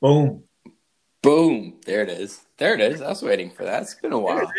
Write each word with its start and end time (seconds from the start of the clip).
Boom. 0.00 0.44
Boom. 1.22 1.80
There 1.86 2.02
it 2.02 2.10
is. 2.10 2.44
There 2.58 2.74
it 2.74 2.80
is. 2.80 3.00
I 3.00 3.08
was 3.08 3.22
waiting 3.22 3.50
for 3.50 3.64
that. 3.64 3.82
It's 3.82 3.94
been 3.94 4.12
a 4.12 4.18
while. 4.18 4.50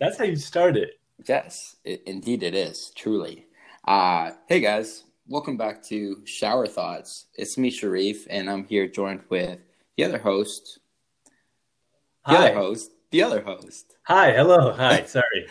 That's 0.00 0.16
how 0.16 0.24
you 0.24 0.36
start 0.36 0.78
it. 0.78 0.98
Yes, 1.26 1.76
it, 1.84 2.02
indeed 2.06 2.42
it 2.42 2.54
is. 2.54 2.90
Truly. 2.96 3.46
Uh, 3.86 4.30
hey 4.48 4.60
guys, 4.60 5.04
welcome 5.26 5.58
back 5.58 5.82
to 5.84 6.24
Shower 6.24 6.66
Thoughts. 6.66 7.26
It's 7.34 7.58
me, 7.58 7.70
Sherif, 7.70 8.26
and 8.30 8.48
I'm 8.48 8.64
here 8.64 8.88
joined 8.88 9.20
with 9.28 9.58
the 9.98 10.04
other 10.04 10.18
host. 10.18 10.78
The 12.26 12.36
Hi. 12.36 12.46
other 12.46 12.54
host. 12.54 12.92
The 13.10 13.22
other 13.22 13.42
host. 13.42 13.96
Hi. 14.04 14.32
Hello. 14.32 14.72
Hi. 14.72 15.02
Sorry. 15.06 15.48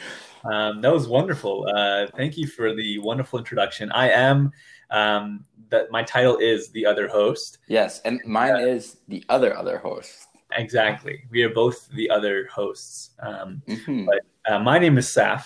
Um, 0.52 0.82
that 0.82 0.94
was 0.94 1.08
wonderful. 1.08 1.68
Uh, 1.76 2.08
thank 2.16 2.38
you 2.38 2.48
for 2.48 2.74
the 2.74 2.98
wonderful 3.00 3.38
introduction. 3.38 3.92
I 3.92 4.10
am, 4.10 4.52
um, 4.92 5.46
that 5.70 5.92
my 5.92 6.04
title 6.04 6.38
is 6.38 6.70
the 6.70 6.86
other 6.86 7.08
host. 7.08 7.58
Yes, 7.68 8.02
and 8.02 8.22
mine 8.26 8.55
is 8.62 8.98
the 9.08 9.23
other 9.30 9.55
other 9.58 9.78
host. 9.78 10.28
Exactly. 10.55 11.23
We 11.30 11.44
are 11.44 11.50
both 11.50 11.90
the 11.90 12.09
other 12.09 12.48
hosts. 12.54 13.12
Um, 13.20 13.62
Mhm. 13.68 14.08
uh, 14.48 14.59
my 14.59 14.80
name 14.80 14.98
is 14.98 15.08
Saif. 15.08 15.44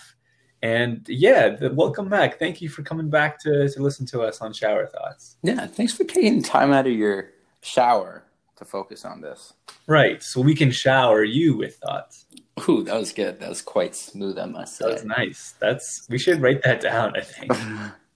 And 0.64 1.04
yeah, 1.10 1.50
the, 1.50 1.74
welcome 1.74 2.08
back. 2.08 2.38
Thank 2.38 2.62
you 2.62 2.70
for 2.70 2.84
coming 2.84 3.10
back 3.10 3.40
to, 3.40 3.68
to 3.68 3.82
listen 3.82 4.06
to 4.08 4.22
us 4.22 4.42
on 4.42 4.54
Shower 4.54 4.86
Thoughts. 4.86 5.38
Yeah, 5.42 5.66
thanks 5.66 5.94
for 5.94 6.04
taking 6.04 6.44
time 6.44 6.72
out 6.72 6.86
of 6.86 6.94
your 6.94 7.32
shower 7.62 8.26
to 8.58 8.64
focus 8.66 9.04
on 9.04 9.22
this. 9.22 9.54
Right. 9.88 10.22
So 10.22 10.40
we 10.40 10.54
can 10.54 10.70
shower 10.70 11.24
you 11.24 11.58
with 11.58 11.78
thoughts. 11.78 12.26
Ooh, 12.70 12.84
that 12.84 12.96
was 12.96 13.12
good. 13.12 13.40
That 13.40 13.50
was 13.50 13.64
quite 13.64 13.96
smooth, 13.96 14.38
I 14.38 14.46
must 14.46 14.78
say. 14.78 14.86
That 14.86 14.94
was 14.94 15.06
nice. 15.06 15.56
That's 15.60 16.06
we 16.12 16.20
should 16.20 16.40
write 16.44 16.62
that 16.62 16.80
down, 16.82 17.16
I 17.18 17.22
think. 17.22 17.52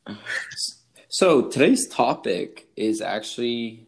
So 1.18 1.44
today's 1.44 1.88
topic 1.88 2.68
is 2.76 3.00
actually 3.00 3.88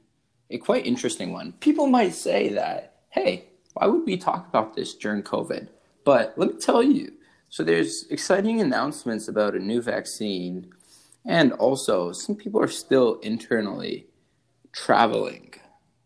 a 0.50 0.58
quite 0.58 0.86
interesting 0.86 1.34
one. 1.34 1.52
People 1.60 1.88
might 1.88 2.14
say 2.14 2.54
that, 2.54 3.02
hey, 3.10 3.50
why 3.74 3.88
would 3.88 4.06
we 4.06 4.16
talk 4.16 4.48
about 4.48 4.78
this 4.78 4.96
during 4.96 5.24
COVID? 5.24 5.68
But 6.06 6.36
let 6.38 6.54
me 6.54 6.58
tell 6.58 6.82
you. 6.82 7.12
So 7.50 7.66
there's 7.66 8.06
exciting 8.10 8.62
announcements 8.62 9.28
about 9.28 9.56
a 9.56 9.60
new 9.60 9.82
vaccine, 9.82 10.72
and 11.26 11.52
also 11.52 12.14
some 12.14 12.38
people 12.38 12.64
are 12.64 12.70
still 12.70 13.20
internally 13.20 14.08
traveling. 14.72 15.54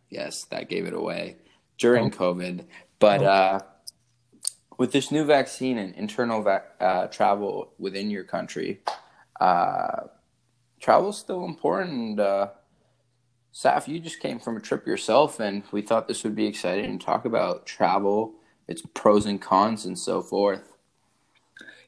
Yes, 0.10 0.46
that 0.46 0.70
gave 0.70 0.88
it 0.88 0.94
away 0.96 1.36
during 1.78 2.10
COVID. 2.10 2.66
But 2.98 3.22
uh, 3.22 3.60
with 4.80 4.92
this 4.92 5.12
new 5.12 5.26
vaccine 5.26 5.78
and 5.78 5.94
internal 5.94 6.42
va- 6.42 6.64
uh, 6.80 7.06
travel 7.10 7.74
within 7.78 8.10
your 8.10 8.24
country, 8.24 8.82
uh, 9.40 10.08
travel's 10.82 11.18
still 11.18 11.46
important. 11.46 12.20
Uh, 12.20 12.50
Saif, 13.54 13.88
you 13.88 14.00
just 14.00 14.20
came 14.20 14.40
from 14.40 14.58
a 14.58 14.62
trip 14.62 14.86
yourself, 14.86 15.40
and 15.40 15.64
we 15.72 15.82
thought 15.82 16.08
this 16.08 16.24
would 16.24 16.36
be 16.36 16.48
exciting 16.48 16.98
to 16.98 17.06
talk 17.06 17.26
about 17.26 17.66
travel, 17.66 18.34
its 18.68 18.82
pros 18.94 19.26
and 19.26 19.42
cons, 19.42 19.86
and 19.86 19.98
so 19.98 20.22
forth. 20.22 20.74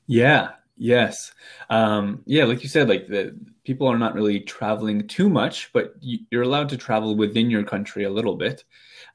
Yeah, 0.05 0.52
yes. 0.77 1.33
Um, 1.69 2.21
yeah, 2.25 2.44
like 2.44 2.61
you 2.64 2.69
said, 2.69 2.89
like 2.89 3.08
the 3.08 3.36
people 3.64 3.88
are 3.88 3.97
not 3.97 4.14
really 4.14 4.41
traveling 4.41 5.08
too 5.08 5.30
much, 5.30 5.71
but 5.73 5.95
you, 6.02 6.19
you're 6.30 6.44
allowed 6.44 6.69
to 6.69 6.77
travel 6.77 7.16
within 7.16 7.49
your 7.49 7.64
country 7.64 8.03
a 8.03 8.09
little 8.09 8.36
bit. 8.36 8.66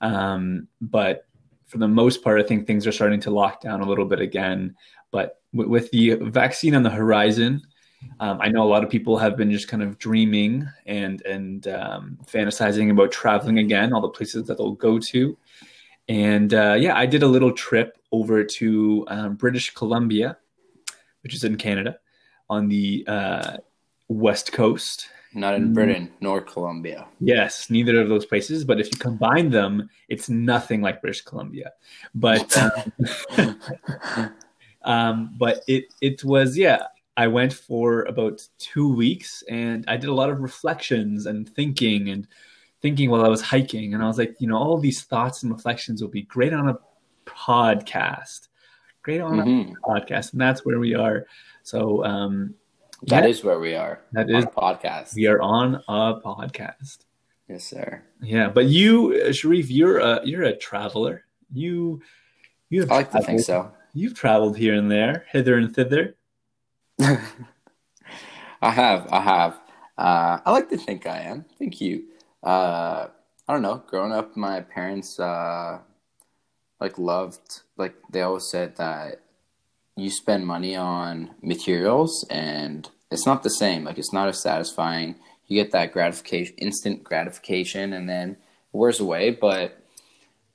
Um, 0.01 0.69
but 0.81 1.27
for 1.67 1.79
the 1.79 1.89
most 1.89 2.25
part, 2.25 2.41
I 2.41 2.45
think 2.45 2.67
things 2.67 2.87
are 2.87 2.93
starting 2.93 3.21
to 3.21 3.31
lock 3.31 3.61
down 3.61 3.83
a 3.83 3.89
little 3.89 4.07
bit 4.07 4.21
again. 4.21 4.75
But 5.11 5.41
with 5.53 5.91
the 5.91 6.15
vaccine 6.15 6.75
on 6.75 6.83
the 6.83 6.91
horizon, 6.91 7.63
um, 8.21 8.39
I 8.41 8.49
know 8.49 8.63
a 8.63 8.71
lot 8.71 8.85
of 8.85 8.91
people 8.91 9.17
have 9.19 9.37
been 9.37 9.51
just 9.51 9.69
kind 9.69 9.83
of 9.83 9.99
dreaming 9.99 10.69
and 10.87 11.23
and 11.23 11.67
um, 11.69 12.19
fantasizing 12.27 12.91
about 12.91 13.13
traveling 13.13 13.59
again, 13.59 13.93
all 13.93 14.01
the 14.01 14.09
places 14.09 14.47
that 14.47 14.59
they'll 14.59 14.73
go 14.73 14.99
to. 14.99 15.37
And 16.09 16.55
uh, 16.55 16.77
yeah, 16.79 16.97
I 16.97 17.07
did 17.07 17.23
a 17.23 17.27
little 17.27 17.53
trip 17.53 17.99
over 18.13 18.43
to 18.43 19.05
um, 19.09 19.35
British 19.35 19.75
Columbia, 19.75 20.39
which 21.23 21.35
is 21.35 21.45
in 21.45 21.57
Canada, 21.57 21.99
on 22.49 22.69
the 22.69 23.05
uh, 23.07 23.57
west 24.09 24.53
coast. 24.53 25.09
Not 25.35 25.55
in 25.55 25.69
Mm. 25.69 25.75
Britain 25.75 26.11
nor 26.23 26.41
Colombia. 26.41 27.07
Yes, 27.21 27.69
neither 27.69 28.01
of 28.01 28.09
those 28.09 28.25
places, 28.25 28.65
but 28.65 28.81
if 28.81 28.87
you 28.91 28.99
combine 28.99 29.51
them, 29.51 29.91
it's 30.09 30.31
nothing 30.31 30.81
like 30.81 31.03
British 31.03 31.21
Columbia. 31.21 31.73
But 32.15 32.57
um, 33.37 33.61
um, 34.85 35.35
but 35.37 35.63
it 35.69 35.93
it 36.01 36.25
was 36.25 36.57
yeah. 36.57 36.87
I 37.19 37.27
went 37.27 37.53
for 37.53 38.03
about 38.05 38.47
two 38.59 38.89
weeks, 38.95 39.43
and 39.51 39.85
I 39.89 39.97
did 39.97 40.09
a 40.09 40.15
lot 40.15 40.31
of 40.31 40.41
reflections 40.41 41.27
and 41.27 41.49
thinking 41.49 42.09
and 42.11 42.27
thinking 42.81 43.11
while 43.11 43.25
I 43.25 43.29
was 43.29 43.43
hiking, 43.43 43.93
and 43.93 44.03
I 44.03 44.07
was 44.07 44.19
like, 44.19 44.37
you 44.39 44.47
know, 44.49 44.57
all 44.57 44.79
these 44.79 45.03
thoughts 45.03 45.43
and 45.43 45.51
reflections 45.53 46.01
will 46.01 46.11
be 46.21 46.23
great 46.23 46.53
on 46.53 46.69
a 46.69 46.79
podcast, 47.27 48.49
great 49.03 49.21
on 49.21 49.39
Mhm. 49.39 49.73
a 49.73 49.81
podcast, 49.89 50.33
and 50.33 50.41
that's 50.41 50.65
where 50.65 50.79
we 50.79 50.95
are. 50.95 51.27
So 51.63 52.05
um, 52.05 52.55
That 53.07 53.25
yeah, 53.25 53.31
is 53.31 53.45
where 53.45 53.61
we 53.61 53.75
are. 53.75 54.01
that 54.13 54.29
is 54.31 54.45
a 54.45 54.49
podcast. 54.49 55.15
we 55.15 55.27
are 55.27 55.41
on 55.41 55.77
a 55.89 56.21
podcast. 56.21 56.99
Yes, 57.49 57.65
sir. 57.65 58.03
Yeah, 58.21 58.49
but 58.49 58.67
you, 58.67 59.13
uh, 59.25 59.29
Sherif, 59.31 59.67
you're 59.71 59.99
a 59.99 60.21
you're 60.25 60.43
a 60.45 60.57
traveler. 60.57 61.25
You 61.53 62.01
you 62.71 62.81
have 62.81 62.91
I 62.93 62.97
like 62.97 63.11
to 63.13 63.23
think 63.23 63.41
so. 63.41 63.73
You've 63.95 64.15
traveled 64.15 64.57
here 64.57 64.75
and 64.75 64.91
there, 64.91 65.25
hither 65.33 65.57
and 65.57 65.75
thither. 65.75 66.15
I 68.61 68.71
have, 68.71 69.07
I 69.13 69.21
have. 69.21 69.61
Uh, 69.97 70.41
I 70.45 70.51
like 70.51 70.69
to 70.71 70.77
think 70.77 71.07
I 71.07 71.21
am. 71.21 71.45
Thank 71.59 71.81
you. 71.81 72.05
Uh, 72.43 73.09
I 73.47 73.53
don't 73.53 73.63
know. 73.63 73.83
Growing 73.87 74.13
up, 74.13 74.37
my 74.37 74.61
parents 74.61 75.19
uh, 75.21 75.79
like 76.81 76.99
loved 76.99 77.61
like 77.77 77.95
they 78.11 78.23
always 78.23 78.51
said 78.51 78.77
that 78.77 79.23
you 79.97 80.11
spend 80.11 80.47
money 80.47 80.77
on 80.77 81.35
materials 81.43 82.27
and 82.31 82.89
it's 83.11 83.27
not 83.27 83.43
the 83.43 83.51
same. 83.51 83.85
Like 83.85 83.99
it's 83.99 84.13
not 84.13 84.29
as 84.29 84.43
satisfying. 84.43 85.17
You 85.47 85.63
get 85.63 85.73
that 85.73 85.93
gratification, 85.93 86.55
instant 86.59 87.03
gratification, 87.05 87.93
and 87.93 88.09
then 88.09 88.33
it 88.33 88.37
wears 88.73 89.01
away. 89.01 89.31
But 89.31 89.83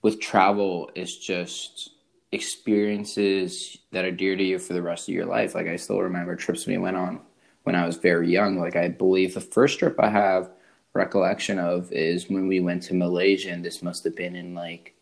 with 0.01 0.19
travel, 0.21 0.91
it's 0.93 1.17
just 1.17 1.92
experiences 2.33 3.77
that 3.91 4.05
are 4.05 4.11
dear 4.11 4.35
to 4.35 4.43
you 4.43 4.57
for 4.57 4.73
the 4.73 4.81
rest 4.81 5.07
of 5.07 5.13
your 5.13 5.25
life. 5.25 5.53
Like 5.53 5.67
I 5.67 5.75
still 5.75 6.01
remember 6.01 6.35
trips 6.35 6.65
we 6.65 6.77
went 6.77 6.97
on 6.97 7.21
when 7.63 7.75
I 7.75 7.85
was 7.85 7.97
very 7.97 8.31
young. 8.31 8.59
Like 8.59 8.75
I 8.75 8.87
believe 8.87 9.33
the 9.33 9.41
first 9.41 9.79
trip 9.79 9.99
I 9.99 10.09
have 10.09 10.49
recollection 10.93 11.59
of 11.59 11.91
is 11.91 12.29
when 12.29 12.47
we 12.47 12.59
went 12.59 12.83
to 12.83 12.93
Malaysia, 12.93 13.51
and 13.51 13.63
this 13.63 13.81
must 13.83 14.03
have 14.03 14.15
been 14.15 14.35
in 14.35 14.55
like 14.55 14.95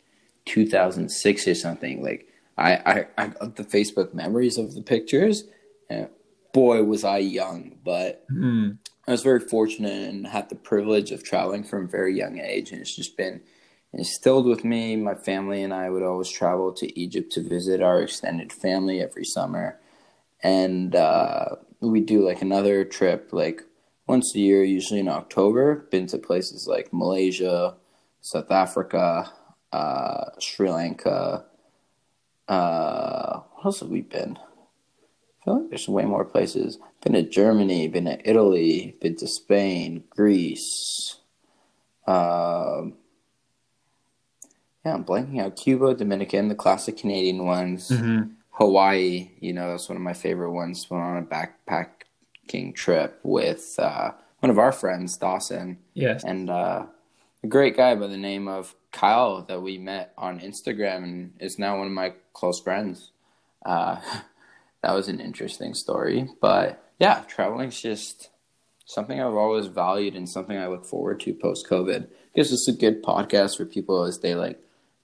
2006 0.46 1.48
or 1.48 1.56
something. 1.56 2.04
Like 2.04 2.28
I, 2.58 2.76
I, 2.76 3.08
I 3.18 3.28
got 3.28 3.56
the 3.56 3.64
Facebook 3.64 4.14
memories 4.14 4.58
of 4.58 4.76
the 4.76 4.82
pictures, 4.82 5.46
and 5.90 6.10
boy 6.54 6.84
was 6.84 7.04
I 7.04 7.20
young. 7.20 7.78
But 7.84 8.26
Hmm. 8.30 8.72
I 9.08 9.12
was 9.12 9.24
very 9.24 9.40
fortunate 9.40 10.10
and 10.10 10.28
had 10.28 10.50
the 10.50 10.56
privilege 10.56 11.12
of 11.12 11.24
traveling 11.24 11.64
from 11.64 11.86
a 11.86 11.88
very 11.88 12.16
young 12.16 12.40
age, 12.40 12.72
and 12.72 12.82
it's 12.82 12.96
just 12.96 13.18
been 13.18 13.42
instilled 13.94 14.46
with 14.46 14.64
me. 14.64 14.96
My 14.96 15.16
family 15.16 15.64
and 15.64 15.74
I 15.74 15.90
would 15.90 16.04
always 16.04 16.30
travel 16.30 16.72
to 16.74 17.00
Egypt 17.00 17.32
to 17.34 17.42
visit 17.42 17.82
our 17.82 18.02
extended 18.02 18.52
family 18.52 19.02
every 19.02 19.26
summer, 19.26 19.80
and 20.42 20.96
uh, 20.96 21.56
we 21.80 22.02
do 22.02 22.26
like 22.26 22.42
another 22.42 22.86
trip 22.86 23.30
like 23.32 23.62
once 24.08 24.36
a 24.36 24.40
year, 24.40 24.64
usually 24.64 25.00
in 25.00 25.08
October. 25.08 25.88
Been 25.92 26.08
to 26.08 26.18
places 26.18 26.68
like 26.68 26.94
Malaysia, 26.94 27.76
South 28.22 28.52
Africa, 28.52 29.32
uh, 29.72 30.26
Sri 30.40 30.70
Lanka. 30.70 31.46
Uh, 32.48 33.40
what 33.54 33.66
else 33.66 33.80
have 33.80 33.90
we 33.90 34.02
been? 34.02 34.38
I 34.38 35.46
feel 35.46 35.62
like 35.62 35.70
there's 35.70 35.88
way 35.88 36.06
more 36.06 36.26
places. 36.26 36.78
Been 37.04 37.14
to 37.14 37.24
Germany, 37.24 37.88
been 37.88 38.06
to 38.06 38.30
Italy, 38.30 38.96
been 39.02 39.16
to 39.18 39.28
Spain, 39.28 40.04
Greece. 40.10 41.18
Um, 42.06 42.94
yeah, 44.86 44.94
I'm 44.94 45.06
blanking 45.06 45.40
out. 45.42 45.56
Cuba, 45.56 45.94
Dominican, 45.94 46.48
the 46.48 46.56
classic 46.56 46.98
Canadian 46.98 47.46
ones. 47.46 47.90
Mhm. 47.90 48.32
Hawaii, 48.52 49.32
you 49.40 49.54
know, 49.54 49.70
that's 49.70 49.88
one 49.90 49.96
of 49.96 50.02
my 50.02 50.14
favorite 50.14 50.52
ones. 50.52 50.90
Went 50.90 51.04
on 51.04 51.18
a 51.18 51.22
backpacking 51.26 52.76
trip 52.76 53.20
with 53.24 53.76
uh, 53.80 54.12
one 54.40 54.50
of 54.50 54.60
our 54.60 54.72
friends, 54.72 55.18
Dawson, 55.18 55.78
Yes. 55.94 56.24
and 56.24 56.50
uh, 56.50 56.86
a 57.44 57.48
great 57.48 57.76
guy 57.76 57.96
by 57.96 58.08
the 58.08 58.18
name 58.18 58.48
of 58.48 58.76
Kyle 58.92 59.42
that 59.44 59.62
we 59.62 59.78
met 59.78 60.14
on 60.18 60.40
Instagram 60.40 61.04
and 61.04 61.34
is 61.40 61.58
now 61.58 61.78
one 61.78 61.88
of 61.88 61.94
my 61.94 62.14
close 62.34 62.60
friends. 62.60 63.12
Uh, 63.66 63.98
that 64.84 64.94
was 64.94 65.08
an 65.08 65.20
interesting 65.20 65.74
story, 65.74 66.28
but 66.42 66.84
yeah, 67.00 67.22
traveling's 67.28 67.80
just 67.82 68.30
something 68.86 69.20
I've 69.22 69.34
always 69.34 69.68
valued 69.68 70.16
and 70.16 70.28
something 70.28 70.58
I 70.58 70.68
look 70.68 70.86
forward 70.86 71.20
to 71.22 71.34
post 71.34 71.68
COVID. 71.70 72.08
Gives 72.36 72.52
us 72.52 72.68
a 72.68 72.74
good 72.74 73.02
podcast 73.04 73.58
for 73.58 73.66
people 73.66 74.04
as 74.04 74.20
they 74.20 74.36
like 74.36 74.60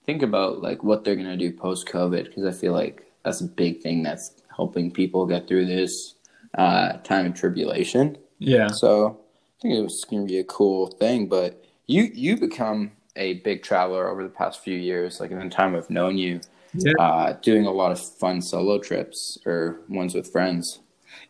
think 0.08 0.22
about 0.22 0.62
like 0.62 0.82
what 0.82 1.04
they're 1.04 1.16
gonna 1.16 1.36
do 1.36 1.52
post 1.52 1.86
COVID 1.86 2.24
because 2.24 2.46
I 2.46 2.58
feel 2.58 2.72
like 2.72 3.04
that's 3.24 3.42
a 3.42 3.44
big 3.44 3.82
thing 3.82 4.02
that's 4.02 4.40
helping 4.56 4.90
people 4.90 5.26
get 5.26 5.46
through 5.46 5.66
this 5.66 6.14
uh, 6.56 6.94
time 7.04 7.26
of 7.26 7.34
tribulation. 7.34 8.16
Yeah. 8.38 8.68
So 8.68 9.20
I 9.58 9.62
think 9.62 9.74
it 9.74 9.82
was 9.82 10.02
going 10.04 10.26
to 10.26 10.32
be 10.32 10.38
a 10.38 10.44
cool 10.44 10.86
thing. 10.86 11.28
But 11.28 11.62
you 11.86 12.04
you 12.14 12.38
become 12.38 12.92
a 13.16 13.34
big 13.34 13.62
traveler 13.62 14.08
over 14.08 14.22
the 14.22 14.30
past 14.30 14.64
few 14.64 14.76
years, 14.78 15.20
like 15.20 15.30
in 15.30 15.38
the 15.38 15.50
time 15.50 15.76
I've 15.76 15.90
known 15.90 16.16
you, 16.16 16.40
Yeah. 16.72 16.92
uh, 16.98 17.32
doing 17.42 17.66
a 17.66 17.70
lot 17.70 17.92
of 17.92 18.00
fun 18.00 18.40
solo 18.40 18.78
trips 18.78 19.36
or 19.44 19.80
ones 19.90 20.14
with 20.14 20.32
friends. 20.32 20.80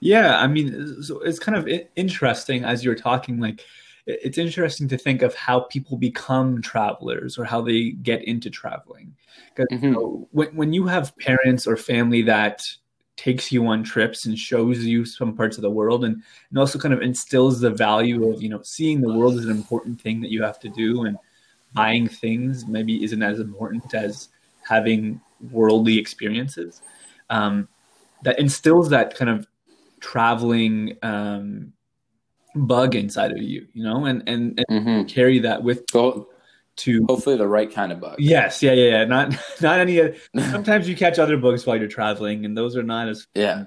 Yeah, 0.00 0.38
I 0.38 0.46
mean, 0.46 1.02
so 1.02 1.18
it's 1.20 1.40
kind 1.40 1.58
of 1.58 1.68
interesting 1.96 2.62
as 2.62 2.84
you're 2.84 2.94
talking. 2.94 3.40
Like, 3.40 3.64
it's 4.08 4.38
interesting 4.38 4.88
to 4.88 4.98
think 4.98 5.20
of 5.22 5.34
how 5.34 5.60
people 5.60 5.96
become 5.98 6.62
travelers 6.62 7.38
or 7.38 7.44
how 7.44 7.60
they 7.60 7.90
get 7.90 8.24
into 8.24 8.48
traveling. 8.48 9.14
Because 9.54 9.66
Mhm. 9.70 10.26
when 10.30 10.48
when 10.56 10.72
you 10.72 10.86
have 10.86 11.16
parents 11.18 11.66
or 11.66 11.76
family 11.76 12.22
that 12.22 12.66
takes 13.16 13.52
you 13.52 13.66
on 13.66 13.82
trips 13.82 14.24
and 14.24 14.38
shows 14.38 14.84
you 14.84 15.04
some 15.04 15.36
parts 15.36 15.58
of 15.58 15.62
the 15.62 15.70
world, 15.70 16.04
and 16.04 16.22
and 16.50 16.58
also 16.58 16.78
kind 16.78 16.94
of 16.94 17.02
instills 17.02 17.60
the 17.60 17.70
value 17.70 18.30
of 18.32 18.42
you 18.42 18.48
know 18.48 18.62
seeing 18.62 19.00
the 19.00 19.12
world 19.12 19.36
is 19.36 19.44
an 19.44 19.50
important 19.50 20.00
thing 20.00 20.20
that 20.22 20.30
you 20.30 20.42
have 20.42 20.58
to 20.60 20.70
do, 20.70 21.04
and 21.04 21.18
buying 21.74 22.08
things 22.08 22.66
maybe 22.66 23.04
isn't 23.04 23.22
as 23.22 23.40
important 23.40 23.94
as 23.94 24.30
having 24.62 25.20
worldly 25.50 25.98
experiences. 25.98 26.80
Um, 27.28 27.68
that 28.22 28.38
instills 28.38 28.88
that 28.88 29.14
kind 29.14 29.30
of 29.30 29.46
traveling 30.00 30.96
um, 31.02 31.72
bug 32.66 32.94
inside 32.94 33.32
of 33.32 33.38
you, 33.38 33.66
you 33.72 33.82
know, 33.82 34.04
and 34.06 34.22
and, 34.28 34.64
and 34.68 34.84
hmm 34.84 35.02
carry 35.04 35.38
that 35.40 35.62
with 35.62 35.86
to. 35.86 37.04
hopefully 37.08 37.36
the 37.36 37.46
right 37.46 37.72
kind 37.72 37.92
of 37.92 38.00
bug. 38.00 38.16
Yes, 38.18 38.62
yeah, 38.62 38.72
yeah, 38.72 38.90
yeah. 38.90 39.04
Not 39.04 39.34
not 39.60 39.80
any. 39.80 40.12
Sometimes 40.50 40.88
you 40.88 40.96
catch 40.96 41.18
other 41.18 41.36
bugs 41.36 41.66
while 41.66 41.76
you're 41.76 41.88
traveling, 41.88 42.44
and 42.44 42.56
those 42.56 42.76
are 42.76 42.82
not 42.82 43.08
as 43.08 43.26
Yeah. 43.34 43.64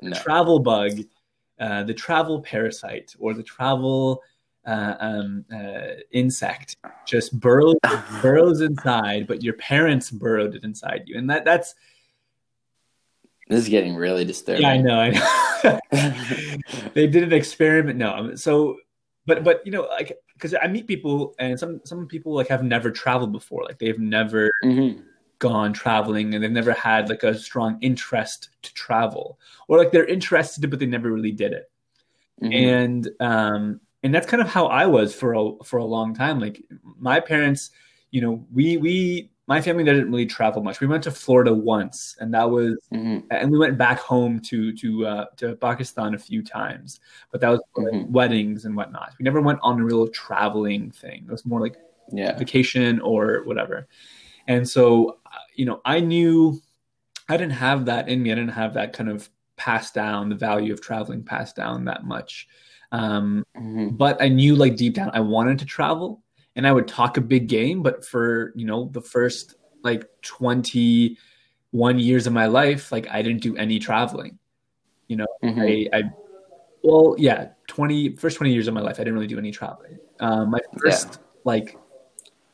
No. 0.00 0.16
travel 0.16 0.60
bug, 0.60 1.00
uh, 1.58 1.82
the 1.82 1.94
travel 1.94 2.40
parasite, 2.40 3.14
or 3.18 3.34
the 3.34 3.42
travel 3.42 4.22
uh, 4.66 4.94
um, 5.00 5.44
uh, 5.52 6.00
insect 6.12 6.76
just 7.06 7.38
burrows 7.40 7.76
burrows 8.22 8.60
inside, 8.60 9.26
but 9.26 9.42
your 9.42 9.54
parents 9.54 10.10
burrowed 10.10 10.54
it 10.54 10.64
inside 10.64 11.02
you, 11.06 11.18
and 11.18 11.28
that 11.30 11.44
that's 11.44 11.74
This 13.48 13.60
is 13.64 13.68
getting 13.68 13.94
really 13.94 14.24
disturbing. 14.24 14.62
yeah, 14.62 14.70
I 14.70 14.76
know, 14.78 14.98
I 15.00 15.10
know. 15.10 15.78
they 16.94 17.06
did 17.06 17.22
an 17.22 17.32
experiment. 17.32 17.98
No, 17.98 18.12
um, 18.14 18.36
so 18.36 18.76
but 19.26 19.44
but 19.44 19.64
you 19.64 19.72
know 19.72 19.82
like 19.82 20.18
because 20.34 20.54
I 20.60 20.68
meet 20.68 20.86
people 20.86 21.34
and 21.38 21.58
some 21.58 21.80
some 21.84 22.06
people 22.06 22.34
like 22.34 22.48
have 22.48 22.62
never 22.62 22.90
traveled 22.90 23.32
before, 23.32 23.64
like 23.64 23.78
they've 23.78 23.98
never 23.98 24.50
Mhm. 24.64 25.02
gone 25.38 25.72
traveling 25.72 26.34
and 26.34 26.42
they've 26.42 26.50
never 26.50 26.72
had 26.72 27.08
like 27.08 27.22
a 27.22 27.32
strong 27.38 27.78
interest 27.80 28.50
to 28.62 28.74
travel 28.74 29.38
or 29.68 29.78
like 29.78 29.92
they're 29.92 30.04
interested 30.04 30.68
but 30.68 30.80
they 30.80 30.86
never 30.86 31.12
really 31.12 31.30
did 31.30 31.52
it 31.52 31.70
Mhm. 32.42 32.52
and 32.52 33.08
um 33.20 33.80
and 34.02 34.12
that's 34.12 34.26
kind 34.26 34.42
of 34.42 34.48
how 34.48 34.66
I 34.66 34.86
was 34.86 35.14
for 35.14 35.34
a 35.34 35.64
for 35.64 35.76
a 35.78 35.84
long 35.84 36.12
time 36.12 36.40
like 36.40 36.60
my 36.98 37.20
parents 37.20 37.70
you 38.10 38.20
know 38.20 38.44
we 38.52 38.78
we 38.78 39.30
my 39.48 39.60
family 39.62 39.82
didn't 39.82 40.10
really 40.12 40.26
travel 40.26 40.62
much 40.62 40.80
we 40.80 40.86
went 40.86 41.02
to 41.02 41.10
Florida 41.10 41.52
once 41.52 42.16
and 42.20 42.32
that 42.34 42.48
was 42.48 42.76
Mhm. 42.92 43.24
and 43.30 43.50
we 43.50 43.58
went 43.58 43.76
back 43.78 43.98
home 43.98 44.40
to 44.50 44.72
to 44.74 45.06
uh, 45.06 45.24
to 45.36 45.56
Pakistan 45.56 46.14
a 46.14 46.18
few 46.18 46.42
times, 46.42 47.00
but 47.30 47.40
that 47.40 47.50
was 47.50 47.60
Mhm. 47.76 48.08
weddings 48.10 48.64
and 48.66 48.74
whatnot. 48.76 49.10
We 49.18 49.24
never 49.24 49.40
went 49.40 49.58
on 49.62 49.80
a 49.80 49.84
real 49.84 50.06
traveling 50.08 50.90
thing. 50.90 51.24
It 51.28 51.30
was 51.30 51.44
more 51.44 51.60
like 51.60 51.76
Yeah. 52.12 52.36
vacation 52.38 53.00
or 53.00 53.42
whatever. 53.44 53.86
And 54.46 54.66
so, 54.66 55.18
uh, 55.26 55.44
you 55.54 55.66
know, 55.66 55.80
I 55.84 56.00
knew 56.00 56.60
I 57.28 57.36
didn't 57.36 57.58
have 57.68 57.84
that 57.86 58.08
in 58.08 58.22
me. 58.22 58.32
I 58.32 58.34
didn't 58.34 58.52
have 58.64 58.72
that 58.74 58.94
kind 58.94 59.10
of 59.10 59.28
passed 59.56 59.92
down, 59.94 60.30
the 60.30 60.34
value 60.48 60.72
of 60.72 60.80
traveling 60.80 61.22
passed 61.22 61.54
down 61.56 61.84
that 61.84 62.04
much. 62.04 62.48
Um, 62.92 63.44
Mhm. 63.56 63.98
but 63.98 64.22
I 64.22 64.28
knew 64.28 64.56
like 64.56 64.76
deep 64.76 64.94
down 64.94 65.10
I 65.12 65.20
wanted 65.20 65.58
to 65.58 65.66
travel 65.66 66.22
and 66.58 66.66
I 66.66 66.72
would 66.72 66.88
talk 66.88 67.16
a 67.16 67.20
big 67.20 67.46
game, 67.46 67.84
but 67.84 68.04
for, 68.04 68.52
you 68.56 68.66
know, 68.66 68.90
the 68.92 69.00
first 69.00 69.54
like 69.84 70.04
21 70.22 72.00
years 72.00 72.26
of 72.26 72.32
my 72.32 72.46
life, 72.46 72.90
like 72.90 73.06
I 73.08 73.22
didn't 73.22 73.42
do 73.42 73.56
any 73.56 73.78
traveling. 73.78 74.40
You 75.06 75.18
know, 75.18 75.26
Mhm. 75.42 75.88
I, 75.94 75.96
I 75.96 76.02
well, 76.82 77.14
yeah, 77.16 77.50
20 77.68 78.16
first 78.16 78.36
20 78.38 78.52
years 78.52 78.66
of 78.66 78.74
my 78.74 78.80
life 78.80 78.96
I 78.96 79.04
didn't 79.04 79.14
really 79.14 79.28
do 79.28 79.38
any 79.38 79.52
traveling. 79.52 80.00
Um, 80.18 80.50
my 80.50 80.58
first 80.82 81.20
like 81.44 81.78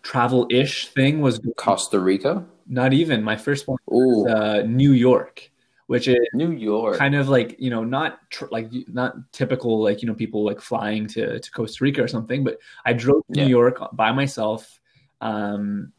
travel-ish 0.03 0.89
thing 0.89 1.23
was 1.23 1.41
Costa 1.57 1.99
Rica. 1.99 2.45
not 2.67 2.93
even 2.93 3.23
my 3.23 3.37
first 3.37 3.67
one 3.67 3.79
was 3.87 4.27
uh, 4.27 4.63
New 4.67 4.93
York, 4.93 5.51
which 5.87 6.09
is 6.09 6.17
New 6.33 6.53
York. 6.53 6.97
kind 6.97 7.15
of 7.15 7.29
like 7.29 7.57
you 7.59 7.71
know 7.71 7.85
not 7.85 8.19
tr- 8.31 8.47
like 8.51 8.71
not 8.89 9.15
typical 9.33 9.83
like 9.83 10.01
you 10.03 10.09
know 10.09 10.15
people 10.15 10.45
like 10.45 10.61
flying 10.61 11.07
to 11.09 11.39
to 11.41 11.51
Costa 11.51 11.85
Rica 11.85 12.03
or 12.03 12.09
something, 12.09 12.43
but 12.45 12.59
I 12.85 12.93
drove 12.93 13.23
to 13.33 13.39
Yeah. 13.39 13.45
New 13.45 13.51
York 13.51 13.79
by 13.93 14.13
myself 14.13 14.81
um, 15.21 15.93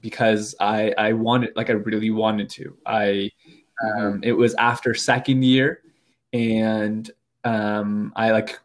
because 0.00 0.54
I 0.60 0.94
I 0.98 1.12
wanted 1.12 1.50
like 1.56 1.70
I 1.70 1.74
really 1.74 2.10
wanted 2.10 2.48
to. 2.50 2.76
I 2.86 3.30
um, 3.84 4.20
it 4.22 4.32
was 4.32 4.54
after 4.54 4.94
second 4.94 5.42
year, 5.44 5.80
and 6.32 7.10
um, 7.44 8.12
I 8.14 8.30
like 8.30 8.58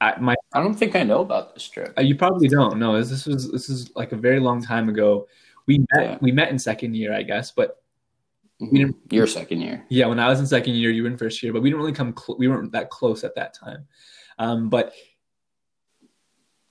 I, 0.00 0.18
my 0.20 0.34
I 0.52 0.60
don't 0.62 0.74
think 0.74 0.96
I 0.96 1.02
know 1.04 1.20
about 1.20 1.54
this 1.54 1.68
trip. 1.68 1.94
uh, 1.96 2.02
You 2.02 2.16
probably 2.16 2.48
don't 2.48 2.78
know. 2.78 3.00
This 3.02 3.24
was 3.26 3.50
this 3.50 3.68
is 3.70 3.90
like 3.96 4.12
a 4.12 4.16
very 4.16 4.40
long 4.40 4.62
time 4.62 4.88
ago. 4.88 5.26
We 5.66 5.78
met 5.78 6.02
Yeah. 6.02 6.18
we 6.20 6.32
met 6.32 6.50
in 6.50 6.58
second 6.58 6.94
year, 6.96 7.14
I 7.14 7.22
guess, 7.22 7.50
but 7.52 7.82
Mhm. 8.60 8.70
didn't- 8.72 8.96
Your 9.12 9.26
second 9.26 9.60
year. 9.60 9.84
yeah, 9.88 10.06
when 10.06 10.18
I 10.18 10.28
was 10.28 10.40
in 10.40 10.46
second 10.46 10.74
year, 10.74 10.90
you 10.90 11.02
were 11.02 11.10
in 11.10 11.16
first 11.18 11.42
year, 11.42 11.52
but 11.52 11.62
we 11.62 11.68
didn't 11.70 11.80
really 11.80 11.92
come. 11.92 12.14
Cl- 12.16 12.38
we 12.38 12.48
weren't 12.48 12.72
that 12.72 12.88
close 12.90 13.22
at 13.24 13.34
that 13.34 13.52
time. 13.54 13.86
Um, 14.38 14.68
but 14.70 14.92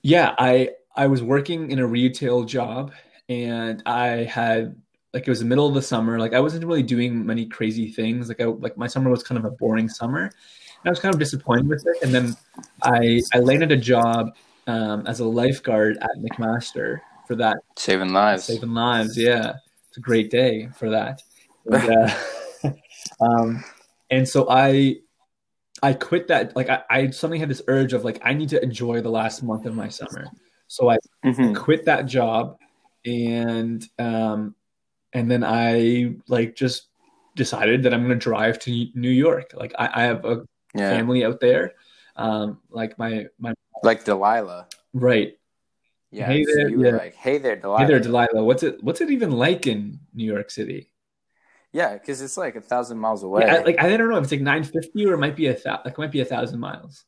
yeah, 0.01 0.35
I 0.37 0.69
I 0.95 1.07
was 1.07 1.21
working 1.21 1.71
in 1.71 1.79
a 1.79 1.87
retail 1.87 2.43
job, 2.43 2.91
and 3.29 3.81
I 3.85 4.07
had 4.23 4.75
like 5.13 5.27
it 5.27 5.29
was 5.29 5.39
the 5.39 5.45
middle 5.45 5.67
of 5.67 5.73
the 5.73 5.81
summer. 5.81 6.19
Like 6.19 6.33
I 6.33 6.39
wasn't 6.39 6.65
really 6.65 6.83
doing 6.83 7.25
many 7.25 7.45
crazy 7.45 7.89
things. 7.91 8.27
Like 8.29 8.41
I 8.41 8.45
like 8.45 8.77
my 8.77 8.87
summer 8.87 9.09
was 9.09 9.23
kind 9.23 9.37
of 9.37 9.45
a 9.45 9.51
boring 9.51 9.89
summer. 9.89 10.23
And 10.23 10.89
I 10.89 10.89
was 10.89 10.99
kind 10.99 11.13
of 11.13 11.19
disappointed 11.19 11.67
with 11.67 11.85
it. 11.87 12.03
And 12.03 12.13
then 12.13 12.35
I 12.83 13.21
I 13.33 13.39
landed 13.39 13.71
a 13.71 13.77
job 13.77 14.35
um, 14.67 15.05
as 15.07 15.19
a 15.19 15.25
lifeguard 15.25 15.97
at 15.97 16.11
McMaster 16.19 16.99
for 17.27 17.35
that 17.37 17.57
Saving 17.77 18.13
lives. 18.13 18.43
saving 18.45 18.73
lives. 18.73 19.17
Yeah, 19.17 19.53
it's 19.87 19.97
a 19.97 20.01
great 20.01 20.29
day 20.29 20.69
for 20.75 20.89
that. 20.91 21.23
And, 21.65 21.89
uh, 21.89 22.73
um, 23.21 23.63
and 24.09 24.27
so 24.27 24.47
I, 24.49 24.97
I 25.83 25.93
quit 25.93 26.27
that. 26.29 26.55
Like 26.55 26.69
I, 26.69 26.83
I 26.89 27.09
suddenly 27.09 27.39
had 27.39 27.49
this 27.49 27.61
urge 27.67 27.93
of 27.93 28.03
like 28.03 28.19
I 28.23 28.33
need 28.33 28.49
to 28.49 28.63
enjoy 28.63 29.01
the 29.01 29.09
last 29.09 29.43
month 29.43 29.65
of 29.65 29.75
my 29.75 29.89
summer. 29.89 30.25
So 30.67 30.89
I 30.89 30.97
Mhm. 31.23 31.55
quit 31.55 31.85
that 31.85 32.05
job, 32.05 32.57
and 33.05 33.83
um, 33.99 34.55
and 35.13 35.29
then 35.29 35.43
I 35.43 36.15
like 36.27 36.55
just 36.55 36.87
decided 37.35 37.83
that 37.83 37.93
I'm 37.93 38.01
going 38.01 38.17
to 38.17 38.23
drive 38.23 38.59
to 38.59 38.87
New 38.95 39.09
York. 39.09 39.51
Like 39.53 39.73
I, 39.77 39.89
I 39.93 40.03
have 40.03 40.23
a 40.25 40.45
Yeah. 40.73 40.89
family 40.89 41.25
out 41.25 41.39
there. 41.39 41.73
Um, 42.15 42.61
like 42.69 42.97
my 42.97 43.25
my 43.37 43.53
Like 43.83 44.05
Delilah. 44.05 44.67
right. 44.93 45.37
Yeah. 46.11 46.27
Hey 46.27 46.45
so 46.45 46.51
there, 46.55 46.69
you 46.69 46.79
were 46.79 46.85
yeah. 46.85 46.95
like, 46.95 47.15
hey 47.15 47.37
there, 47.37 47.57
Delilah. 47.57 47.79
Hey 47.81 47.87
there, 47.87 47.99
Delilah. 47.99 48.43
What's 48.43 48.63
it 48.63 48.81
What's 48.83 49.01
it 49.01 49.11
even 49.11 49.31
like 49.31 49.67
in 49.67 49.99
New 50.13 50.25
York 50.25 50.49
City? 50.49 50.89
Yeah, 51.75 51.91
because 51.93 52.21
it's 52.21 52.37
like 52.37 52.55
a 52.55 52.61
thousand 52.61 52.99
miles 52.99 53.21
away. 53.23 53.43
Yeah, 53.45 53.55
I, 53.55 53.63
like 53.63 53.83
I 53.83 53.97
don't 53.97 54.09
know 54.09 54.15
if 54.15 54.23
it's 54.23 54.31
like 54.31 54.39
950 54.39 55.05
or 55.07 55.13
it 55.15 55.17
might 55.17 55.35
be 55.35 55.47
a 55.47 55.57
thou- 55.59 55.81
like 55.83 55.95
it 55.95 55.97
might 55.97 56.11
be 56.11 56.21
a 56.21 56.25
thousand 56.25 56.61
miles. 56.61 57.03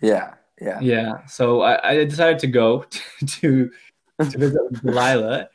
yeah, 0.00 0.34
yeah. 0.60 0.80
Yeah. 0.80 1.24
So 1.26 1.60
I, 1.62 1.90
I 1.90 2.04
decided 2.04 2.40
to 2.40 2.48
go 2.48 2.84
to 3.26 3.70
to 4.18 4.38
visit 4.38 4.60
Delilah, 4.82 5.48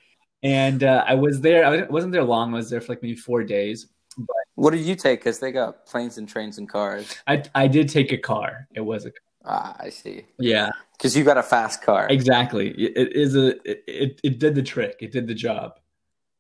and 0.44 0.82
uh, 0.82 1.04
I 1.06 1.16
was 1.16 1.42
there. 1.42 1.66
I 1.66 1.82
wasn't 1.88 2.14
there 2.14 2.24
long. 2.24 2.54
I 2.54 2.58
was 2.58 2.70
there 2.70 2.80
for 2.80 2.94
like 2.94 3.04
maybe 3.04 3.18
four 3.18 3.44
days. 3.44 3.88
But 4.18 4.28
What 4.56 4.72
did 4.72 4.86
you 4.86 4.96
take? 4.96 5.20
Because 5.20 5.40
they 5.40 5.52
got 5.52 5.86
planes 5.86 6.18
and 6.18 6.28
trains 6.28 6.58
and 6.58 6.70
cars. 6.70 7.14
I 7.28 7.44
I 7.54 7.68
did 7.68 7.90
take 7.90 8.14
a 8.14 8.18
car. 8.18 8.70
It 8.74 8.82
was 8.82 9.06
a 9.06 9.12
Ah, 9.44 9.76
I 9.78 9.90
see. 9.90 10.26
yeah 10.40 10.72
Because 10.98 11.18
you 11.18 11.24
got 11.26 11.38
a 11.38 11.44
fast 11.44 11.82
car. 11.82 12.08
exactly. 12.10 12.70
It, 12.70 12.92
it 12.98 13.14
is 13.14 13.36
a 13.36 13.48
it, 13.70 13.84
it 13.88 14.22
it 14.24 14.40
did 14.40 14.56
the 14.56 14.64
trick. 14.64 14.96
It 15.02 15.12
did 15.12 15.28
the 15.28 15.36
job. 15.36 15.80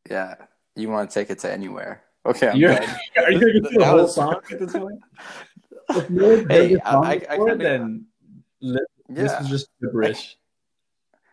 Yeah. 0.09 0.35
You 0.77 0.89
want 0.89 1.09
to 1.09 1.13
take 1.13 1.29
it 1.29 1.39
to 1.39 1.51
anywhere. 1.51 2.03
Okay, 2.25 2.49
I'm 2.49 2.57
You're, 2.57 2.71
are 2.73 3.31
you 3.31 3.39
going 3.39 3.53
to 3.53 3.59
do 3.61 3.77
the 3.79 3.85
whole 3.85 3.97
was- 4.03 4.15
song 4.15 4.39
at 4.51 4.59
this 4.59 4.71
point? 4.73 4.99
If 5.89 6.09
you 6.09 6.45
Hey, 6.49 6.73
the 6.75 6.81
I- 6.87 6.91
song 6.91 7.05
I- 7.05 7.25
I 7.29 7.37
kinda- 7.37 7.55
then 7.57 8.05
li- 8.59 8.79
this 9.07 9.31
Yeah. 9.31 9.41
is 9.41 9.47
just 9.49 9.67
gibberish. 9.81 10.37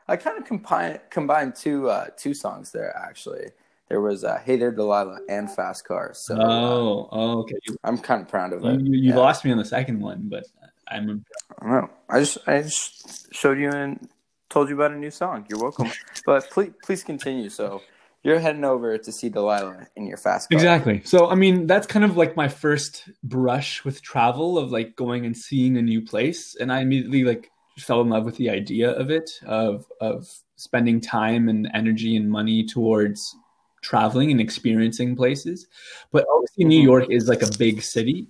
I 0.06 0.16
kind 0.16 0.38
of 0.38 0.44
combine 0.44 1.00
combined 1.10 1.56
two 1.56 1.88
uh, 1.90 2.06
two 2.16 2.34
songs 2.34 2.70
there 2.70 2.96
actually. 2.96 3.46
There 3.88 4.00
was 4.00 4.22
uh, 4.22 4.38
"Hey 4.44 4.56
There, 4.56 4.70
Delilah" 4.70 5.20
and 5.28 5.50
"Fast 5.50 5.84
Cars." 5.86 6.18
So 6.26 6.36
uh, 6.36 6.44
oh, 6.46 7.08
oh, 7.10 7.38
okay. 7.40 7.56
I'm 7.82 7.98
kind 7.98 8.22
of 8.22 8.28
proud 8.28 8.52
of 8.52 8.62
you, 8.62 8.70
it. 8.70 8.80
you, 8.82 8.92
you 8.92 9.08
Yeah. 9.10 9.16
lost 9.16 9.44
me 9.44 9.50
on 9.50 9.58
the 9.58 9.64
second 9.64 10.00
one, 10.00 10.28
but 10.28 10.44
I'm 10.88 11.24
I 11.58 11.64
don't 11.66 11.72
know. 11.72 11.90
I 12.08 12.20
just 12.20 12.38
I 12.46 12.62
just 12.62 13.34
showed 13.34 13.58
you 13.58 13.70
and 13.70 14.08
told 14.50 14.68
you 14.68 14.74
about 14.76 14.92
a 14.92 14.96
new 14.96 15.10
song. 15.10 15.46
You're 15.48 15.58
welcome. 15.60 15.90
but 16.26 16.48
please 16.50 16.72
please 16.84 17.02
continue. 17.02 17.48
So 17.48 17.80
you're 18.25 18.40
heading 18.40 18.64
over 18.64 18.97
to 18.97 19.12
see 19.12 19.28
Delilah 19.28 19.87
in 19.97 20.07
your 20.07 20.16
fast 20.16 20.49
car. 20.49 20.57
exactly. 20.57 21.02
So, 21.04 21.28
I 21.28 21.35
mean, 21.35 21.66
that's 21.66 21.87
kind 21.87 22.04
of 22.04 22.16
like 22.16 22.37
my 22.37 22.49
first 22.49 23.09
brush 23.23 23.85
with 23.85 24.02
travel 24.02 24.59
of 24.59 24.73
like 24.73 24.97
going 24.97 25.26
and 25.26 25.37
seeing 25.37 25.76
a 25.76 25.83
new 25.83 26.02
place, 26.02 26.57
and 26.57 26.73
I 26.73 26.81
immediately 26.81 27.23
like 27.23 27.50
fell 27.78 28.00
in 28.00 28.09
love 28.09 28.25
with 28.25 28.37
the 28.37 28.49
idea 28.50 28.90
of 28.93 29.11
it 29.11 29.31
of 29.47 29.85
of 30.00 30.26
spending 30.57 31.00
time 31.00 31.49
and 31.49 31.69
energy 31.75 32.16
and 32.16 32.31
money 32.31 32.64
towards 32.64 33.37
traveling 33.83 34.31
and 34.31 34.40
experiencing 34.40 35.14
places. 35.14 35.66
But 36.11 36.25
obviously, 36.33 36.64
New 36.64 36.78
mm-hmm. 36.78 36.88
York 36.88 37.11
is 37.11 37.28
like 37.28 37.43
a 37.43 37.50
big 37.59 37.83
city. 37.83 38.26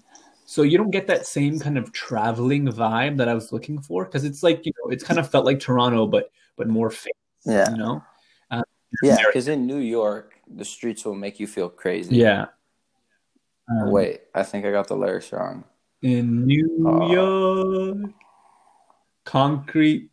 So 0.46 0.62
you 0.62 0.76
don't 0.76 0.90
get 0.90 1.06
that 1.06 1.26
same 1.26 1.58
kind 1.58 1.78
of 1.78 1.92
traveling 1.92 2.66
vibe 2.66 3.16
that 3.18 3.28
I 3.28 3.34
was 3.34 3.52
looking 3.52 3.80
for 3.80 4.04
because 4.04 4.24
it's 4.24 4.42
like 4.42 4.66
you 4.66 4.72
know 4.78 4.90
it's 4.90 5.04
kind 5.04 5.20
of 5.20 5.30
felt 5.30 5.46
like 5.46 5.60
Toronto 5.60 6.06
but 6.06 6.30
but 6.56 6.68
more 6.68 6.90
famous. 6.90 7.14
Yeah, 7.46 7.70
you 7.70 7.76
know. 7.76 8.02
Yeah, 9.02 9.16
because 9.26 9.48
in 9.48 9.66
New 9.66 9.78
York 9.78 10.34
the 10.46 10.64
streets 10.64 11.04
will 11.04 11.14
make 11.14 11.40
you 11.40 11.46
feel 11.46 11.68
crazy. 11.68 12.16
Yeah. 12.16 12.46
Um, 13.70 13.90
Wait, 13.90 14.22
I 14.34 14.42
think 14.42 14.66
I 14.66 14.70
got 14.70 14.88
the 14.88 14.96
lyrics 14.96 15.32
wrong. 15.32 15.64
In 16.02 16.44
New 16.46 16.86
uh, 16.86 17.08
York, 17.08 18.12
concrete 19.24 20.10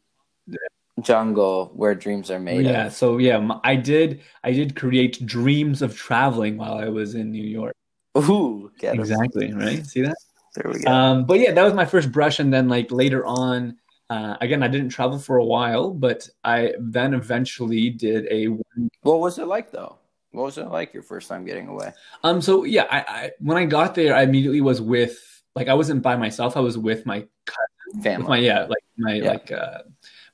jungle 1.01 1.71
where 1.75 1.95
dreams 1.95 2.31
are 2.31 2.39
made. 2.39 2.65
Yeah, 2.65 2.87
of. 2.87 2.93
so 2.93 3.17
yeah, 3.17 3.59
I 3.63 3.75
did. 3.75 4.21
I 4.43 4.51
did 4.51 4.75
create 4.75 5.25
dreams 5.25 5.81
of 5.81 5.97
traveling 5.97 6.57
while 6.57 6.75
I 6.75 6.87
was 6.89 7.15
in 7.15 7.31
New 7.31 7.43
York. 7.43 7.75
Ooh, 8.17 8.71
exactly 8.81 9.53
right. 9.53 9.85
See 9.85 10.01
that? 10.01 10.15
There 10.55 10.71
we 10.71 10.79
go. 10.79 10.91
Um, 10.91 11.25
but 11.25 11.39
yeah, 11.39 11.51
that 11.53 11.63
was 11.63 11.73
my 11.73 11.85
first 11.85 12.11
brush, 12.11 12.39
and 12.39 12.53
then 12.53 12.69
like 12.69 12.91
later 12.91 13.25
on, 13.25 13.77
uh, 14.11 14.35
again, 14.41 14.61
I 14.61 14.67
didn't 14.67 14.89
travel 14.89 15.17
for 15.17 15.37
a 15.37 15.45
while, 15.45 15.89
but 15.89 16.27
I 16.43 16.73
then 16.77 17.13
eventually 17.13 17.89
did 17.89 18.27
a. 18.29 18.47
What 19.03 19.21
was 19.21 19.39
it 19.39 19.47
like 19.47 19.71
though? 19.71 19.99
What 20.31 20.43
was 20.43 20.57
it 20.57 20.67
like 20.67 20.93
your 20.93 21.01
first 21.01 21.29
time 21.29 21.45
getting 21.45 21.69
away? 21.69 21.93
Um. 22.21 22.41
So 22.41 22.65
yeah, 22.65 22.87
I, 22.91 22.99
I 23.07 23.31
when 23.39 23.55
I 23.55 23.63
got 23.63 23.95
there, 23.95 24.13
I 24.13 24.23
immediately 24.23 24.59
was 24.59 24.81
with 24.81 25.17
like 25.55 25.69
I 25.69 25.75
wasn't 25.75 26.01
by 26.01 26.17
myself. 26.17 26.57
I 26.57 26.59
was 26.59 26.77
with 26.77 27.05
my 27.05 27.25
cousin, 27.45 28.03
family. 28.03 28.27
my 28.27 28.37
yeah, 28.39 28.65
like 28.65 28.83
my 28.97 29.13
yeah. 29.13 29.27
like 29.29 29.49
uh, 29.49 29.77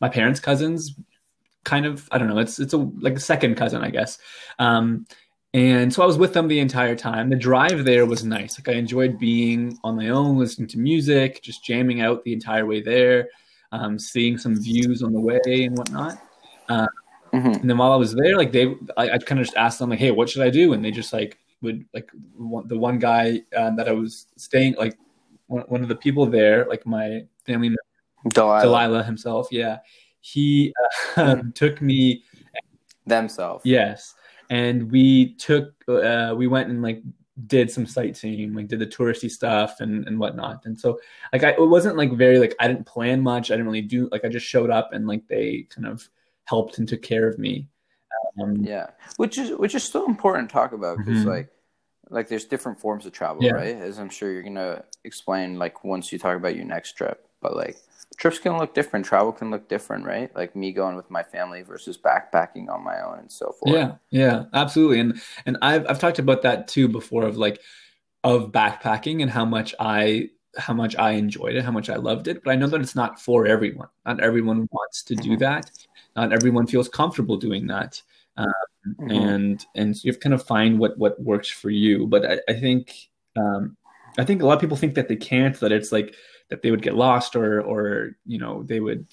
my 0.01 0.09
parents' 0.09 0.39
cousins. 0.39 0.95
Kind 1.63 1.85
of, 1.85 2.07
I 2.11 2.17
don't 2.17 2.29
know. 2.29 2.39
It's 2.39 2.57
it's 2.59 2.73
a 2.73 2.77
like 2.77 3.17
a 3.17 3.19
second 3.19 3.57
cousin, 3.57 3.83
I 3.83 3.91
guess. 3.91 4.17
Um, 4.57 5.05
and 5.53 5.93
so 5.93 6.01
I 6.01 6.07
was 6.07 6.17
with 6.17 6.33
them 6.33 6.47
the 6.47 6.61
entire 6.61 6.95
time. 6.95 7.29
The 7.29 7.35
drive 7.35 7.85
there 7.85 8.07
was 8.07 8.23
nice. 8.23 8.57
Like 8.57 8.75
I 8.75 8.79
enjoyed 8.79 9.19
being 9.19 9.77
on 9.83 9.97
my 9.97 10.09
own, 10.09 10.39
listening 10.39 10.67
to 10.69 10.79
music, 10.79 11.43
just 11.43 11.63
jamming 11.63 12.01
out 12.01 12.23
the 12.23 12.33
entire 12.33 12.65
way 12.65 12.81
there, 12.81 13.29
um, 13.71 13.99
seeing 13.99 14.37
some 14.37 14.55
views 14.55 15.03
on 15.03 15.13
the 15.13 15.19
way 15.19 15.39
and 15.45 15.77
whatnot. 15.77 16.21
Uh, 16.69 16.87
mm-hmm. 17.33 17.47
And 17.47 17.69
then 17.69 17.77
while 17.77 17.91
I 17.91 17.95
was 17.95 18.13
there, 18.13 18.37
like 18.37 18.51
they, 18.51 18.75
I, 18.95 19.11
I 19.11 19.17
kind 19.17 19.39
of 19.39 19.45
just 19.45 19.57
asked 19.57 19.79
them 19.79 19.89
like, 19.89 19.99
"Hey, 19.99 20.11
what 20.11 20.29
should 20.29 20.43
I 20.43 20.49
do?" 20.49 20.73
And 20.73 20.83
they 20.83 20.91
just 20.91 21.13
like 21.13 21.37
would 21.61 21.85
like 21.93 22.09
one, 22.35 22.67
the 22.67 22.77
one 22.77 22.99
guy 22.99 23.41
um, 23.55 23.75
that 23.75 23.87
I 23.87 23.93
was 23.93 24.27
staying 24.37 24.75
like 24.75 24.97
one, 25.47 25.63
one, 25.67 25.83
of 25.83 25.89
the 25.89 25.95
people 25.95 26.25
there, 26.25 26.65
like 26.67 26.85
my 26.85 27.25
family 27.45 27.69
member, 27.69 27.81
Delilah, 28.29 28.61
Delilah 28.61 29.03
himself. 29.03 29.47
Yeah, 29.51 29.79
he 30.21 30.73
uh, 30.83 30.89
mm-hmm. 31.21 31.51
took 31.51 31.81
me 31.81 32.23
themselves. 33.05 33.65
Yes 33.65 34.13
and 34.49 34.91
we 34.91 35.33
took 35.35 35.73
uh, 35.87 36.33
we 36.35 36.47
went 36.47 36.69
and 36.69 36.81
like 36.81 37.01
did 37.45 37.69
some 37.69 37.85
sightseeing, 37.85 38.53
like 38.53 38.67
did 38.67 38.79
the 38.79 38.87
touristy 38.87 39.29
stuff 39.29 39.79
and 39.79 40.07
and 40.07 40.19
whatnot. 40.19 40.65
And 40.65 40.79
so 40.79 40.99
like 41.31 41.43
I, 41.43 41.51
it 41.51 41.69
wasn't 41.69 41.97
like 41.97 42.11
very 42.13 42.39
like 42.39 42.55
I 42.59 42.67
didn't 42.67 42.85
plan 42.85 43.21
much. 43.21 43.51
I 43.51 43.53
didn't 43.53 43.67
really 43.67 43.81
do 43.81 44.09
like 44.11 44.25
I 44.25 44.29
just 44.29 44.45
showed 44.45 44.71
up 44.71 44.93
and 44.93 45.07
like 45.07 45.27
they 45.27 45.67
kind 45.69 45.87
of 45.87 46.07
helped 46.45 46.79
and 46.79 46.87
took 46.87 47.01
care 47.01 47.27
of 47.27 47.37
me. 47.37 47.67
Um, 48.41 48.55
yeah, 48.57 48.87
which 49.17 49.37
is 49.37 49.51
which 49.57 49.75
is 49.75 49.83
still 49.83 50.05
important 50.05 50.49
to 50.49 50.53
talk 50.53 50.71
about 50.71 50.97
because 50.97 51.19
mm-hmm. 51.19 51.29
like 51.29 51.49
like 52.09 52.27
there's 52.27 52.45
different 52.45 52.79
forms 52.79 53.05
of 53.05 53.11
travel, 53.11 53.43
yeah. 53.43 53.51
right? 53.51 53.75
As 53.75 53.99
I'm 53.99 54.09
sure 54.09 54.31
you're 54.31 54.43
gonna 54.43 54.83
explain 55.03 55.59
like 55.59 55.83
once 55.83 56.11
you 56.11 56.17
talk 56.17 56.37
about 56.37 56.55
your 56.55 56.65
next 56.65 56.93
trip. 56.93 57.27
But 57.41 57.55
like 57.55 57.77
trips 58.17 58.39
can 58.39 58.57
look 58.57 58.73
different. 58.73 59.05
Travel 59.05 59.31
can 59.31 59.51
look 59.51 59.69
different, 59.69 60.05
right? 60.05 60.35
Like 60.35 60.55
me 60.55 60.71
going 60.71 60.95
with 60.95 61.09
my 61.09 61.23
family 61.23 61.61
versus 61.61 61.97
backpacking 61.97 62.69
on 62.69 62.83
my 62.83 63.01
own 63.01 63.19
and 63.19 63.31
so 63.31 63.51
forth. 63.51 63.73
Yeah, 63.73 63.95
yeah, 64.09 64.45
absolutely. 64.53 64.99
And 64.99 65.21
and 65.45 65.57
I've 65.61 65.85
I've 65.89 65.99
talked 65.99 66.19
about 66.19 66.41
that 66.41 66.67
too 66.67 66.87
before 66.87 67.23
of 67.23 67.37
like 67.37 67.61
of 68.23 68.51
backpacking 68.51 69.21
and 69.21 69.31
how 69.31 69.45
much 69.45 69.73
I 69.79 70.29
how 70.57 70.73
much 70.73 70.95
I 70.95 71.11
enjoyed 71.11 71.55
it, 71.55 71.63
how 71.63 71.71
much 71.71 71.89
I 71.89 71.95
loved 71.95 72.27
it. 72.27 72.43
But 72.43 72.51
I 72.51 72.55
know 72.55 72.67
that 72.67 72.81
it's 72.81 72.95
not 72.95 73.21
for 73.21 73.45
everyone. 73.45 73.89
Not 74.05 74.19
everyone 74.19 74.67
wants 74.71 75.03
to 75.03 75.15
do 75.15 75.31
mm-hmm. 75.31 75.39
that. 75.39 75.71
Not 76.15 76.33
everyone 76.33 76.67
feels 76.67 76.89
comfortable 76.89 77.37
doing 77.37 77.67
that. 77.67 78.01
Um, 78.37 78.53
mm-hmm. 78.87 79.11
And 79.11 79.65
and 79.75 79.95
so 79.95 80.05
you 80.05 80.11
have 80.11 80.19
to 80.19 80.23
kind 80.23 80.33
of 80.33 80.45
find 80.45 80.79
what 80.79 80.97
what 80.97 81.21
works 81.21 81.49
for 81.49 81.69
you. 81.69 82.07
But 82.07 82.25
I, 82.25 82.39
I 82.49 82.53
think 82.53 83.09
um, 83.35 83.77
I 84.17 84.25
think 84.25 84.41
a 84.41 84.45
lot 84.45 84.55
of 84.55 84.61
people 84.61 84.77
think 84.77 84.95
that 84.95 85.07
they 85.07 85.15
can't. 85.15 85.59
That 85.59 85.71
it's 85.71 85.91
like 85.91 86.15
that 86.49 86.61
they 86.61 86.71
would 86.71 86.81
get 86.81 86.95
lost 86.95 87.35
or 87.35 87.61
or 87.61 88.15
you 88.25 88.39
know 88.39 88.63
they 88.63 88.79
would 88.79 89.05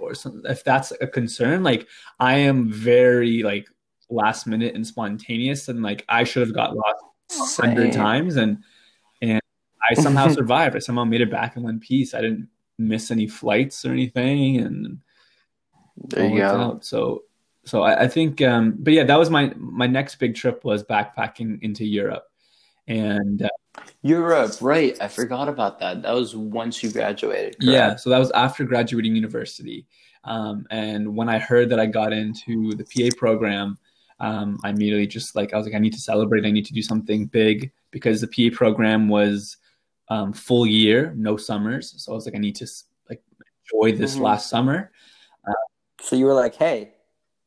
or, 0.00 0.14
some, 0.14 0.42
if 0.44 0.64
that's 0.64 0.92
a 1.00 1.06
concern 1.06 1.62
like 1.62 1.88
i 2.20 2.34
am 2.34 2.70
very 2.70 3.42
like 3.42 3.66
last 4.10 4.46
minute 4.46 4.74
and 4.74 4.86
spontaneous 4.86 5.68
and 5.68 5.82
like 5.82 6.04
i 6.08 6.24
should 6.24 6.46
have 6.46 6.54
got 6.54 6.76
lost 6.76 7.56
hundred 7.58 7.92
times 7.92 8.36
and 8.36 8.58
and 9.22 9.40
i 9.88 9.94
somehow 9.94 10.28
survived 10.32 10.76
i 10.76 10.78
somehow 10.78 11.04
made 11.04 11.20
it 11.20 11.30
back 11.30 11.56
in 11.56 11.62
one 11.62 11.80
piece 11.80 12.14
i 12.14 12.20
didn't 12.20 12.48
miss 12.78 13.10
any 13.10 13.26
flights 13.26 13.84
or 13.84 13.92
anything 13.92 14.58
and 14.58 14.98
there 16.08 16.28
you 16.28 16.38
go 16.38 16.44
out. 16.44 16.84
so 16.84 17.22
so 17.64 17.82
I, 17.82 18.02
I 18.02 18.08
think 18.08 18.42
um 18.42 18.74
but 18.78 18.92
yeah 18.92 19.04
that 19.04 19.18
was 19.18 19.30
my 19.30 19.52
my 19.56 19.86
next 19.86 20.16
big 20.16 20.34
trip 20.34 20.64
was 20.64 20.84
backpacking 20.84 21.62
into 21.62 21.84
europe 21.84 22.26
and 22.88 23.42
uh, 23.42 23.48
Europe, 24.02 24.52
right? 24.60 24.96
I 25.00 25.08
forgot 25.08 25.48
about 25.48 25.78
that. 25.80 26.02
That 26.02 26.14
was 26.14 26.36
once 26.36 26.82
you 26.82 26.90
graduated. 26.90 27.58
Correct? 27.58 27.72
Yeah, 27.72 27.96
so 27.96 28.10
that 28.10 28.18
was 28.18 28.30
after 28.32 28.64
graduating 28.64 29.14
university. 29.14 29.86
Um, 30.24 30.66
and 30.70 31.16
when 31.16 31.28
I 31.28 31.38
heard 31.38 31.70
that 31.70 31.80
I 31.80 31.86
got 31.86 32.12
into 32.12 32.72
the 32.74 32.84
PA 32.84 33.14
program, 33.16 33.78
um, 34.18 34.58
I 34.64 34.70
immediately 34.70 35.06
just 35.06 35.36
like 35.36 35.52
I 35.52 35.56
was 35.56 35.66
like, 35.66 35.74
I 35.74 35.78
need 35.78 35.92
to 35.92 36.00
celebrate. 36.00 36.44
I 36.44 36.50
need 36.50 36.66
to 36.66 36.72
do 36.72 36.82
something 36.82 37.26
big 37.26 37.70
because 37.90 38.20
the 38.20 38.28
PA 38.28 38.56
program 38.56 39.08
was 39.08 39.56
um, 40.08 40.32
full 40.32 40.66
year, 40.66 41.12
no 41.16 41.36
summers. 41.36 41.94
So 41.98 42.12
I 42.12 42.14
was 42.14 42.26
like, 42.26 42.34
I 42.34 42.38
need 42.38 42.56
to 42.56 42.66
like 43.10 43.22
enjoy 43.72 43.96
this 43.96 44.14
mm-hmm. 44.14 44.24
last 44.24 44.48
summer. 44.48 44.90
Uh, 45.46 45.52
so 46.00 46.16
you 46.16 46.24
were 46.24 46.34
like, 46.34 46.54
hey, 46.54 46.94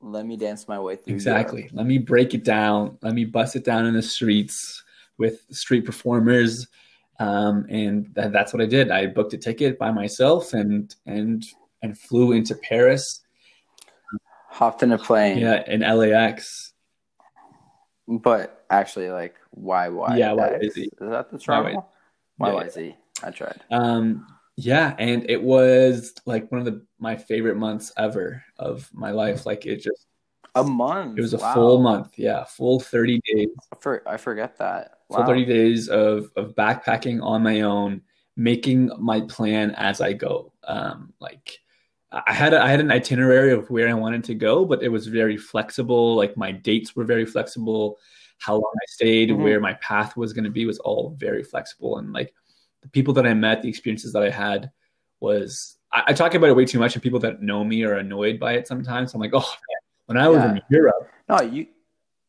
let 0.02 0.26
me 0.26 0.38
dance 0.38 0.68
my 0.68 0.80
way 0.80 0.96
through. 0.96 1.14
Exactly. 1.14 1.62
Europe. 1.62 1.76
Let 1.76 1.86
me 1.88 1.98
break 1.98 2.34
it 2.34 2.44
down. 2.44 2.98
Let 3.02 3.14
me 3.14 3.26
bust 3.26 3.56
it 3.56 3.66
down 3.66 3.86
in 3.86 3.94
the 3.94 4.02
streets 4.02 4.84
with 5.20 5.42
street 5.52 5.86
performers. 5.86 6.68
Um, 7.20 7.66
and 7.70 8.16
th- 8.16 8.32
that's 8.32 8.54
what 8.54 8.62
I 8.62 8.66
did. 8.66 8.90
I 8.90 9.08
booked 9.08 9.34
a 9.34 9.38
ticket 9.38 9.78
by 9.78 9.92
myself 9.92 10.54
and 10.54 10.94
and 11.06 11.46
and 11.84 11.98
flew 11.98 12.32
into 12.32 12.56
Paris. 12.56 13.22
Hopped 14.48 14.82
in 14.82 14.92
a 14.92 14.98
plane. 14.98 15.38
Yeah, 15.38 15.64
in 15.68 15.82
LAX. 15.82 16.74
But 18.08 18.66
actually, 18.70 19.10
like, 19.10 19.36
why? 19.52 19.90
Why? 19.90 20.18
Yeah, 20.18 20.32
why 20.32 20.56
is? 20.56 20.76
Is 20.76 20.90
that 21.00 21.30
the 21.30 21.38
travel? 21.38 21.92
Why? 22.38 22.54
Why 22.54 22.64
is 22.64 22.76
he? 22.76 22.96
I 23.22 23.32
tried. 23.32 23.62
Um, 23.70 24.26
yeah, 24.56 24.96
and 24.98 25.30
it 25.30 25.42
was 25.42 26.14
like 26.26 26.52
one 26.52 26.60
of 26.60 26.66
the 26.66 26.86
my 27.00 27.16
favorite 27.16 27.58
months 27.58 27.92
ever 27.98 28.44
of 28.58 28.90
my 28.94 29.12
life. 29.12 29.46
Like 29.46 29.66
it 29.66 29.78
just 29.78 30.08
a 30.56 30.64
month. 30.64 31.18
It 31.18 31.22
was 31.22 31.34
a 31.34 31.38
wow. 31.38 31.54
full 31.54 31.82
month. 31.82 32.14
Yeah, 32.18 32.44
full 32.44 32.80
thirty 32.80 33.22
days. 33.26 33.50
I, 33.72 33.76
for, 33.80 34.08
I 34.08 34.18
forget 34.18 34.58
that. 34.58 35.00
Wow. 35.10 35.18
Full 35.18 35.26
thirty 35.28 35.46
days 35.46 35.90
of 35.90 36.32
of 36.36 36.56
backpacking 36.56 37.24
on 37.24 37.44
my 37.44 37.62
own, 37.62 38.02
making 38.36 38.92
my 39.00 39.22
plan 39.22 39.72
as 39.72 40.02
I 40.02 40.14
go. 40.14 40.54
Um, 40.64 41.14
like 41.20 41.60
I 42.12 42.34
had 42.34 42.54
a, 42.54 42.62
I 42.62 42.70
had 42.70 42.80
an 42.80 42.92
itinerary 42.92 43.52
of 43.52 43.70
where 43.70 43.88
I 43.88 43.94
wanted 43.94 44.24
to 44.26 44.36
go, 44.36 44.66
but 44.66 44.82
it 44.82 44.90
was 44.90 45.08
very 45.08 45.38
flexible. 45.38 46.16
Like 46.16 46.36
my 46.36 46.52
dates 46.52 46.96
were 46.96 47.06
very 47.06 47.26
flexible. 47.26 47.98
How 48.40 48.54
long 48.54 48.74
I 48.74 48.86
stayed, 48.88 49.30
mm-hmm. 49.30 49.44
where 49.44 49.60
my 49.60 49.74
path 49.76 50.16
was 50.16 50.34
going 50.34 50.46
to 50.46 50.50
be, 50.50 50.66
was 50.66 50.80
all 50.80 51.16
very 51.20 51.44
flexible. 51.44 51.98
And 51.98 52.14
like 52.14 52.34
the 52.82 52.90
people 52.90 53.14
that 53.16 53.28
I 53.28 53.34
met, 53.34 53.62
the 53.62 53.70
experiences 53.70 54.14
that 54.14 54.24
I 54.24 54.30
had 54.30 54.72
was 55.20 55.78
I, 55.92 56.04
I 56.08 56.14
talk 56.14 56.34
about 56.34 56.50
it 56.50 56.56
way 56.56 56.66
too 56.66 56.80
much, 56.80 56.96
and 56.96 57.04
people 57.04 57.20
that 57.20 57.42
know 57.42 57.64
me 57.64 57.84
are 57.84 57.96
annoyed 57.96 58.40
by 58.40 58.54
it 58.54 58.68
sometimes. 58.68 59.14
I'm 59.14 59.20
like, 59.20 59.34
oh 59.34 59.40
man, 59.40 59.79
when 60.10 60.18
I 60.18 60.28
was 60.28 60.40
yeah. 60.40 60.52
in 60.52 60.62
Europe. 60.70 61.12
No, 61.30 61.42
you 61.42 61.68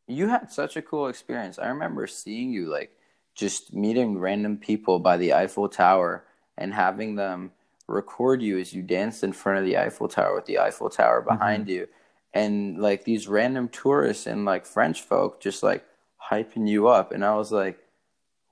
you 0.06 0.28
had 0.28 0.52
such 0.52 0.76
a 0.76 0.82
cool 0.82 1.08
experience. 1.08 1.58
I 1.58 1.68
remember 1.68 2.06
seeing 2.06 2.52
you 2.52 2.66
like 2.66 2.94
just 3.34 3.72
meeting 3.72 4.18
random 4.18 4.58
people 4.58 4.98
by 4.98 5.16
the 5.16 5.32
Eiffel 5.32 5.68
Tower 5.68 6.24
and 6.58 6.74
having 6.74 7.14
them 7.14 7.52
record 7.86 8.42
you 8.42 8.58
as 8.58 8.74
you 8.74 8.82
danced 8.82 9.24
in 9.24 9.32
front 9.32 9.58
of 9.58 9.64
the 9.64 9.78
Eiffel 9.78 10.08
Tower 10.08 10.34
with 10.34 10.44
the 10.44 10.58
Eiffel 10.58 10.90
Tower 10.90 11.20
mm-hmm. 11.20 11.38
behind 11.38 11.62
mm-hmm. 11.64 11.72
you. 11.72 11.88
And 12.34 12.78
like 12.78 13.04
these 13.04 13.26
random 13.26 13.68
tourists 13.70 14.26
and 14.26 14.44
like 14.44 14.66
French 14.66 15.00
folk 15.00 15.40
just 15.40 15.62
like 15.62 15.84
hyping 16.30 16.68
you 16.68 16.88
up. 16.88 17.12
And 17.12 17.24
I 17.24 17.34
was 17.34 17.50
like, 17.50 17.78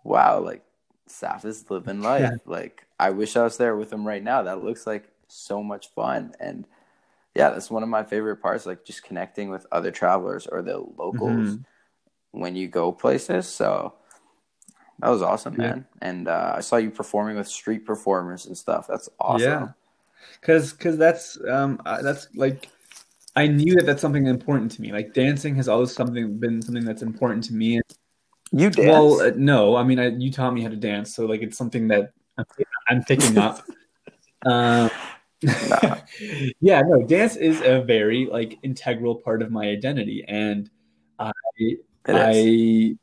wow, 0.04 0.40
like 0.40 0.64
Saif 1.06 1.44
is 1.44 1.70
living 1.70 2.00
life. 2.12 2.22
Yeah. 2.22 2.36
Like 2.46 2.86
I 2.98 3.10
wish 3.10 3.36
I 3.36 3.44
was 3.44 3.58
there 3.58 3.76
with 3.76 3.92
him 3.92 4.06
right 4.06 4.22
now. 4.22 4.42
That 4.42 4.64
looks 4.64 4.86
like 4.86 5.10
so 5.26 5.62
much 5.62 5.90
fun. 5.90 6.32
And 6.40 6.64
yeah, 7.38 7.50
that's 7.50 7.70
one 7.70 7.84
of 7.84 7.88
my 7.88 8.02
favorite 8.02 8.38
parts, 8.38 8.66
like 8.66 8.84
just 8.84 9.04
connecting 9.04 9.48
with 9.48 9.64
other 9.70 9.92
travelers 9.92 10.48
or 10.48 10.60
the 10.60 10.76
locals 10.76 11.50
mm-hmm. 11.50 12.40
when 12.40 12.56
you 12.56 12.66
go 12.66 12.90
places. 12.90 13.46
So 13.46 13.94
that 14.98 15.08
was 15.08 15.22
awesome, 15.22 15.54
yeah. 15.54 15.58
man. 15.58 15.86
And 16.02 16.26
uh, 16.26 16.54
I 16.56 16.60
saw 16.60 16.76
you 16.78 16.90
performing 16.90 17.36
with 17.36 17.46
street 17.46 17.86
performers 17.86 18.46
and 18.46 18.58
stuff. 18.58 18.88
That's 18.88 19.08
awesome. 19.20 19.48
Yeah. 19.48 19.68
because 20.40 20.72
because 20.72 20.98
that's 20.98 21.38
um 21.48 21.80
that's 21.84 22.26
like 22.34 22.68
I 23.36 23.46
knew 23.46 23.76
that 23.76 23.86
that's 23.86 24.02
something 24.02 24.26
important 24.26 24.72
to 24.72 24.82
me. 24.82 24.90
Like 24.90 25.14
dancing 25.14 25.54
has 25.54 25.68
always 25.68 25.92
something 25.92 26.40
been 26.40 26.60
something 26.60 26.84
that's 26.84 27.02
important 27.02 27.44
to 27.44 27.54
me. 27.54 27.80
You 28.50 28.70
dance? 28.70 28.78
Well, 28.78 29.20
uh, 29.20 29.30
no, 29.36 29.76
I 29.76 29.84
mean 29.84 30.00
I, 30.00 30.08
you 30.08 30.32
taught 30.32 30.54
me 30.54 30.62
how 30.62 30.70
to 30.70 30.76
dance, 30.76 31.14
so 31.14 31.24
like 31.26 31.42
it's 31.42 31.56
something 31.56 31.86
that 31.88 32.10
I'm, 32.36 32.46
I'm 32.88 33.04
picking 33.04 33.38
up. 33.38 33.62
um, 34.46 34.90
nah. 35.42 35.98
yeah, 36.60 36.82
no, 36.82 37.02
dance 37.02 37.36
is 37.36 37.60
a 37.60 37.80
very 37.82 38.26
like 38.26 38.58
integral 38.62 39.16
part 39.16 39.42
of 39.42 39.50
my 39.50 39.66
identity, 39.68 40.24
and 40.26 40.70
I 41.18 41.32
I 42.06 42.96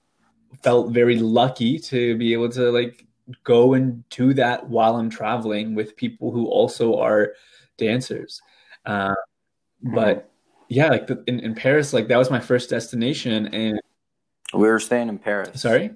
felt 0.63 0.92
very 0.92 1.20
lucky 1.20 1.80
to 1.80 2.18
be 2.18 2.34
able 2.34 2.50
to 2.50 2.72
like 2.72 3.06
go 3.44 3.74
and 3.74 4.08
do 4.10 4.34
that 4.34 4.68
while 4.70 4.96
I'm 4.96 5.10
traveling 5.10 5.75
with 5.75 5.96
people 5.96 6.32
who 6.32 6.48
also 6.48 6.98
are 7.00 7.34
dancers. 7.77 8.42
Uh, 8.86 9.15
but 9.82 10.32
yeah, 10.68 10.89
like 10.89 11.08
the, 11.08 11.24
in, 11.27 11.39
in 11.39 11.56
Paris, 11.56 11.94
like 11.94 12.08
that 12.08 12.18
was 12.18 12.32
my 12.32 12.39
first 12.39 12.70
destination, 12.70 13.48
and 13.48 13.80
we 14.54 14.68
were 14.68 14.80
staying 14.80 15.10
in 15.10 15.20
Paris. 15.20 15.62
Sorry, 15.62 15.92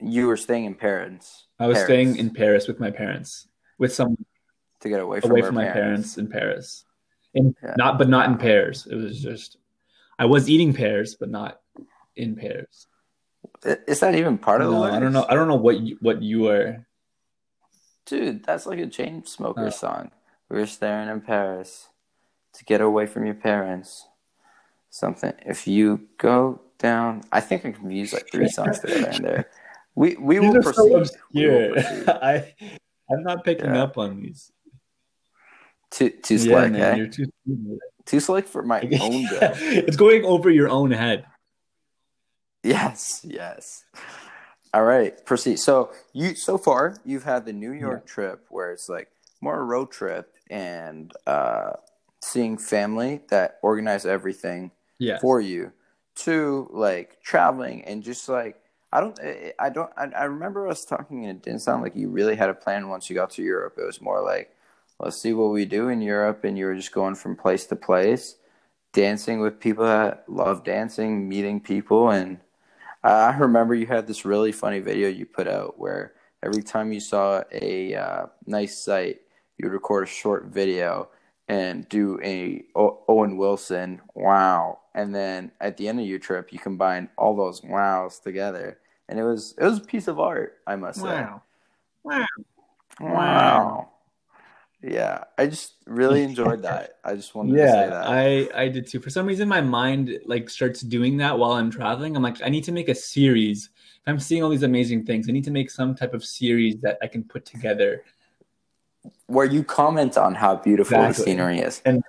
you 0.00 0.26
were 0.26 0.36
staying 0.36 0.64
in 0.64 0.74
Paris. 0.74 1.46
I 1.58 1.66
was 1.66 1.76
Paris. 1.76 1.86
staying 1.86 2.16
in 2.16 2.30
Paris 2.30 2.66
with 2.66 2.80
my 2.80 2.90
parents, 2.90 3.46
with 3.78 3.94
some 3.94 4.16
to 4.82 4.88
get 4.88 5.00
away 5.00 5.20
from, 5.20 5.30
away 5.30 5.42
from 5.42 5.54
my 5.54 5.64
parents. 5.64 6.18
in 6.18 6.28
Paris, 6.28 6.84
and 7.34 7.56
yeah. 7.62 7.74
not 7.76 7.98
but 7.98 8.08
not 8.08 8.28
in 8.28 8.36
pairs. 8.36 8.86
It 8.90 8.96
was 8.96 9.20
just 9.20 9.56
I 10.18 10.26
was 10.26 10.50
eating 10.50 10.74
pears, 10.74 11.14
but 11.14 11.30
not 11.30 11.60
in 12.16 12.36
pairs. 12.36 12.86
Is 13.64 14.00
that 14.00 14.14
even 14.14 14.38
part 14.38 14.60
of 14.60 14.70
the 14.70 14.76
no, 14.76 14.84
I 14.84 14.98
don't 14.98 15.12
know. 15.12 15.26
I 15.28 15.34
don't 15.34 15.48
know 15.48 15.56
what 15.56 15.80
you, 15.80 15.96
what 16.00 16.22
you 16.22 16.40
were. 16.42 16.86
Dude, 18.06 18.44
that's 18.44 18.66
like 18.66 18.80
a 18.80 18.86
Chainsmokers 18.86 19.66
oh. 19.66 19.70
song. 19.70 20.10
We 20.48 20.58
were 20.58 20.66
staring 20.66 21.08
in 21.08 21.20
Paris 21.20 21.88
to 22.54 22.64
get 22.64 22.80
away 22.80 23.06
from 23.06 23.24
your 23.24 23.36
parents. 23.36 24.06
Something. 24.90 25.32
If 25.46 25.66
you 25.66 26.08
go 26.18 26.60
down, 26.78 27.22
I 27.32 27.40
think 27.40 27.64
I 27.64 27.72
can 27.72 27.90
use 27.90 28.12
like 28.12 28.28
three 28.30 28.48
songs 28.48 28.80
together 28.80 29.10
in 29.10 29.22
there. 29.22 29.50
We 29.94 30.16
we 30.16 30.38
these 30.38 30.52
will 30.52 30.62
proceed. 30.62 31.06
So. 31.06 32.12
I 32.22 32.54
I'm 33.10 33.22
not 33.22 33.44
picking 33.44 33.74
yeah. 33.74 33.84
up 33.84 33.98
on 33.98 34.20
these. 34.20 34.50
Too 35.92 36.08
too 36.08 36.38
slick, 36.38 36.50
yeah, 36.50 36.68
man, 36.68 36.74
eh? 36.76 36.94
You're 36.96 37.06
too 37.06 37.26
too 38.06 38.20
slick 38.20 38.48
for 38.48 38.62
my 38.62 38.80
own 39.00 39.26
good. 39.28 39.52
it's 39.60 39.96
going 39.96 40.24
over 40.24 40.50
your 40.50 40.68
own 40.68 40.90
head. 40.90 41.26
Yes, 42.62 43.20
yes. 43.24 43.84
All 44.72 44.84
right, 44.84 45.22
proceed. 45.26 45.58
So 45.58 45.92
you 46.14 46.34
so 46.34 46.56
far 46.56 46.96
you've 47.04 47.24
had 47.24 47.44
the 47.44 47.52
New 47.52 47.72
York 47.72 48.04
yeah. 48.06 48.12
trip 48.12 48.46
where 48.48 48.72
it's 48.72 48.88
like 48.88 49.08
more 49.42 49.60
a 49.60 49.64
road 49.64 49.90
trip 49.90 50.34
and 50.48 51.12
uh, 51.26 51.72
seeing 52.22 52.56
family 52.56 53.20
that 53.28 53.58
organize 53.60 54.06
everything 54.06 54.70
yes. 54.98 55.20
for 55.20 55.42
you 55.42 55.72
to 56.14 56.68
like 56.70 57.20
traveling 57.22 57.84
and 57.84 58.02
just 58.02 58.28
like 58.30 58.56
I 58.92 59.00
don't 59.00 59.18
eh, 59.20 59.34
eh, 59.48 59.52
I 59.58 59.68
don't 59.68 59.90
I, 59.96 60.04
I 60.04 60.24
remember 60.24 60.68
us 60.68 60.84
talking 60.86 61.26
and 61.26 61.38
it 61.38 61.42
didn't 61.42 61.60
sound 61.60 61.82
like 61.82 61.96
you 61.96 62.08
really 62.08 62.36
had 62.36 62.48
a 62.48 62.54
plan 62.54 62.88
once 62.88 63.10
you 63.10 63.16
got 63.16 63.30
to 63.32 63.42
Europe. 63.42 63.74
It 63.76 63.84
was 63.84 64.00
more 64.00 64.22
like 64.22 64.54
let's 65.02 65.18
see 65.20 65.32
what 65.32 65.50
we 65.50 65.64
do 65.64 65.88
in 65.88 66.00
Europe 66.00 66.44
and 66.44 66.56
you 66.56 66.66
were 66.66 66.74
just 66.74 66.92
going 66.92 67.14
from 67.14 67.36
place 67.36 67.66
to 67.66 67.76
place, 67.76 68.36
dancing 68.92 69.40
with 69.40 69.60
people 69.60 69.84
that 69.84 70.24
love 70.28 70.64
dancing, 70.64 71.28
meeting 71.28 71.60
people 71.60 72.10
and 72.10 72.38
I 73.04 73.36
remember 73.36 73.74
you 73.74 73.86
had 73.86 74.06
this 74.06 74.24
really 74.24 74.52
funny 74.52 74.78
video 74.78 75.08
you 75.08 75.26
put 75.26 75.48
out 75.48 75.78
where 75.78 76.14
every 76.42 76.62
time 76.62 76.92
you 76.92 77.00
saw 77.00 77.42
a 77.50 77.94
uh, 77.94 78.26
nice 78.46 78.78
site, 78.78 79.22
you 79.58 79.66
would 79.66 79.72
record 79.72 80.04
a 80.04 80.06
short 80.10 80.46
video 80.46 81.08
and 81.48 81.88
do 81.88 82.20
a 82.22 82.64
o- 82.76 83.02
Owen 83.08 83.36
Wilson 83.36 84.00
wow, 84.14 84.78
and 84.94 85.14
then 85.14 85.50
at 85.60 85.76
the 85.76 85.88
end 85.88 85.98
of 86.00 86.06
your 86.06 86.20
trip, 86.20 86.52
you 86.52 86.58
combine 86.60 87.08
all 87.18 87.34
those 87.34 87.62
wows 87.64 88.20
together, 88.20 88.78
and 89.08 89.18
it 89.18 89.24
was 89.24 89.54
it 89.58 89.64
was 89.64 89.78
a 89.78 89.82
piece 89.82 90.06
of 90.06 90.20
art, 90.20 90.58
I 90.66 90.76
must 90.76 91.00
say. 91.00 91.08
Wow, 91.08 91.42
wow, 92.04 92.26
wow. 93.00 93.91
Yeah, 94.82 95.24
I 95.38 95.46
just 95.46 95.74
really 95.86 96.22
enjoyed 96.30 96.62
that. 96.62 96.96
I 97.04 97.14
just 97.14 97.34
wanted 97.34 97.56
yeah, 97.56 97.66
to 97.66 97.72
say 97.72 97.88
that. 97.90 98.06
I 98.06 98.62
I 98.62 98.68
did 98.68 98.86
too. 98.86 99.00
For 99.00 99.10
some 99.10 99.26
reason, 99.26 99.48
my 99.48 99.60
mind 99.60 100.18
like 100.26 100.50
starts 100.50 100.80
doing 100.80 101.16
that 101.18 101.38
while 101.38 101.52
I'm 101.52 101.70
traveling. 101.70 102.16
I'm 102.16 102.22
like, 102.22 102.42
I 102.42 102.48
need 102.48 102.64
to 102.64 102.72
make 102.72 102.88
a 102.88 102.94
series. 102.94 103.70
If 103.74 104.08
I'm 104.08 104.18
seeing 104.18 104.42
all 104.42 104.50
these 104.50 104.64
amazing 104.64 105.04
things, 105.04 105.28
I 105.28 105.32
need 105.32 105.44
to 105.44 105.52
make 105.52 105.70
some 105.70 105.94
type 105.94 106.14
of 106.14 106.24
series 106.24 106.80
that 106.80 106.98
I 107.00 107.06
can 107.06 107.22
put 107.22 107.44
together. 107.44 108.02
Where 109.26 109.46
you 109.46 109.62
comment 109.62 110.18
on 110.18 110.34
how 110.34 110.56
beautiful 110.56 110.96
exactly. 110.96 111.24
the 111.24 111.30
scenery 111.30 111.58
is, 111.60 111.80
and 111.84 112.02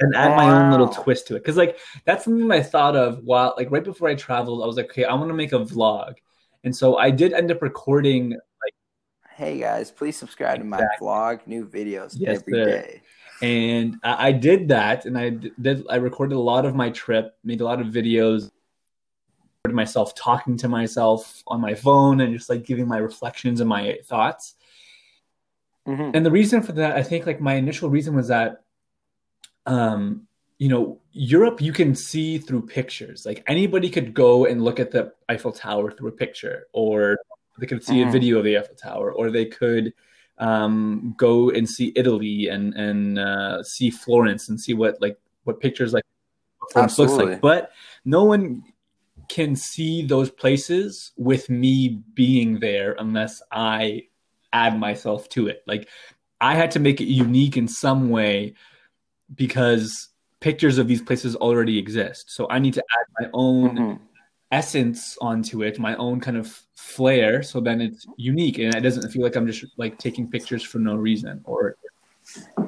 and 0.00 0.14
add 0.14 0.30
wow. 0.30 0.36
my 0.36 0.50
own 0.50 0.70
little 0.70 0.88
twist 0.88 1.26
to 1.28 1.36
it. 1.36 1.40
Because 1.40 1.56
like 1.56 1.78
that's 2.04 2.24
something 2.24 2.50
I 2.50 2.62
thought 2.62 2.94
of 2.94 3.24
while 3.24 3.54
like 3.56 3.70
right 3.72 3.84
before 3.84 4.08
I 4.08 4.14
traveled. 4.14 4.62
I 4.62 4.66
was 4.66 4.76
like, 4.76 4.90
okay, 4.90 5.04
I 5.04 5.14
want 5.14 5.28
to 5.28 5.34
make 5.34 5.52
a 5.52 5.58
vlog, 5.58 6.14
and 6.62 6.74
so 6.74 6.96
I 6.96 7.10
did 7.10 7.32
end 7.32 7.50
up 7.50 7.60
recording 7.60 8.38
hey 9.36 9.58
guys, 9.58 9.90
please 9.90 10.16
subscribe 10.16 10.60
exactly. 10.60 10.78
to 10.78 10.84
my 10.84 10.96
vlog, 11.00 11.46
new 11.46 11.66
videos 11.66 12.14
yes, 12.16 12.38
every 12.38 12.52
sir. 12.52 12.64
day. 12.64 13.02
And 13.42 13.96
I 14.04 14.32
did 14.32 14.68
that, 14.68 15.06
and 15.06 15.18
I 15.18 15.30
did. 15.30 15.84
I 15.90 15.96
recorded 15.96 16.36
a 16.36 16.40
lot 16.40 16.64
of 16.64 16.74
my 16.74 16.90
trip, 16.90 17.36
made 17.42 17.60
a 17.60 17.64
lot 17.64 17.80
of 17.80 17.88
videos, 17.88 18.50
recorded 19.64 19.74
myself 19.74 20.14
talking 20.14 20.56
to 20.58 20.68
myself 20.68 21.42
on 21.48 21.60
my 21.60 21.74
phone, 21.74 22.20
and 22.20 22.32
just 22.32 22.48
like 22.48 22.64
giving 22.64 22.86
my 22.86 22.98
reflections 22.98 23.60
and 23.60 23.68
my 23.68 23.98
thoughts. 24.04 24.54
Mm-hmm. 25.86 26.12
And 26.14 26.24
the 26.24 26.30
reason 26.30 26.62
for 26.62 26.72
that, 26.72 26.96
I 26.96 27.02
think, 27.02 27.26
like 27.26 27.40
my 27.40 27.54
initial 27.54 27.90
reason 27.90 28.14
was 28.14 28.28
that, 28.28 28.62
um, 29.66 30.28
you 30.58 30.68
know, 30.68 31.00
Europe 31.12 31.60
you 31.60 31.72
can 31.72 31.94
see 31.94 32.38
through 32.38 32.66
pictures. 32.66 33.26
Like 33.26 33.42
anybody 33.48 33.90
could 33.90 34.14
go 34.14 34.46
and 34.46 34.62
look 34.62 34.78
at 34.78 34.92
the 34.92 35.12
Eiffel 35.28 35.52
Tower 35.52 35.90
through 35.90 36.08
a 36.08 36.12
picture, 36.12 36.68
or 36.72 37.18
they 37.58 37.66
could 37.66 37.84
see 37.84 37.94
mm-hmm. 37.94 38.08
a 38.08 38.12
video 38.12 38.38
of 38.38 38.44
the 38.44 38.58
Eiffel 38.58 38.74
Tower, 38.74 39.12
or 39.12 39.30
they 39.30 39.46
could 39.46 39.92
um, 40.38 41.14
go 41.16 41.50
and 41.50 41.68
see 41.68 41.92
Italy 41.96 42.48
and 42.48 42.74
and 42.74 43.18
uh, 43.18 43.62
see 43.62 43.90
Florence 43.90 44.48
and 44.48 44.60
see 44.60 44.74
what 44.74 45.00
like 45.00 45.18
what 45.44 45.60
pictures 45.60 45.92
like 45.92 46.04
Florence 46.72 46.98
looks 46.98 47.12
like. 47.12 47.40
But 47.40 47.70
no 48.04 48.24
one 48.24 48.64
can 49.28 49.56
see 49.56 50.04
those 50.04 50.30
places 50.30 51.12
with 51.16 51.48
me 51.48 52.02
being 52.14 52.58
there 52.58 52.94
unless 52.98 53.42
I 53.50 54.08
add 54.52 54.78
myself 54.78 55.28
to 55.30 55.46
it. 55.48 55.62
Like 55.66 55.88
I 56.40 56.54
had 56.54 56.70
to 56.72 56.80
make 56.80 57.00
it 57.00 57.06
unique 57.06 57.56
in 57.56 57.68
some 57.68 58.10
way 58.10 58.54
because 59.34 60.08
pictures 60.40 60.76
of 60.76 60.88
these 60.88 61.00
places 61.00 61.36
already 61.36 61.78
exist. 61.78 62.30
So 62.30 62.48
I 62.50 62.58
need 62.58 62.74
to 62.74 62.82
add 62.82 63.06
my 63.24 63.30
own 63.32 63.76
mm-hmm 63.76 64.04
essence 64.50 65.16
onto 65.20 65.62
it, 65.62 65.78
my 65.78 65.96
own 65.96 66.20
kind 66.20 66.36
of 66.36 66.62
flair, 66.74 67.42
so 67.42 67.60
then 67.60 67.80
it's 67.80 68.06
unique 68.16 68.58
and 68.58 68.74
it 68.74 68.80
doesn't 68.80 69.10
feel 69.10 69.22
like 69.22 69.36
I'm 69.36 69.46
just 69.46 69.64
like 69.76 69.98
taking 69.98 70.30
pictures 70.30 70.62
for 70.62 70.78
no 70.78 70.94
reason 70.94 71.40
or 71.44 71.76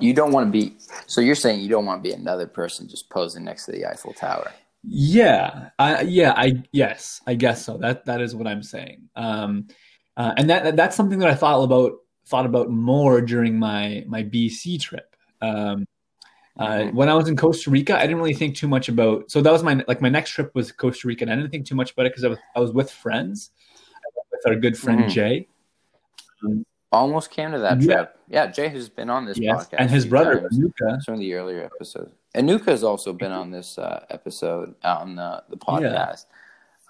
you 0.01 0.12
don't 0.12 0.33
want 0.33 0.47
to 0.47 0.51
be 0.51 0.77
so 1.07 1.21
you're 1.21 1.35
saying 1.35 1.61
you 1.61 1.69
don't 1.69 1.87
want 1.87 2.03
to 2.03 2.09
be 2.09 2.15
another 2.15 2.47
person 2.47 2.89
just 2.89 3.09
posing 3.11 3.45
next 3.45 3.65
to 3.67 3.73
the 3.73 3.87
Eiffel 3.87 4.12
Tower. 4.12 4.53
Yeah. 4.83 5.71
I 5.79 6.03
yeah, 6.03 6.33
I 6.37 6.62
yes, 6.73 7.21
I 7.27 7.35
guess 7.35 7.65
so. 7.65 7.79
That 7.79 8.05
that 8.05 8.21
is 8.21 8.35
what 8.35 8.47
I'm 8.47 8.62
saying. 8.62 9.09
Um 9.17 9.69
uh, 10.17 10.33
and 10.37 10.49
that 10.51 10.77
that's 10.77 10.97
something 10.97 11.19
that 11.19 11.31
I 11.31 11.35
thought 11.35 11.62
about 11.62 11.93
thought 12.27 12.47
about 12.47 12.71
more 12.71 13.21
during 13.21 13.59
my 13.59 14.05
my 14.07 14.23
BC 14.23 14.81
trip. 14.81 15.17
Um 15.41 15.87
uh, 16.59 16.66
mm-hmm. 16.66 16.97
when 16.97 17.09
I 17.09 17.14
was 17.14 17.29
in 17.29 17.37
Costa 17.37 17.71
Rica, 17.71 17.97
I 17.99 18.03
didn't 18.03 18.16
really 18.16 18.35
think 18.35 18.57
too 18.57 18.69
much 18.69 18.88
about. 18.88 19.31
So 19.31 19.42
that 19.42 19.53
was 19.53 19.62
my 19.62 19.85
like 19.88 20.01
my 20.01 20.09
next 20.09 20.31
trip 20.31 20.55
was 20.55 20.73
Costa 20.73 21.07
Rica, 21.07 21.25
and 21.25 21.31
I 21.31 21.37
didn't 21.37 21.51
think 21.51 21.66
too 21.66 21.75
much 21.75 21.92
about 21.92 22.07
it 22.07 22.12
because 22.12 22.25
I 22.25 22.29
was 22.29 22.38
I 22.55 22.61
was 22.61 22.73
with 22.73 22.90
friends, 22.90 23.51
with 24.33 24.47
our 24.47 24.57
good 24.57 24.79
friend 24.79 25.01
mm-hmm. 25.01 25.11
Jay. 25.11 25.49
Um, 26.45 26.64
Almost 26.92 27.31
came 27.31 27.53
to 27.53 27.59
that 27.59 27.81
trip. 27.83 28.19
Yeah, 28.29 28.45
yeah 28.45 28.51
Jay 28.51 28.69
has 28.69 28.88
been 28.88 29.11
on 29.11 29.27
this 29.27 29.37
yes, 29.37 29.66
podcast, 29.66 29.77
and 29.79 29.90
his 29.90 30.07
brother 30.07 30.49
Anuka. 30.51 31.03
Some 31.03 31.14
of 31.14 31.21
the 31.21 31.35
earlier 31.35 31.64
episodes. 31.64 32.14
Anuka 32.35 32.66
has 32.66 32.85
also 32.85 33.12
been 33.12 33.33
on 33.33 33.51
this 33.51 33.77
uh, 33.77 34.07
episode 34.09 34.75
out 34.83 35.03
on 35.03 35.16
the 35.16 35.42
the 35.51 35.57
podcast. 35.59 36.25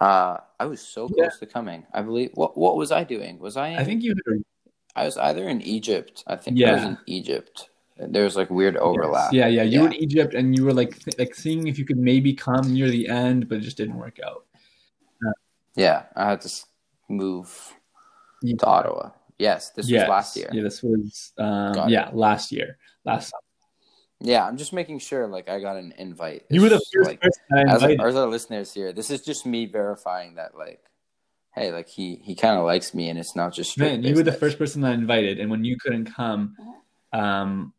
Yeah. 0.00 0.07
Uh, 0.07 0.40
I 0.61 0.66
was 0.66 0.81
so 0.81 1.09
close 1.09 1.18
yeah. 1.18 1.29
to 1.40 1.46
coming. 1.46 1.87
I 1.92 2.02
believe. 2.02 2.31
What 2.35 2.57
What 2.57 2.76
was 2.76 2.92
I 2.92 3.02
doing? 3.02 3.40
Was 3.40 3.57
I? 3.57 3.68
In, 3.68 3.79
I 3.79 3.85
think 3.85 4.05
you. 4.05 4.14
I 4.94 5.07
was 5.07 5.16
either 5.16 5.48
in 5.48 5.61
Egypt. 5.62 6.22
I 6.26 6.37
think 6.37 6.57
yeah. 6.57 6.70
I 6.70 6.74
was 6.74 6.85
in 6.85 6.98
Egypt 7.07 7.68
there's 7.98 8.37
like 8.37 8.50
weird 8.50 8.76
overlap. 8.76 9.32
Yes. 9.32 9.52
Yeah, 9.52 9.62
yeah. 9.62 9.62
You 9.62 9.78
yeah. 9.78 9.80
were 9.80 9.87
in 9.88 9.94
Egypt, 9.94 10.35
and 10.35 10.56
you 10.56 10.64
were 10.64 10.72
like 10.72 10.98
th- 10.98 11.18
like 11.18 11.35
seeing 11.35 11.66
if 11.66 11.78
you 11.78 11.85
could 11.85 11.98
maybe 11.98 12.35
come 12.35 12.72
near 12.72 12.90
the 12.90 13.09
end, 13.09 13.48
but 13.48 13.59
it 13.59 13.61
just 13.62 13.76
didn't 13.76 13.96
work 13.96 14.18
out. 14.24 14.44
Uh, 15.26 15.32
yeah, 15.74 16.04
I 16.14 16.30
had 16.30 16.40
to 16.42 16.50
move 17.09 17.74
yeah. 18.42 18.56
to 18.56 18.66
Ottawa. 18.66 19.11
Yes, 19.38 19.70
this 19.70 19.88
yes. 19.88 20.02
was 20.02 20.09
last 20.09 20.37
year. 20.37 20.50
Yeah, 20.52 20.62
this 20.62 20.82
was 20.82 21.32
um, 21.38 21.88
yeah 21.88 22.11
last 22.12 22.52
year, 22.52 22.78
last 23.04 23.30
summer. 23.30 23.40
Yeah, 24.20 24.46
I'm 24.46 24.56
just 24.56 24.72
making 24.72 24.98
sure 24.98 25.26
like 25.26 25.48
I 25.48 25.61
got 25.61 25.76
an 25.76 25.92
invite. 25.98 26.44
It's 26.48 26.54
you 26.54 26.62
were 26.62 26.68
the 26.68 26.82
first 26.92 27.09
like, 27.09 27.20
person 27.20 27.42
I 27.52 27.61
invited. 27.61 28.00
As, 28.00 28.06
as 28.06 28.16
our 28.16 28.26
listeners 28.26 28.72
here, 28.72 28.92
this 28.92 29.11
is 29.11 29.22
just 29.22 29.46
me 29.46 29.66
verifying 29.66 30.37
that 30.37 30.56
like 30.56 30.82
hey, 31.54 31.72
like 31.72 31.88
he 31.88 32.16
he 32.22 32.35
kind 32.35 32.59
of 32.59 32.64
likes 32.64 32.94
me, 32.94 33.09
and 33.09 33.18
it's 33.18 33.35
not 33.35 33.54
just 33.54 33.78
Man, 33.78 34.02
you 34.02 34.14
were 34.14 34.22
the 34.22 34.32
first 34.32 34.59
person 34.59 34.85
I 34.85 34.92
invited, 34.92 35.40
and 35.40 35.50
when 35.50 35.64
you 35.64 35.76
couldn't 35.78 36.06
come, 36.14 36.56
Um, 37.12 37.72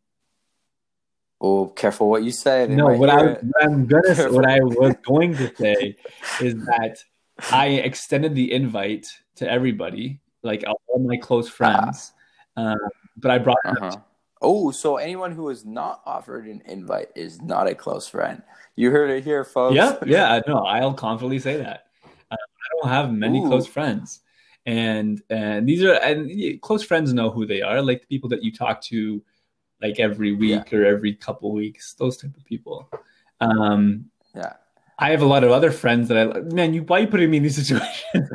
oh, 1.41 1.67
careful 1.67 2.09
what 2.09 2.23
you 2.23 2.31
say. 2.31 2.67
No, 2.67 2.87
what, 2.87 3.09
I, 3.09 3.23
what 3.23 3.43
I'm 3.61 3.85
gonna 3.85 4.31
what 4.31 4.45
I 4.45 4.59
was 4.59 4.95
going 5.05 5.35
to 5.37 5.55
say 5.55 5.95
is 6.41 6.55
that 6.65 6.97
I 7.51 7.67
extended 7.67 8.35
the 8.35 8.51
invite 8.51 9.07
to 9.35 9.49
everybody, 9.49 10.19
like 10.43 10.63
all 10.67 10.99
my 10.99 11.17
close 11.17 11.47
friends, 11.47 12.13
um, 12.55 12.77
but 13.17 13.31
I 13.31 13.37
brought 13.37 13.57
Uh-huh. 13.65 13.97
Oh, 14.39 14.69
so 14.69 14.97
anyone 14.97 15.31
who 15.31 15.49
is 15.49 15.65
not 15.65 16.01
offered 16.05 16.45
an 16.45 16.61
invite 16.65 17.09
is 17.15 17.41
not 17.41 17.67
a 17.67 17.73
close 17.73 18.07
friend. 18.07 18.43
You 18.75 18.91
heard 18.91 19.09
it 19.09 19.23
here, 19.23 19.43
folks. 19.43 19.75
Yeah, 19.75 19.97
yeah, 20.05 20.41
no, 20.47 20.59
I'll 20.59 20.93
confidently 20.93 21.39
say 21.39 21.57
that. 21.57 21.87
Uh, 22.31 22.35
I 22.35 22.81
don't 22.81 22.89
have 22.89 23.11
many 23.11 23.39
Ooh. 23.39 23.47
close 23.47 23.65
friends, 23.65 24.21
and 24.65 25.21
and 25.29 25.67
these 25.67 25.83
are 25.83 25.93
and 25.93 26.61
close 26.61 26.83
friends 26.83 27.13
know 27.13 27.31
who 27.31 27.45
they 27.45 27.61
are, 27.61 27.81
like 27.81 28.01
the 28.01 28.07
people 28.07 28.29
that 28.29 28.43
you 28.43 28.51
talk 28.51 28.81
to, 28.83 29.23
like 29.81 29.99
every 29.99 30.33
week 30.33 30.73
or 30.73 30.85
every 30.85 31.13
couple 31.13 31.51
weeks, 31.53 31.93
those 31.93 32.17
type 32.17 32.35
of 32.35 32.43
people. 32.45 32.89
Um, 33.41 34.05
Yeah. 34.35 34.53
I 34.99 35.11
have 35.11 35.21
a 35.21 35.25
lot 35.27 35.43
of 35.43 35.51
other 35.51 35.69
friends 35.71 36.07
that 36.09 36.17
I 36.17 36.39
man, 36.41 36.73
you 36.73 36.81
why 36.83 36.97
are 36.97 37.01
you 37.01 37.07
putting 37.07 37.29
me 37.29 37.37
in 37.37 37.43
these 37.43 37.55
situations? 37.67 38.29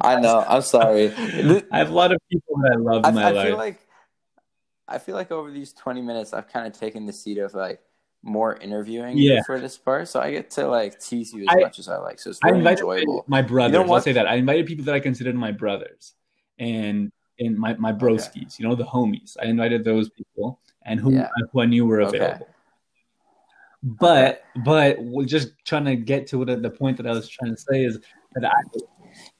I 0.00 0.20
know. 0.20 0.44
I'm 0.46 0.62
sorry. 0.62 1.12
I 1.72 1.78
have 1.78 1.90
a 1.90 1.94
lot 1.94 2.12
of 2.12 2.18
people 2.30 2.56
that 2.62 2.72
I 2.72 2.76
love 2.76 3.04
I, 3.04 3.08
in 3.08 3.14
my 3.16 3.24
I 3.24 3.30
life. 3.32 3.46
feel 3.48 3.56
like 3.56 3.80
I 4.86 4.98
feel 4.98 5.14
like 5.14 5.30
over 5.30 5.50
these 5.50 5.72
20 5.72 6.02
minutes, 6.02 6.32
I've 6.32 6.48
kind 6.48 6.66
of 6.66 6.72
taken 6.78 7.06
the 7.06 7.12
seat 7.12 7.38
of 7.38 7.54
like 7.54 7.80
more 8.22 8.56
interviewing 8.56 9.16
Yeah. 9.18 9.42
for 9.44 9.58
this 9.58 9.76
part, 9.78 10.06
so 10.08 10.20
I 10.20 10.30
get 10.30 10.50
to 10.52 10.68
like 10.68 11.00
tease 11.00 11.32
you 11.32 11.42
as 11.48 11.56
I- 11.56 11.60
much 11.60 11.78
as 11.80 11.88
I 11.88 11.96
like. 11.96 12.18
So 12.20 12.30
it's 12.30 12.38
I 12.44 12.50
invited 12.50 12.80
enjoyable. 12.80 13.24
my 13.26 13.42
brothers. 13.42 13.76
You 13.78 13.84
know 13.86 13.92
I'll 13.92 14.00
say 14.00 14.12
that. 14.12 14.26
I 14.28 14.34
invited 14.36 14.66
people 14.66 14.84
that 14.86 14.94
I 14.94 15.00
considered 15.00 15.34
my 15.34 15.50
brothers 15.52 16.14
and 16.58 17.10
and 17.40 17.58
my, 17.58 17.74
my 17.74 17.92
broskies, 17.92 18.58
you 18.58 18.68
know, 18.68 18.74
the 18.74 18.84
homies. 18.84 19.36
I 19.42 19.46
invited 19.46 19.84
those 19.84 20.08
people 20.10 20.60
and 20.84 21.00
who, 21.00 21.12
Yeah. 21.12 21.28
who 21.52 21.60
I 21.60 21.66
knew 21.66 21.86
were 21.86 22.02
Okay. 22.02 22.18
available. 22.18 22.48
But 23.82 24.44
but 24.56 25.02
we're 25.02 25.24
just 25.24 25.52
trying 25.64 25.86
to 25.86 25.96
get 25.96 26.26
to 26.28 26.38
what 26.38 26.62
the 26.62 26.70
point 26.70 26.98
that 26.98 27.06
I 27.06 27.12
was 27.12 27.28
trying 27.28 27.54
to 27.56 27.60
say 27.60 27.84
is 27.84 27.98
that 28.34 28.44
I, 28.44 28.52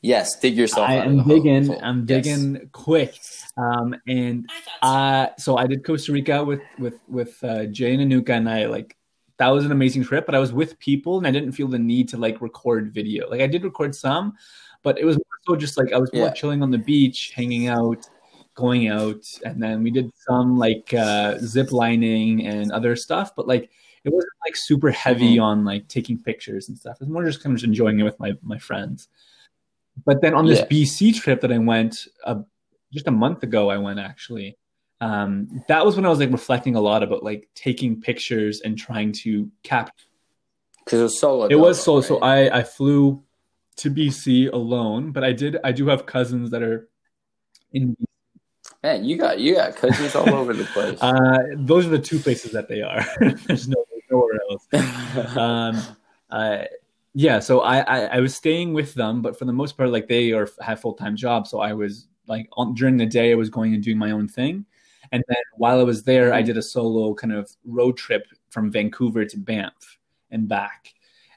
Yes, 0.00 0.38
dig 0.40 0.56
yourself 0.56 0.88
I 0.88 0.96
out 0.96 1.06
of 1.06 1.12
am 1.12 1.16
the 1.18 1.22
digging. 1.24 1.66
hole. 1.66 1.80
I'm 1.82 2.06
Yes. 2.08 2.24
digging 2.24 2.70
quick. 2.72 3.14
Um, 3.58 3.94
and 4.08 4.48
uh, 4.82 5.28
so 5.38 5.58
I 5.58 5.66
did 5.66 5.84
Costa 5.84 6.12
Rica 6.12 6.42
with 6.42 6.60
with 6.78 7.00
with 7.06 7.36
uh, 7.44 7.66
Jay 7.66 7.92
and 7.94 8.10
Anuka, 8.10 8.30
and 8.30 8.48
I 8.48 8.64
like 8.66 8.96
that 9.36 9.48
was 9.48 9.66
an 9.66 9.72
amazing 9.72 10.04
trip. 10.04 10.24
But 10.24 10.34
I 10.34 10.38
was 10.38 10.54
with 10.54 10.78
people, 10.78 11.18
and 11.18 11.26
I 11.26 11.30
didn't 11.30 11.52
feel 11.52 11.68
the 11.68 11.78
need 11.78 12.08
to 12.10 12.16
like 12.16 12.40
record 12.40 12.94
video. 12.94 13.28
Like 13.28 13.42
I 13.42 13.46
did 13.46 13.62
record 13.62 13.94
some, 13.94 14.34
but 14.82 14.98
it 14.98 15.04
was 15.04 15.16
more 15.16 15.24
so 15.46 15.56
just 15.56 15.78
like 15.78 15.92
I 15.92 15.98
was 15.98 16.12
more 16.12 16.26
Yeah. 16.26 16.32
chilling 16.32 16.62
on 16.62 16.70
the 16.70 16.78
beach, 16.78 17.32
hanging 17.34 17.68
out, 17.68 18.08
going 18.54 18.88
out, 18.88 19.24
and 19.44 19.62
then 19.62 19.82
we 19.82 19.90
did 19.90 20.10
some 20.28 20.58
like 20.58 20.92
uh, 20.94 21.38
zip 21.38 21.72
lining 21.72 22.46
and 22.46 22.70
other 22.72 22.96
stuff. 22.96 23.34
But 23.34 23.46
like 23.48 23.70
it 24.04 24.12
wasn't 24.12 24.32
like 24.46 24.56
super 24.56 24.90
heavy 24.90 25.34
Mm-hmm. 25.36 25.42
on 25.42 25.64
like 25.64 25.88
taking 25.88 26.18
pictures 26.18 26.68
and 26.68 26.78
stuff. 26.78 26.94
It 26.96 27.00
was 27.00 27.08
more 27.10 27.24
just 27.24 27.42
kind 27.42 27.52
of 27.52 27.58
just 27.58 27.66
enjoying 27.68 28.00
it 28.00 28.04
with 28.04 28.18
my 28.20 28.32
my 28.42 28.58
friends. 28.58 29.08
But 30.04 30.22
then 30.22 30.34
on 30.34 30.46
this 30.46 30.60
Yeah. 30.60 30.66
BC 30.66 31.14
trip 31.20 31.40
that 31.42 31.52
I 31.52 31.58
went 31.58 32.06
uh, 32.24 32.42
just 32.92 33.06
a 33.06 33.10
month 33.10 33.42
ago, 33.42 33.70
I 33.70 33.78
went 33.78 33.98
actually. 33.98 34.56
Um, 35.02 35.62
that 35.68 35.84
was 35.86 35.96
when 35.96 36.04
I 36.04 36.10
was 36.10 36.18
like 36.18 36.30
reflecting 36.30 36.74
a 36.76 36.80
lot 36.80 37.02
about 37.02 37.22
like 37.22 37.48
taking 37.54 38.00
pictures 38.00 38.60
and 38.60 38.76
trying 38.76 39.12
to 39.24 39.50
capture. 39.62 40.04
Because 40.84 41.00
it 41.00 41.02
was 41.04 41.18
solo. 41.20 41.46
It 41.46 41.54
was 41.54 41.82
dolo, 41.84 42.00
so 42.02 42.16
so. 42.16 42.18
I 42.20 42.58
I 42.58 42.62
flew 42.62 43.22
to 43.80 43.90
BC 43.90 44.52
alone, 44.52 45.12
but 45.12 45.24
I 45.24 45.32
did 45.32 45.58
I 45.64 45.72
do 45.72 45.88
have 45.88 46.06
cousins 46.06 46.50
that 46.50 46.62
are 46.62 46.88
in. 47.72 47.96
Man, 48.82 49.04
you 49.04 49.16
got 49.16 49.38
you 49.38 49.56
got 49.56 49.76
cousins 49.76 50.14
all 50.14 50.32
over 50.34 50.52
the 50.52 50.64
place. 50.64 50.98
Uh, 51.02 51.38
those 51.56 51.86
are 51.86 51.90
the 51.90 51.98
two 51.98 52.18
places 52.18 52.52
that 52.52 52.68
they 52.68 52.82
are. 52.82 53.04
There's 53.46 53.68
no 53.68 53.84
nowhere 54.10 54.40
else. 54.50 54.66
um 55.36 55.80
uh 56.30 56.64
yeah 57.14 57.40
so 57.40 57.60
I, 57.60 57.80
I 57.80 58.00
i 58.16 58.20
was 58.20 58.34
staying 58.34 58.72
with 58.72 58.94
them 58.94 59.22
but 59.22 59.38
for 59.38 59.44
the 59.44 59.52
most 59.52 59.76
part 59.76 59.90
like 59.90 60.06
they 60.06 60.32
are 60.32 60.48
have 60.60 60.80
full-time 60.80 61.16
jobs 61.16 61.50
so 61.50 61.60
i 61.60 61.72
was 61.72 62.06
like 62.26 62.48
on 62.52 62.74
during 62.74 62.96
the 62.96 63.06
day 63.06 63.32
i 63.32 63.34
was 63.34 63.50
going 63.50 63.74
and 63.74 63.82
doing 63.82 63.98
my 63.98 64.12
own 64.12 64.28
thing 64.28 64.64
and 65.10 65.24
then 65.26 65.42
while 65.56 65.80
i 65.80 65.82
was 65.82 66.04
there 66.04 66.32
i 66.32 66.40
did 66.40 66.56
a 66.56 66.62
solo 66.62 67.14
kind 67.14 67.32
of 67.32 67.50
road 67.64 67.96
trip 67.96 68.26
from 68.50 68.70
vancouver 68.70 69.24
to 69.24 69.38
banff 69.38 69.98
and 70.30 70.48
back 70.48 70.94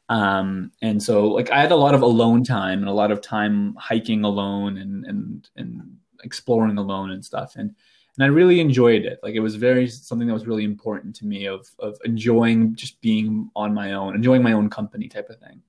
um 0.09 0.71
and 0.81 1.01
so 1.01 1.27
like 1.27 1.49
i 1.51 1.59
had 1.61 1.71
a 1.71 1.75
lot 1.75 1.95
of 1.95 2.01
alone 2.01 2.43
time 2.43 2.79
and 2.79 2.89
a 2.89 2.93
lot 2.93 3.09
of 3.11 3.21
time 3.21 3.73
hiking 3.75 4.23
alone 4.25 4.77
and 4.77 5.05
and 5.05 5.49
and 5.55 5.97
exploring 6.23 6.77
alone 6.77 7.11
and 7.11 7.23
stuff 7.23 7.55
and 7.55 7.73
and 8.15 8.23
I 8.23 8.27
really 8.27 8.59
enjoyed 8.59 9.05
it. 9.05 9.19
Like 9.23 9.33
it 9.33 9.39
was 9.39 9.55
very 9.55 9.87
something 9.87 10.27
that 10.27 10.33
was 10.35 10.45
really 10.45 10.65
important 10.65 11.15
to 11.15 11.25
me 11.25 11.47
of 11.47 11.67
of 11.79 11.97
enjoying 12.05 12.75
just 12.75 13.01
being 13.01 13.49
on 13.55 13.73
my 13.73 13.93
own, 13.93 14.13
enjoying 14.13 14.43
my 14.43 14.51
own 14.53 14.69
company 14.69 15.07
type 15.07 15.31
of 15.31 15.39
thing. 15.39 15.63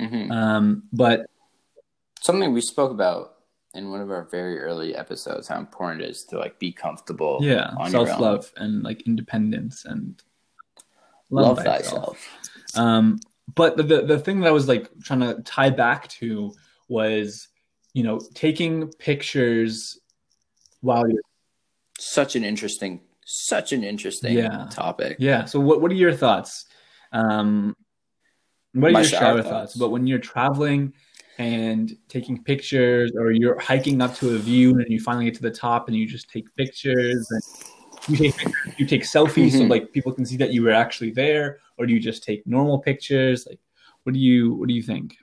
Mhm. 0.00 0.32
Um, 0.32 0.82
but 0.92 1.30
Something 2.20 2.52
we 2.52 2.60
spoke 2.60 2.90
about 2.90 3.36
in 3.72 3.90
one 3.92 4.00
of 4.00 4.10
our 4.10 4.24
very 4.24 4.58
early 4.58 4.96
episodes, 4.96 5.46
how 5.46 5.60
important 5.60 6.02
it 6.02 6.10
is 6.10 6.24
to 6.24 6.38
like 6.40 6.58
be 6.58 6.72
comfortable. 6.72 7.38
yeah, 7.40 7.70
on 7.78 7.92
your 7.92 8.00
own. 8.00 8.06
self 8.08 8.20
love 8.20 8.52
and 8.56 8.82
like 8.82 9.02
independence 9.02 9.84
and 9.84 10.20
Love, 11.30 11.58
thyself. 11.58 12.18
thyself. 12.18 12.45
Um, 12.76 13.18
but 13.54 13.76
the, 13.76 13.82
the 13.82 14.02
the 14.02 14.18
thing 14.18 14.40
that 14.40 14.48
I 14.48 14.52
was 14.52 14.68
like 14.68 14.90
trying 15.02 15.20
to 15.20 15.40
tie 15.42 15.70
back 15.70 16.08
to 16.20 16.52
was, 16.88 17.48
you 17.94 18.02
know, 18.02 18.20
taking 18.34 18.88
pictures 18.98 19.98
while 20.80 21.08
you're 21.08 21.22
Such 21.98 22.36
an 22.36 22.44
interesting, 22.44 23.00
such 23.24 23.72
an 23.72 23.82
interesting 23.82 24.36
Yeah. 24.36 24.68
topic. 24.70 25.16
Yeah. 25.18 25.46
So 25.46 25.60
what 25.60 25.80
what 25.80 25.90
are 25.90 25.94
your 25.94 26.12
thoughts? 26.14 26.66
Um, 27.12 27.74
what 28.72 28.88
are 28.88 28.92
My 28.92 29.00
your 29.00 29.08
shower 29.08 29.36
thoughts. 29.42 29.48
thoughts 29.48 29.76
about 29.76 29.90
when 29.90 30.06
you're 30.06 30.18
traveling 30.18 30.92
and 31.38 31.96
taking 32.08 32.42
pictures, 32.42 33.12
or 33.18 33.30
you're 33.30 33.58
hiking 33.58 34.00
up 34.02 34.14
to 34.16 34.34
a 34.34 34.38
view 34.38 34.70
and 34.74 34.86
you 34.88 35.00
finally 35.00 35.24
get 35.24 35.34
to 35.34 35.42
the 35.42 35.50
top 35.50 35.88
and 35.88 35.96
you 35.96 36.06
just 36.06 36.28
take 36.30 36.44
pictures 36.56 37.26
and 37.30 37.42
you 38.10 38.16
take 38.16 38.36
pictures, 38.36 38.74
you 38.78 38.86
take 38.86 39.02
selfies 39.02 39.52
so 39.52 39.64
Mhm. 39.64 39.70
like 39.70 39.92
people 39.92 40.12
can 40.12 40.24
see 40.26 40.36
that 40.36 40.52
you 40.52 40.62
were 40.62 40.72
actually 40.72 41.10
there, 41.10 41.58
or 41.78 41.86
do 41.86 41.92
you 41.92 42.00
just 42.00 42.22
take 42.24 42.46
normal 42.46 42.78
pictures? 42.78 43.46
Like, 43.48 43.60
what 44.04 44.12
do 44.14 44.18
you 44.20 44.54
what 44.54 44.68
do 44.68 44.74
you 44.74 44.82
think? 44.82 45.16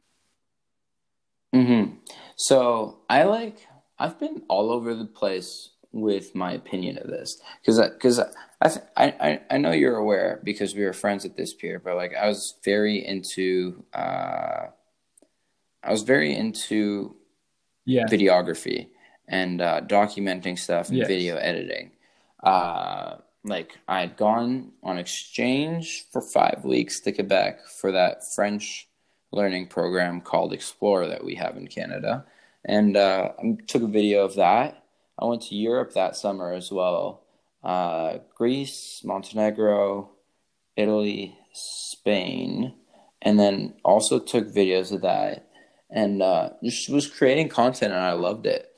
Mm-hmm. 1.56 1.96
So 2.36 3.00
I 3.10 3.24
like 3.24 3.67
I've 4.00 4.19
been 4.19 4.41
all 4.50 4.72
over 4.72 4.96
the 4.96 5.06
place 5.06 5.69
with 5.91 6.34
my 6.34 6.54
opinion 6.54 6.98
of 6.98 7.08
this 7.08 7.39
because 7.62 7.80
because 7.80 8.19
I, 8.19 8.67
th- 8.69 8.86
I 8.98 9.06
I 9.19 9.41
I 9.52 9.58
know 9.58 9.72
you're 9.72 9.98
aware 9.98 10.41
because 10.43 10.74
we 10.76 10.84
were 10.84 10.93
friends 10.93 11.26
at 11.26 11.38
this 11.38 11.54
pier, 11.54 11.80
but 11.80 11.96
like 11.96 12.13
I 12.15 12.28
was 12.28 12.56
very 12.65 13.06
into 13.06 13.84
uh, 13.93 14.67
I 15.84 15.91
was 15.91 16.04
very 16.04 16.36
into 16.36 17.15
Yeah. 17.86 18.06
videography 18.10 18.88
and 19.28 19.62
uh, 19.62 19.82
documenting 19.82 20.58
stuff 20.58 20.89
and 20.89 20.98
Yes. 20.98 21.08
video 21.08 21.36
editing. 21.38 21.91
Uh, 22.43 23.17
like 23.45 23.79
I 23.88 24.01
had 24.01 24.17
gone 24.17 24.71
on 24.84 24.97
exchange 24.97 26.06
for 26.12 26.21
five 26.21 26.62
weeks 26.63 26.99
to 27.01 27.12
Quebec 27.12 27.67
for 27.67 27.91
that 27.91 28.34
French 28.36 28.88
learning 29.32 29.67
program 29.67 30.21
called 30.21 30.53
Explore 30.53 31.08
that 31.08 31.23
we 31.23 31.36
have 31.36 31.58
in 31.58 31.67
Canada, 31.67 32.25
and 32.65 32.95
uh, 32.95 33.29
I 33.39 33.58
took 33.67 33.84
a 33.84 33.88
video 33.88 34.25
of 34.25 34.36
that. 34.36 34.84
I 35.19 35.25
went 35.25 35.43
to 35.43 35.56
Europe 35.56 35.93
that 35.93 36.15
summer 36.15 36.53
as 36.53 36.71
well, 36.71 37.23
uh, 37.63 38.19
Greece, 38.36 39.01
Montenegro, 39.03 40.10
Italy, 40.75 41.38
Spain, 41.53 42.73
and 43.21 43.39
then 43.39 43.75
also 43.84 44.19
took 44.19 44.47
videos 44.47 44.91
of 44.91 45.01
that 45.01 45.47
and 45.89 46.21
uh, 46.21 46.49
just 46.63 46.89
was 46.89 47.08
creating 47.08 47.49
content 47.49 47.93
and 47.93 48.01
I 48.01 48.13
loved 48.13 48.45
it. 48.45 48.69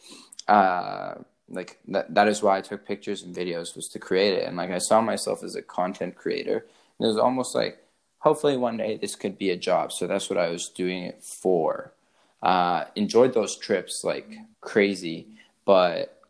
Like 1.50 1.80
that, 1.88 2.14
that 2.14 2.28
is 2.28 2.42
why 2.42 2.58
I 2.58 2.62
took 2.62 2.86
pictures 2.86 3.24
and 3.24 3.36
videos 3.36 3.76
was 3.76 3.88
to 3.90 4.00
create 4.00 4.34
it. 4.34 4.48
And 4.48 4.58
like 4.58 4.72
I 4.72 4.80
saw 4.80 5.02
myself 5.02 5.44
as 5.44 5.56
a 5.56 5.62
content 5.62 6.16
creator. 6.16 6.66
And 6.98 7.06
it 7.06 7.08
was 7.08 7.18
almost 7.18 7.54
like, 7.56 7.80
hopefully 8.20 8.58
one 8.58 8.78
day 8.78 8.98
this 8.98 9.16
could 9.16 9.38
be 9.38 9.52
a 9.52 9.56
job. 9.56 9.92
So 9.92 10.08
that's 10.08 10.30
what 10.30 10.40
I 10.40 10.50
was 10.50 10.70
doing 10.70 11.04
it 11.04 11.24
for. 11.24 11.94
Uh, 12.42 12.86
enjoyed 12.96 13.34
those 13.34 13.58
trips 13.58 14.02
like 14.04 14.36
crazy, 14.62 15.28
but 15.66 16.22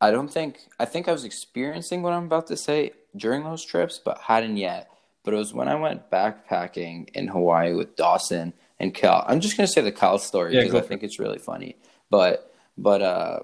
I 0.00 0.10
don't 0.10 0.28
think 0.28 0.60
I 0.78 0.84
think 0.84 1.08
I 1.08 1.12
was 1.12 1.24
experiencing 1.24 2.02
what 2.02 2.12
I'm 2.12 2.24
about 2.24 2.46
to 2.48 2.56
say 2.56 2.92
during 3.16 3.44
those 3.44 3.64
trips, 3.64 4.00
but 4.02 4.18
hadn't 4.18 4.56
yet. 4.56 4.90
But 5.24 5.34
it 5.34 5.36
was 5.36 5.52
when 5.52 5.68
I 5.68 5.74
went 5.74 6.10
backpacking 6.10 7.10
in 7.10 7.28
Hawaii 7.28 7.74
with 7.74 7.96
Dawson 7.96 8.52
and 8.78 8.94
Cal. 8.94 9.24
I'm 9.28 9.40
just 9.40 9.56
gonna 9.56 9.66
say 9.66 9.82
the 9.82 9.92
Cal 9.92 10.18
story 10.18 10.52
because 10.52 10.72
go 10.72 10.78
I 10.78 10.82
think 10.82 11.02
it's 11.02 11.18
really 11.18 11.38
funny. 11.38 11.76
But 12.10 12.52
but 12.76 13.02
uh, 13.02 13.40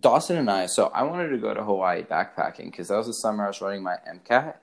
Dawson 0.00 0.36
and 0.36 0.50
I. 0.50 0.66
So 0.66 0.86
I 0.94 1.02
wanted 1.04 1.28
to 1.28 1.38
go 1.38 1.54
to 1.54 1.62
Hawaii 1.62 2.02
backpacking 2.02 2.66
because 2.70 2.88
that 2.88 2.96
was 2.96 3.06
the 3.06 3.14
summer 3.14 3.44
I 3.44 3.48
was 3.48 3.60
running 3.60 3.82
my 3.82 3.96
MCAT, 4.08 4.54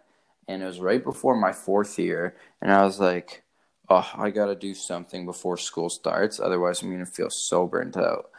and 0.48 0.62
it 0.62 0.66
was 0.66 0.80
right 0.80 1.04
before 1.04 1.36
my 1.36 1.54
fourth 1.54 1.98
year, 1.98 2.36
and 2.62 2.72
I 2.72 2.84
was 2.84 3.00
like, 3.00 3.44
oh, 3.90 4.10
I 4.18 4.30
gotta 4.32 4.56
do 4.56 4.74
something 4.74 5.26
before 5.26 5.58
school 5.58 5.90
starts, 5.90 6.40
otherwise 6.40 6.82
I'm 6.82 6.92
gonna 6.92 7.06
feel 7.06 7.30
so 7.30 7.68
burnt 7.68 7.98
out. 7.98 8.30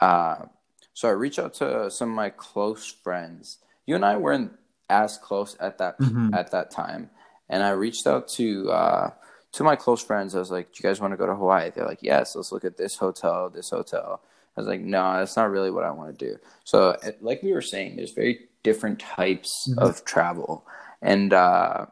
Uh, 0.00 0.46
So 0.94 1.08
I 1.08 1.12
reached 1.12 1.38
out 1.38 1.54
to 1.54 1.88
some 1.92 2.10
of 2.10 2.16
my 2.16 2.28
close 2.30 2.84
friends. 2.86 3.58
You 3.86 3.94
and 3.94 4.04
I 4.04 4.16
weren't 4.16 4.50
as 4.90 5.16
close 5.16 5.56
at 5.60 5.78
that 5.78 5.96
Mhm. 6.00 6.34
at 6.34 6.50
that 6.50 6.72
time, 6.72 7.10
and 7.48 7.62
I 7.62 7.70
reached 7.70 8.04
out 8.06 8.26
to 8.30 8.70
uh, 8.72 9.10
to 9.52 9.62
my 9.62 9.76
close 9.76 10.02
friends. 10.02 10.34
I 10.34 10.40
was 10.40 10.50
like, 10.50 10.72
"Do 10.72 10.80
you 10.82 10.88
guys 10.88 11.00
want 11.00 11.12
to 11.12 11.16
go 11.16 11.26
to 11.26 11.36
Hawaii?" 11.36 11.70
They're 11.70 11.86
like, 11.86 12.02
"Yes, 12.02 12.34
let's 12.34 12.50
look 12.50 12.64
at 12.64 12.76
this 12.78 12.96
hotel, 12.96 13.48
this 13.48 13.70
hotel." 13.70 14.20
I 14.58 14.60
was 14.62 14.68
like, 14.68 14.80
"No, 14.82 15.14
that's 15.18 15.36
not 15.36 15.50
really 15.50 15.70
what 15.70 15.84
I 15.84 15.90
want 15.92 16.18
to 16.18 16.26
do." 16.26 16.38
So, 16.64 16.96
like 17.20 17.42
we 17.42 17.52
were 17.52 17.62
saying, 17.62 17.96
there's 17.96 18.12
very 18.12 18.48
different 18.64 18.98
types 19.00 19.68
Mhm. 19.70 19.78
of 19.78 20.04
travel, 20.04 20.66
and 21.02 21.32
uh, 21.32 21.86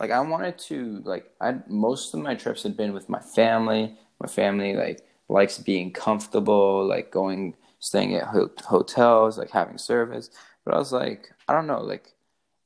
like 0.00 0.10
I 0.10 0.20
wanted 0.20 0.58
to 0.70 1.02
like 1.04 1.30
I 1.40 1.56
most 1.68 2.14
of 2.14 2.20
my 2.20 2.34
trips 2.34 2.62
had 2.62 2.76
been 2.76 2.92
with 2.92 3.08
my 3.08 3.20
family. 3.20 3.96
My 4.20 4.28
family 4.28 4.74
like 4.76 5.00
likes 5.28 5.58
being 5.58 5.92
comfortable, 5.92 6.86
like 6.86 7.10
going 7.10 7.56
staying 7.80 8.14
at 8.16 8.24
ho- 8.28 8.50
hotels, 8.66 9.38
like 9.38 9.50
having 9.50 9.78
service. 9.78 10.30
But 10.64 10.74
I 10.74 10.78
was 10.78 10.92
like, 10.92 11.32
I 11.48 11.52
don't 11.54 11.66
know, 11.66 11.82
like 11.82 12.12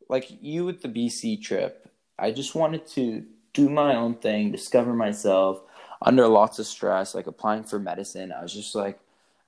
like 0.09 0.27
you 0.42 0.64
with 0.64 0.83
the 0.83 0.88
BC 0.88 1.37
trip. 1.37 1.88
I 2.18 2.31
just 2.31 2.55
wanted 2.55 2.87
to 2.88 3.24
do 3.53 3.68
my 3.68 3.94
own 3.96 4.14
thing, 4.16 4.51
discover 4.53 4.92
myself 4.94 5.62
under 6.03 6.29
lots 6.29 6.59
of 6.59 6.66
stress, 6.66 7.14
like 7.14 7.27
applying 7.27 7.64
for 7.64 7.79
medicine. 7.79 8.33
I 8.33 8.42
was 8.42 8.53
just 8.55 8.74
like, 8.74 8.98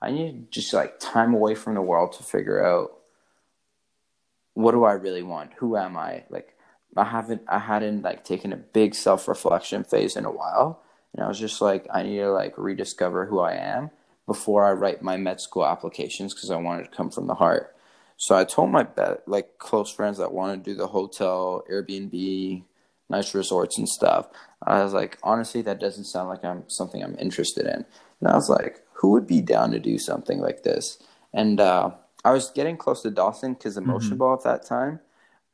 I 0.01 0.11
need 0.11 0.51
just 0.51 0.73
like 0.73 0.99
time 0.99 1.33
away 1.33 1.55
from 1.55 1.75
the 1.75 1.81
world 1.81 2.13
to 2.13 2.23
figure 2.23 2.65
out 2.65 2.91
what 4.53 4.71
do 4.71 4.83
I 4.83 4.93
really 4.93 5.23
want? 5.23 5.53
Who 5.57 5.77
am 5.77 5.95
I? 5.97 6.23
Like 6.29 6.55
I 6.97 7.05
haven't 7.05 7.43
I 7.47 7.59
hadn't 7.59 8.01
like 8.01 8.23
taken 8.23 8.51
a 8.51 8.57
big 8.57 8.95
self 8.95 9.27
reflection 9.27 9.83
phase 9.83 10.15
in 10.15 10.25
a 10.25 10.31
while. 10.31 10.81
And 11.13 11.23
I 11.23 11.27
was 11.27 11.39
just 11.39 11.61
like, 11.61 11.87
I 11.93 12.03
need 12.03 12.17
to 12.17 12.31
like 12.31 12.57
rediscover 12.57 13.25
who 13.25 13.39
I 13.39 13.53
am 13.53 13.91
before 14.25 14.65
I 14.65 14.71
write 14.71 15.01
my 15.01 15.17
med 15.17 15.41
school 15.41 15.65
applications 15.65 16.33
because 16.33 16.51
I 16.51 16.55
wanted 16.55 16.85
to 16.85 16.95
come 16.95 17.09
from 17.11 17.27
the 17.27 17.35
heart. 17.35 17.75
So 18.17 18.35
I 18.35 18.43
told 18.43 18.71
my 18.71 18.83
be- 18.83 19.01
like 19.25 19.57
close 19.57 19.91
friends 19.91 20.19
that 20.19 20.31
want 20.31 20.63
to 20.63 20.71
do 20.71 20.77
the 20.77 20.87
hotel, 20.87 21.63
Airbnb, 21.71 22.63
nice 23.09 23.33
resorts 23.33 23.77
and 23.77 23.89
stuff. 23.89 24.27
I 24.63 24.83
was 24.83 24.93
like, 24.93 25.17
honestly, 25.23 25.61
that 25.63 25.79
doesn't 25.79 26.05
sound 26.05 26.29
like 26.29 26.45
I'm 26.45 26.69
something 26.69 27.03
I'm 27.03 27.17
interested 27.19 27.65
in. 27.65 27.85
And 28.21 28.29
I 28.29 28.35
was 28.35 28.49
like, 28.49 28.83
who 28.93 29.09
would 29.09 29.27
be 29.27 29.41
down 29.41 29.71
to 29.71 29.79
do 29.79 29.97
something 29.97 30.39
like 30.39 30.63
this? 30.63 30.99
And 31.33 31.59
uh, 31.59 31.91
I 32.23 32.31
was 32.31 32.51
getting 32.51 32.77
close 32.77 33.01
to 33.01 33.11
Dawson 33.11 33.53
because 33.53 33.75
of 33.77 33.85
Motion 33.85 34.15
Mhm. 34.15 34.19
Ball 34.19 34.33
at 34.35 34.43
that 34.43 34.63
time, 34.65 34.99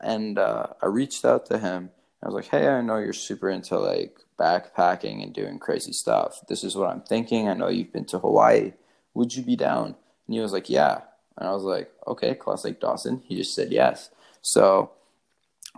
and 0.01 0.37
uh, 0.37 0.67
I 0.81 0.87
reached 0.87 1.23
out 1.25 1.45
to 1.47 1.57
him. 1.57 1.91
I 2.21 2.27
was 2.27 2.35
like, 2.35 2.47
hey, 2.47 2.67
I 2.67 2.81
know 2.81 2.97
you're 2.97 3.13
super 3.13 3.49
into 3.49 3.79
like 3.79 4.19
backpacking 4.39 5.23
and 5.23 5.33
doing 5.33 5.59
crazy 5.59 5.93
stuff. 5.93 6.41
This 6.47 6.63
is 6.63 6.75
what 6.75 6.89
I'm 6.89 7.01
thinking. 7.01 7.47
I 7.47 7.53
know 7.53 7.69
you've 7.69 7.93
been 7.93 8.05
to 8.05 8.19
Hawaii. 8.19 8.73
Would 9.13 9.35
you 9.35 9.43
be 9.43 9.55
down? 9.55 9.95
And 10.27 10.33
he 10.35 10.39
was 10.39 10.51
like, 10.51 10.69
yeah. 10.69 11.01
And 11.37 11.47
I 11.47 11.53
was 11.53 11.63
like, 11.63 11.91
okay, 12.07 12.33
classic 12.35 12.79
Dawson. 12.79 13.21
He 13.25 13.35
just 13.35 13.53
said 13.55 13.71
yes. 13.71 14.09
So 14.41 14.91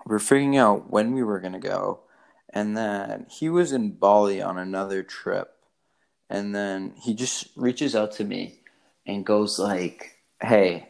we're 0.06 0.20
figuring 0.20 0.58
out 0.58 0.90
when 0.90 1.14
we 1.14 1.24
were 1.24 1.40
going 1.40 1.54
to 1.54 1.60
go. 1.60 2.00
And 2.52 2.76
then 2.76 3.28
he 3.30 3.50
was 3.50 3.72
in 3.72 3.92
Bali 3.92 4.42
on 4.42 4.58
another 4.58 5.04
trip. 5.04 5.56
And 6.30 6.54
then 6.54 6.94
he 7.02 7.14
just 7.14 7.48
reaches 7.56 7.96
out 7.96 8.12
to 8.14 8.24
me 8.24 8.60
and 9.06 9.26
goes 9.26 9.58
like, 9.58 10.18
hey, 10.42 10.90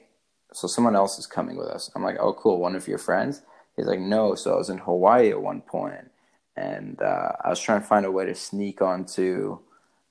so 0.52 0.68
someone 0.68 0.96
else 0.96 1.18
is 1.18 1.28
coming 1.28 1.56
with 1.56 1.68
us. 1.68 1.90
I'm 1.96 2.04
like, 2.04 2.18
oh, 2.20 2.34
cool. 2.34 2.60
One 2.60 2.76
of 2.76 2.88
your 2.88 2.98
friends? 2.98 3.42
He's 3.76 3.86
like, 3.86 4.00
no. 4.00 4.36
So 4.36 4.54
I 4.54 4.58
was 4.58 4.70
in 4.70 4.80
Hawaii 4.80 5.30
at 5.30 5.42
one 5.42 5.62
point, 5.62 6.12
and 6.58 7.02
uh, 7.02 7.32
I 7.44 7.50
was 7.50 7.62
trying 7.62 7.82
to 7.82 7.88
find 7.88 8.06
a 8.06 8.12
way 8.12 8.26
to 8.26 8.36
sneak 8.36 8.82
onto, 8.82 9.60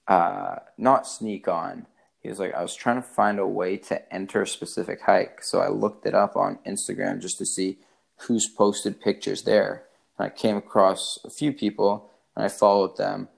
uh, 0.07 0.57
not 0.79 1.07
sneak 1.07 1.49
on. 1.49 1.87
He 2.21 2.31
was 2.31 2.39
like, 2.39 2.55
I 2.55 2.63
was 2.63 2.75
trying 2.75 2.97
to 2.97 3.03
find 3.03 3.39
a 3.39 3.47
way 3.47 3.77
to 3.77 4.13
enter 4.13 4.43
a 4.43 4.47
specific 4.47 5.03
hike. 5.03 5.43
So 5.43 5.61
I 5.61 5.69
looked 5.69 6.07
it 6.07 6.15
up 6.15 6.37
on 6.37 6.59
Instagram 6.67 7.21
just 7.21 7.39
to 7.39 7.47
see 7.47 7.79
who's 8.23 8.49
posted 8.49 9.01
pictures 9.01 9.43
there. 9.43 9.85
And 10.19 10.27
I 10.27 10.31
came 10.31 10.57
across 10.57 11.19
a 11.25 11.31
few 11.31 11.53
people, 11.53 12.11
and 12.35 12.45
I 12.45 12.49
followed 12.49 12.97
them. 12.97 13.29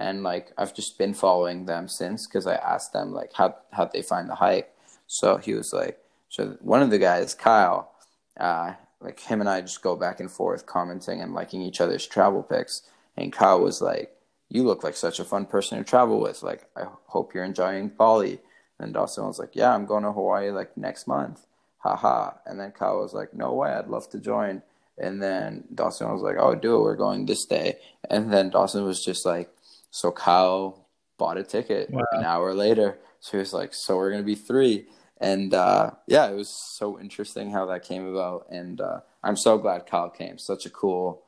And 0.00 0.22
like 0.22 0.52
I've 0.56 0.74
just 0.74 0.96
been 0.96 1.12
following 1.12 1.66
them 1.66 1.86
since 1.86 2.26
because 2.26 2.46
I 2.46 2.54
asked 2.54 2.94
them 2.94 3.12
like 3.12 3.34
how 3.34 3.56
how'd 3.70 3.92
they 3.92 4.00
find 4.00 4.30
the 4.30 4.34
hike. 4.34 4.72
So 5.06 5.36
he 5.36 5.52
was 5.52 5.74
like, 5.74 5.98
so 6.30 6.56
one 6.62 6.80
of 6.80 6.88
the 6.88 6.98
guys, 6.98 7.34
Kyle, 7.34 7.92
uh, 8.38 8.72
like 9.02 9.20
him 9.20 9.40
and 9.40 9.48
I 9.48 9.60
just 9.60 9.82
go 9.82 9.96
back 9.96 10.18
and 10.18 10.30
forth 10.30 10.64
commenting 10.64 11.20
and 11.20 11.34
liking 11.34 11.60
each 11.60 11.82
other's 11.82 12.06
travel 12.06 12.42
pics. 12.42 12.82
And 13.14 13.30
Kyle 13.30 13.60
was 13.60 13.82
like, 13.82 14.16
"You 14.48 14.64
look 14.64 14.82
like 14.82 14.96
such 14.96 15.20
a 15.20 15.24
fun 15.24 15.44
person 15.44 15.76
to 15.76 15.84
travel 15.84 16.18
with. 16.18 16.42
Like, 16.42 16.64
I 16.74 16.84
hope 17.08 17.34
you're 17.34 17.44
enjoying 17.44 17.88
Bali." 17.88 18.40
And 18.78 18.94
Dawson 18.94 19.26
was 19.26 19.38
like, 19.38 19.54
"Yeah, 19.54 19.74
I'm 19.74 19.84
going 19.84 20.04
to 20.04 20.12
Hawaii 20.12 20.50
like 20.50 20.78
next 20.78 21.06
month." 21.06 21.46
Haha. 21.80 22.32
And 22.46 22.58
then 22.58 22.72
Kyle 22.72 23.00
was 23.00 23.12
like, 23.12 23.34
"No 23.34 23.52
way, 23.52 23.70
I'd 23.70 23.88
love 23.88 24.08
to 24.10 24.18
join." 24.18 24.62
And 24.96 25.22
then 25.22 25.64
Dawson 25.74 26.10
was 26.10 26.22
like, 26.22 26.36
"Oh, 26.38 26.54
do 26.54 26.76
it. 26.76 26.82
We're 26.82 26.96
going 26.96 27.26
this 27.26 27.44
day." 27.44 27.78
And 28.08 28.32
then 28.32 28.48
Dawson 28.50 28.84
was 28.84 29.04
just 29.04 29.26
like, 29.26 29.50
"So 29.90 30.10
Kyle 30.12 30.86
bought 31.18 31.36
a 31.36 31.42
ticket 31.42 31.90
Wow. 31.90 32.04
an 32.12 32.24
hour 32.24 32.54
later." 32.54 32.98
So 33.20 33.32
he 33.32 33.38
was 33.38 33.52
like, 33.52 33.74
"So 33.74 33.96
we're 33.96 34.10
gonna 34.10 34.22
be 34.22 34.34
three 34.34 34.88
and 35.20 35.52
uh, 35.52 35.90
yeah, 36.06 36.28
it 36.28 36.34
was 36.34 36.48
so 36.48 36.98
interesting 36.98 37.50
how 37.50 37.66
that 37.66 37.84
came 37.84 38.06
about, 38.06 38.46
and 38.50 38.80
uh, 38.80 39.00
I'm 39.22 39.36
so 39.36 39.58
glad 39.58 39.86
Kyle 39.86 40.08
came. 40.08 40.38
Such 40.38 40.64
a 40.64 40.70
cool, 40.70 41.22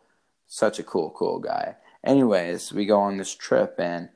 such 0.47 0.79
a 0.79 0.83
cool, 0.83 1.11
cool 1.11 1.39
guy. 1.39 1.77
Anyways, 2.03 2.73
we 2.73 2.87
go 2.87 2.99
on 3.01 3.19
this 3.19 3.35
trip, 3.35 3.75
and 3.79 4.09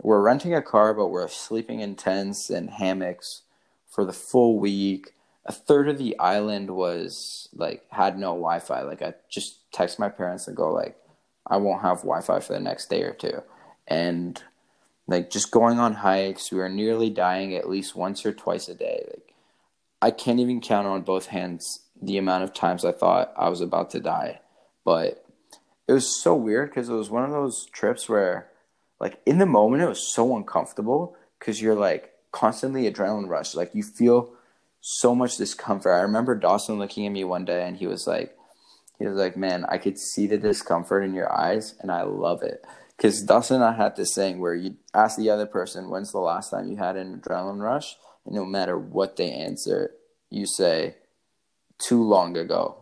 we're 0.00 0.22
renting 0.22 0.54
a 0.54 0.62
car, 0.62 0.94
but 0.94 1.08
we're 1.08 1.26
sleeping 1.26 1.80
in 1.80 1.96
tents 1.96 2.48
and 2.48 2.70
hammocks 2.70 3.42
for 3.88 4.04
the 4.04 4.12
full 4.12 4.60
week. 4.60 5.14
A 5.46 5.52
third 5.52 5.88
of 5.88 5.98
the 5.98 6.16
island 6.20 6.70
was 6.70 7.48
like 7.52 7.84
had 7.90 8.16
no 8.18 8.28
Wi-Fi. 8.28 8.82
Like 8.82 9.02
I 9.02 9.14
just 9.28 9.72
text 9.72 9.98
my 9.98 10.08
parents 10.08 10.46
and 10.46 10.56
go 10.56 10.72
like, 10.72 10.96
I 11.44 11.56
won't 11.56 11.82
have 11.82 11.98
Wi-Fi 12.02 12.38
for 12.38 12.52
the 12.52 12.60
next 12.60 12.88
day 12.88 13.02
or 13.02 13.14
two, 13.14 13.42
and 13.88 14.40
like 15.08 15.30
just 15.30 15.50
going 15.50 15.78
on 15.80 15.94
hikes. 15.94 16.52
We 16.52 16.58
were 16.58 16.68
nearly 16.68 17.10
dying 17.10 17.54
at 17.54 17.68
least 17.68 17.96
once 17.96 18.24
or 18.24 18.32
twice 18.32 18.68
a 18.68 18.74
day. 18.74 19.04
Like 19.08 19.34
I 20.00 20.10
can't 20.12 20.38
even 20.38 20.60
count 20.60 20.86
on 20.86 21.02
both 21.02 21.26
hands 21.26 21.80
the 22.00 22.18
amount 22.18 22.44
of 22.44 22.54
times 22.54 22.84
I 22.84 22.92
thought 22.92 23.32
I 23.36 23.48
was 23.48 23.60
about 23.60 23.90
to 23.90 24.00
die. 24.00 24.40
But 24.84 25.24
it 25.88 25.92
was 25.92 26.22
so 26.22 26.34
weird 26.34 26.70
because 26.70 26.88
it 26.88 26.94
was 26.94 27.10
one 27.10 27.24
of 27.24 27.30
those 27.30 27.66
trips 27.66 28.08
where, 28.08 28.48
like, 29.00 29.20
in 29.26 29.38
the 29.38 29.46
moment, 29.46 29.82
it 29.82 29.88
was 29.88 30.14
so 30.14 30.36
uncomfortable 30.36 31.16
because 31.38 31.60
you're 31.60 31.74
like 31.74 32.12
constantly 32.30 32.90
adrenaline 32.90 33.28
rush. 33.28 33.54
Like, 33.54 33.74
you 33.74 33.82
feel 33.82 34.32
so 34.80 35.14
much 35.14 35.36
discomfort. 35.36 35.92
I 35.92 36.02
remember 36.02 36.34
Dawson 36.34 36.78
looking 36.78 37.06
at 37.06 37.12
me 37.12 37.24
one 37.24 37.44
day 37.44 37.66
and 37.66 37.76
he 37.76 37.86
was 37.86 38.06
like, 38.06 38.36
he 38.98 39.06
was 39.06 39.16
like, 39.16 39.36
man, 39.36 39.64
I 39.68 39.78
could 39.78 39.98
see 39.98 40.26
the 40.26 40.38
discomfort 40.38 41.04
in 41.04 41.14
your 41.14 41.32
eyes 41.32 41.74
and 41.80 41.90
I 41.90 42.02
love 42.02 42.42
it. 42.42 42.64
Because 42.98 43.22
Dawson 43.22 43.62
and 43.62 43.64
I 43.64 43.72
had 43.72 43.94
this 43.94 44.12
thing 44.12 44.40
where 44.40 44.56
you 44.56 44.76
ask 44.92 45.16
the 45.16 45.30
other 45.30 45.46
person, 45.46 45.88
when's 45.88 46.10
the 46.10 46.18
last 46.18 46.50
time 46.50 46.68
you 46.68 46.76
had 46.76 46.96
an 46.96 47.16
adrenaline 47.20 47.62
rush? 47.62 47.96
And 48.26 48.34
no 48.34 48.44
matter 48.44 48.76
what 48.76 49.14
they 49.16 49.30
answer, 49.30 49.92
you 50.30 50.46
say, 50.46 50.96
too 51.78 52.02
long 52.02 52.36
ago. 52.36 52.76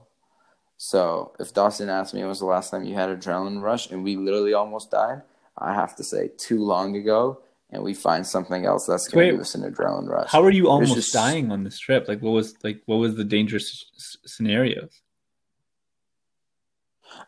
So 0.79 1.33
if 1.39 1.53
Dawson 1.53 1.91
asked 1.91 2.15
me, 2.15 2.21
when 2.21 2.31
was 2.31 2.39
the 2.39 2.47
last 2.47 2.71
time 2.71 2.85
you 2.85 2.95
had 2.95 3.11
an 3.11 3.19
adrenaline 3.21 3.61
rush? 3.61 3.91
And 3.91 4.03
we 4.03 4.17
literally 4.17 4.55
almost 4.55 4.91
died, 4.91 5.21
I 5.59 5.75
have 5.75 5.95
to 5.97 6.05
say, 6.05 6.31
too 6.39 6.65
long 6.65 6.97
ago. 6.97 7.43
And 7.69 7.83
we 7.83 7.93
find 7.93 8.27
something 8.27 8.65
else 8.65 8.87
that's 8.87 9.09
going 9.09 9.27
to 9.27 9.33
give 9.33 9.41
us 9.41 9.55
an 9.55 9.71
adrenaline 9.71 10.09
rush. 10.09 10.31
How 10.31 10.43
are 10.43 10.51
you 10.51 10.71
almost 10.71 10.95
just- 10.95 11.13
dying 11.13 11.53
on 11.53 11.65
this 11.65 11.79
trip? 11.79 12.09
Like, 12.09 12.23
what 12.23 12.31
was 12.31 12.55
like 12.65 12.81
what 12.87 12.97
was 12.97 13.17
the 13.17 13.25
dangerous 13.25 13.85
s- 13.97 14.17
scenarios? 14.25 15.03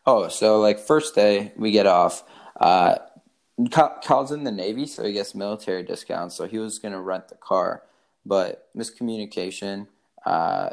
Oh, 0.07 0.29
so 0.29 0.61
like 0.61 0.79
first 0.79 1.15
day 1.15 1.53
we 1.57 1.71
get 1.71 1.87
off. 1.87 2.25
Uh, 2.59 2.97
Kyle's 3.71 4.33
in 4.33 4.45
the 4.45 4.53
Navy, 4.53 4.87
so 4.87 5.05
he 5.05 5.13
gets 5.13 5.35
military 5.35 5.83
discounts. 5.83 6.35
So 6.35 6.47
he 6.47 6.59
was 6.59 6.79
gonna 6.79 7.01
rent 7.01 7.29
the 7.29 7.35
car, 7.37 7.83
but 8.25 8.69
miscommunication. 8.77 9.89
Uh, 10.25 10.71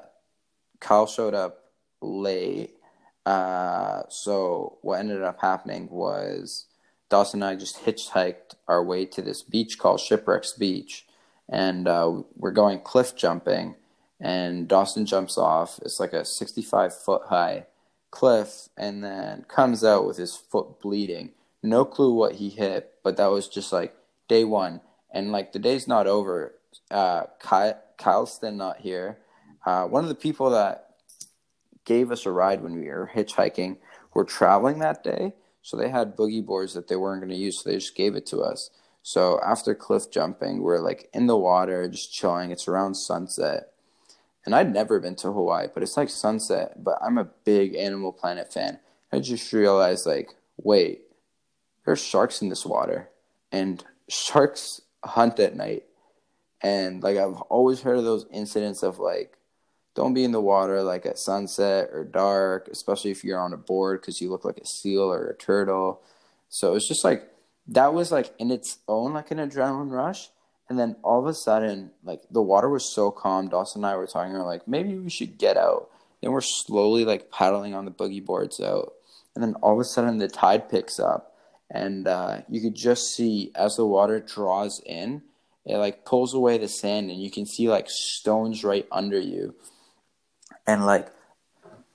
Kyle 0.79 1.07
showed 1.07 1.33
up 1.33 1.71
late. 2.01 2.75
Uh, 3.25 4.03
so 4.09 4.77
what 4.81 4.99
ended 4.99 5.23
up 5.23 5.41
happening 5.41 5.89
was 5.89 6.65
Dawson 7.09 7.41
and 7.41 7.49
I 7.49 7.55
just 7.55 7.85
hitchhiked 7.85 8.55
our 8.67 8.83
way 8.83 9.05
to 9.05 9.21
this 9.21 9.41
beach 9.41 9.79
called 9.79 9.99
Shipwrecks 9.99 10.53
Beach, 10.53 11.05
and 11.49 11.87
uh, 11.87 12.21
we're 12.35 12.51
going 12.51 12.81
cliff 12.81 13.15
jumping. 13.15 13.75
And 14.19 14.67
Dawson 14.67 15.05
jumps 15.05 15.37
off. 15.37 15.77
It's 15.83 15.99
like 15.99 16.13
a 16.13 16.23
sixty-five 16.23 16.95
foot 16.95 17.23
high 17.27 17.65
cliff 18.11 18.69
and 18.77 19.03
then 19.03 19.43
comes 19.49 19.83
out 19.83 20.07
with 20.07 20.15
his 20.15 20.37
foot 20.37 20.79
bleeding. 20.79 21.31
No 21.65 21.83
clue 21.83 22.13
what 22.13 22.35
he 22.35 22.49
hit, 22.49 22.93
but 23.03 23.17
that 23.17 23.27
was 23.27 23.47
just 23.47 23.73
like 23.73 23.95
day 24.27 24.43
one. 24.43 24.81
And 25.11 25.31
like 25.31 25.51
the 25.51 25.59
day's 25.59 25.87
not 25.87 26.05
over. 26.05 26.53
Uh, 26.91 27.23
Ky- 27.41 27.79
Kyle's 27.97 28.33
still 28.33 28.51
not 28.51 28.77
here. 28.81 29.17
Uh, 29.65 29.85
one 29.85 30.03
of 30.03 30.09
the 30.09 30.15
people 30.15 30.51
that 30.51 30.95
gave 31.85 32.11
us 32.11 32.25
a 32.25 32.31
ride 32.31 32.61
when 32.61 32.75
we 32.75 32.87
were 32.87 33.09
hitchhiking 33.13 33.77
were 34.13 34.23
traveling 34.23 34.79
that 34.79 35.03
day. 35.03 35.33
So 35.63 35.75
they 35.75 35.89
had 35.89 36.15
boogie 36.15 36.45
boards 36.45 36.75
that 36.75 36.87
they 36.87 36.95
weren't 36.95 37.21
going 37.21 37.31
to 37.31 37.35
use. 37.35 37.63
So 37.63 37.69
they 37.69 37.77
just 37.77 37.95
gave 37.95 38.15
it 38.15 38.27
to 38.27 38.41
us. 38.41 38.69
So 39.01 39.39
after 39.43 39.73
cliff 39.73 40.11
jumping, 40.11 40.61
we're 40.61 40.79
like 40.79 41.09
in 41.13 41.25
the 41.25 41.37
water, 41.37 41.87
just 41.87 42.13
chilling. 42.13 42.51
It's 42.51 42.67
around 42.67 42.95
sunset. 42.95 43.71
And 44.45 44.53
I'd 44.53 44.71
never 44.71 44.99
been 44.99 45.15
to 45.15 45.31
Hawaii, 45.31 45.67
but 45.73 45.81
it's 45.81 45.97
like 45.97 46.09
sunset. 46.09 46.83
But 46.83 46.99
I'm 47.01 47.17
a 47.17 47.23
big 47.23 47.75
Animal 47.75 48.11
Planet 48.11 48.53
fan. 48.53 48.79
I 49.11 49.19
just 49.19 49.51
realized, 49.51 50.05
like, 50.05 50.29
wait, 50.57 51.04
there's 51.85 52.03
sharks 52.03 52.41
in 52.41 52.49
this 52.49 52.65
water. 52.65 53.09
And 53.51 53.83
sharks 54.09 54.81
hunt 55.03 55.39
at 55.39 55.55
night. 55.55 55.83
And 56.61 57.03
like 57.03 57.17
I've 57.17 57.41
always 57.43 57.81
heard 57.81 57.97
of 57.97 58.03
those 58.03 58.25
incidents 58.31 58.83
of 58.83 58.99
like 58.99 59.37
don't 59.95 60.13
be 60.13 60.23
in 60.23 60.31
the 60.31 60.41
water 60.41 60.83
like 60.83 61.05
at 61.05 61.17
sunset 61.17 61.89
or 61.93 62.03
dark, 62.03 62.67
especially 62.67 63.11
if 63.11 63.23
you're 63.23 63.39
on 63.39 63.53
a 63.53 63.57
board 63.57 64.01
because 64.01 64.19
you 64.19 64.29
look 64.29 64.43
like 64.43 64.57
a 64.57 64.65
seal 64.65 65.11
or 65.11 65.27
a 65.27 65.37
turtle. 65.37 66.01
So 66.49 66.75
it's 66.75 66.87
just 66.87 67.03
like 67.03 67.31
that 67.67 67.93
was 67.93 68.11
like 68.11 68.33
in 68.37 68.51
its 68.51 68.79
own 68.87 69.13
like 69.13 69.31
an 69.31 69.37
adrenaline 69.37 69.91
rush. 69.91 70.29
And 70.67 70.79
then 70.79 70.95
all 71.03 71.19
of 71.19 71.27
a 71.27 71.33
sudden, 71.33 71.91
like 72.03 72.21
the 72.31 72.41
water 72.41 72.67
was 72.67 72.93
so 72.93 73.11
calm. 73.11 73.49
Dawson 73.49 73.83
and 73.83 73.85
I 73.85 73.95
were 73.95 74.07
talking, 74.07 74.33
we 74.33 74.39
are 74.39 74.45
like, 74.45 74.67
maybe 74.67 74.97
we 74.97 75.11
should 75.11 75.37
get 75.37 75.57
out. 75.57 75.89
Then 76.21 76.31
we're 76.31 76.41
slowly 76.41 77.05
like 77.05 77.31
paddling 77.31 77.75
on 77.75 77.85
the 77.85 77.91
boogie 77.91 78.25
boards 78.25 78.59
out. 78.59 78.93
And 79.35 79.43
then 79.43 79.53
all 79.55 79.73
of 79.73 79.79
a 79.79 79.83
sudden 79.83 80.17
the 80.17 80.27
tide 80.27 80.69
picks 80.69 80.99
up. 80.99 81.34
And 81.69 82.07
uh, 82.07 82.41
you 82.49 82.61
could 82.61 82.75
just 82.75 83.15
see 83.15 83.51
as 83.55 83.75
the 83.75 83.85
water 83.85 84.19
draws 84.19 84.81
in, 84.85 85.23
it 85.65 85.77
like 85.77 86.05
pulls 86.05 86.33
away 86.33 86.57
the 86.57 86.67
sand 86.67 87.09
and 87.09 87.21
you 87.21 87.31
can 87.31 87.45
see 87.45 87.69
like 87.69 87.89
stones 87.89 88.63
right 88.63 88.87
under 88.91 89.19
you. 89.19 89.55
And 90.67 90.85
like 90.85 91.09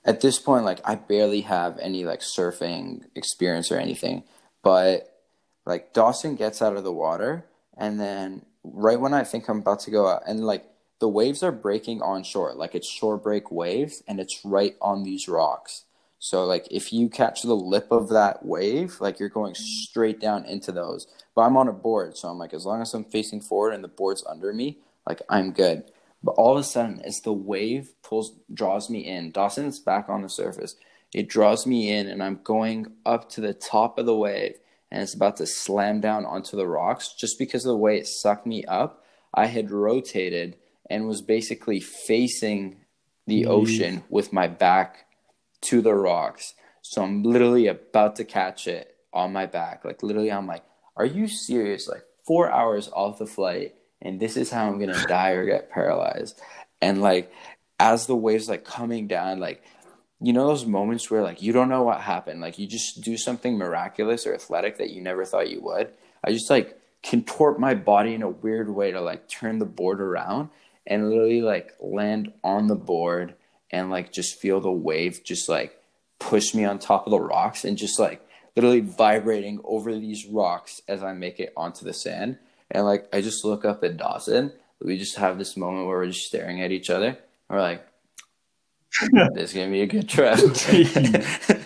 at 0.05 0.21
this 0.21 0.39
point 0.39 0.65
like 0.65 0.79
i 0.83 0.95
barely 0.95 1.41
have 1.41 1.77
any 1.79 2.05
like 2.05 2.21
surfing 2.21 3.01
experience 3.15 3.71
or 3.71 3.77
anything 3.77 4.23
but 4.63 5.21
like 5.65 5.93
dawson 5.93 6.35
gets 6.35 6.61
out 6.61 6.75
of 6.75 6.83
the 6.83 6.91
water 6.91 7.45
and 7.77 7.99
then 7.99 8.45
right 8.63 8.99
when 8.99 9.13
i 9.13 9.23
think 9.23 9.47
i'm 9.47 9.59
about 9.59 9.79
to 9.79 9.91
go 9.91 10.07
out 10.07 10.23
and 10.27 10.45
like 10.45 10.65
the 10.99 11.07
waves 11.07 11.43
are 11.43 11.51
breaking 11.51 12.01
on 12.01 12.23
shore 12.23 12.53
like 12.53 12.75
it's 12.75 12.89
shore 12.89 13.17
break 13.17 13.51
waves 13.51 14.03
and 14.07 14.19
it's 14.19 14.41
right 14.43 14.75
on 14.81 15.03
these 15.03 15.27
rocks 15.27 15.85
so 16.23 16.45
like 16.45 16.65
if 16.71 16.93
you 16.93 17.09
catch 17.09 17.41
the 17.41 17.53
lip 17.53 17.87
of 17.91 18.07
that 18.07 18.45
wave 18.45 18.95
like 19.01 19.19
you're 19.19 19.27
going 19.27 19.53
mm-hmm. 19.53 19.63
straight 19.63 20.21
down 20.21 20.45
into 20.45 20.71
those 20.71 21.07
but 21.35 21.41
i'm 21.41 21.57
on 21.57 21.67
a 21.67 21.73
board 21.73 22.15
so 22.15 22.29
i'm 22.29 22.37
like 22.37 22.53
as 22.53 22.65
long 22.65 22.81
as 22.81 22.93
i'm 22.93 23.03
facing 23.03 23.41
forward 23.41 23.73
and 23.73 23.83
the 23.83 23.89
board's 23.89 24.23
under 24.25 24.53
me 24.53 24.77
like 25.05 25.21
i'm 25.29 25.51
good 25.51 25.83
but 26.23 26.33
all 26.33 26.53
of 26.53 26.59
a 26.59 26.63
sudden, 26.63 27.01
as 27.03 27.21
the 27.21 27.33
wave 27.33 27.93
pulls, 28.03 28.33
draws 28.53 28.89
me 28.89 28.99
in, 28.99 29.31
Dawson's 29.31 29.79
back 29.79 30.07
on 30.07 30.21
the 30.21 30.29
surface. 30.29 30.75
It 31.13 31.27
draws 31.27 31.65
me 31.65 31.91
in, 31.91 32.07
and 32.07 32.21
I'm 32.21 32.39
going 32.43 32.93
up 33.05 33.29
to 33.31 33.41
the 33.41 33.53
top 33.53 33.97
of 33.97 34.05
the 34.05 34.15
wave, 34.15 34.55
and 34.91 35.01
it's 35.01 35.15
about 35.15 35.37
to 35.37 35.47
slam 35.47 35.99
down 35.99 36.25
onto 36.25 36.55
the 36.55 36.67
rocks. 36.67 37.13
Just 37.17 37.39
because 37.39 37.65
of 37.65 37.69
the 37.69 37.77
way 37.77 37.97
it 37.97 38.07
sucked 38.07 38.45
me 38.45 38.63
up, 38.65 39.03
I 39.33 39.47
had 39.47 39.71
rotated 39.71 40.57
and 40.89 41.07
was 41.07 41.21
basically 41.21 41.79
facing 41.79 42.77
the 43.25 43.45
ocean 43.45 44.03
with 44.09 44.33
my 44.33 44.47
back 44.47 45.05
to 45.61 45.81
the 45.81 45.93
rocks. 45.93 46.53
So 46.81 47.03
I'm 47.03 47.23
literally 47.23 47.67
about 47.67 48.15
to 48.17 48.25
catch 48.25 48.67
it 48.67 48.95
on 49.13 49.33
my 49.33 49.45
back. 49.45 49.85
Like 49.85 50.03
literally, 50.03 50.31
I'm 50.31 50.47
like, 50.47 50.63
"Are 50.95 51.05
you 51.05 51.27
serious?" 51.27 51.87
Like 51.87 52.03
four 52.25 52.51
hours 52.51 52.89
off 52.93 53.19
the 53.19 53.25
flight 53.25 53.75
and 54.01 54.19
this 54.19 54.35
is 54.35 54.51
how 54.51 54.67
I'm 54.67 54.79
gonna 54.79 55.03
die 55.07 55.31
or 55.31 55.45
get 55.45 55.69
paralyzed. 55.69 56.39
And 56.81 57.01
like 57.01 57.31
as 57.79 58.07
the 58.07 58.15
waves 58.15 58.49
like 58.49 58.65
coming 58.65 59.07
down, 59.07 59.39
like 59.39 59.63
you 60.19 60.33
know 60.33 60.47
those 60.47 60.65
moments 60.65 61.09
where 61.09 61.21
like 61.21 61.41
you 61.41 61.53
don't 61.53 61.69
know 61.69 61.83
what 61.83 62.01
happened, 62.01 62.41
like 62.41 62.59
you 62.59 62.67
just 62.67 63.01
do 63.01 63.17
something 63.17 63.57
miraculous 63.57 64.25
or 64.25 64.33
athletic 64.33 64.77
that 64.77 64.91
you 64.91 65.01
never 65.01 65.25
thought 65.25 65.49
you 65.49 65.61
would. 65.61 65.91
I 66.23 66.31
just 66.31 66.49
like 66.49 66.77
contort 67.03 67.59
my 67.59 67.73
body 67.73 68.13
in 68.13 68.21
a 68.21 68.29
weird 68.29 68.69
way 68.69 68.91
to 68.91 69.01
like 69.01 69.27
turn 69.27 69.59
the 69.59 69.65
board 69.65 70.01
around 70.01 70.49
and 70.85 71.09
literally 71.09 71.41
like 71.41 71.73
land 71.79 72.31
on 72.43 72.67
the 72.67 72.75
board 72.75 73.35
and 73.71 73.89
like 73.89 74.11
just 74.11 74.39
feel 74.39 74.59
the 74.59 74.71
wave 74.71 75.23
just 75.23 75.49
like 75.49 75.81
push 76.19 76.53
me 76.53 76.65
on 76.65 76.77
top 76.77 77.07
of 77.07 77.11
the 77.11 77.19
rocks 77.19 77.65
and 77.65 77.77
just 77.77 77.99
like 77.99 78.25
literally 78.55 78.81
vibrating 78.81 79.59
over 79.63 79.93
these 79.93 80.25
rocks 80.25 80.81
as 80.87 81.03
I 81.03 81.13
make 81.13 81.39
it 81.39 81.53
onto 81.55 81.85
the 81.85 81.93
sand. 81.93 82.37
And 82.69 82.85
like 82.85 83.07
I 83.13 83.21
just 83.21 83.43
look 83.43 83.65
up 83.65 83.83
at 83.83 83.97
Dawson. 83.97 84.53
We 84.81 84.97
just 84.97 85.17
have 85.17 85.37
this 85.37 85.57
moment 85.57 85.87
where 85.87 85.97
we're 85.97 86.07
just 86.07 86.27
staring 86.27 86.61
at 86.61 86.71
each 86.71 86.89
other. 86.89 87.17
We're 87.49 87.61
like, 87.61 87.85
"This 89.33 89.49
is 89.49 89.53
gonna 89.53 89.71
be 89.71 89.81
a 89.81 89.87
good 89.87 90.09
trip." 90.09 90.39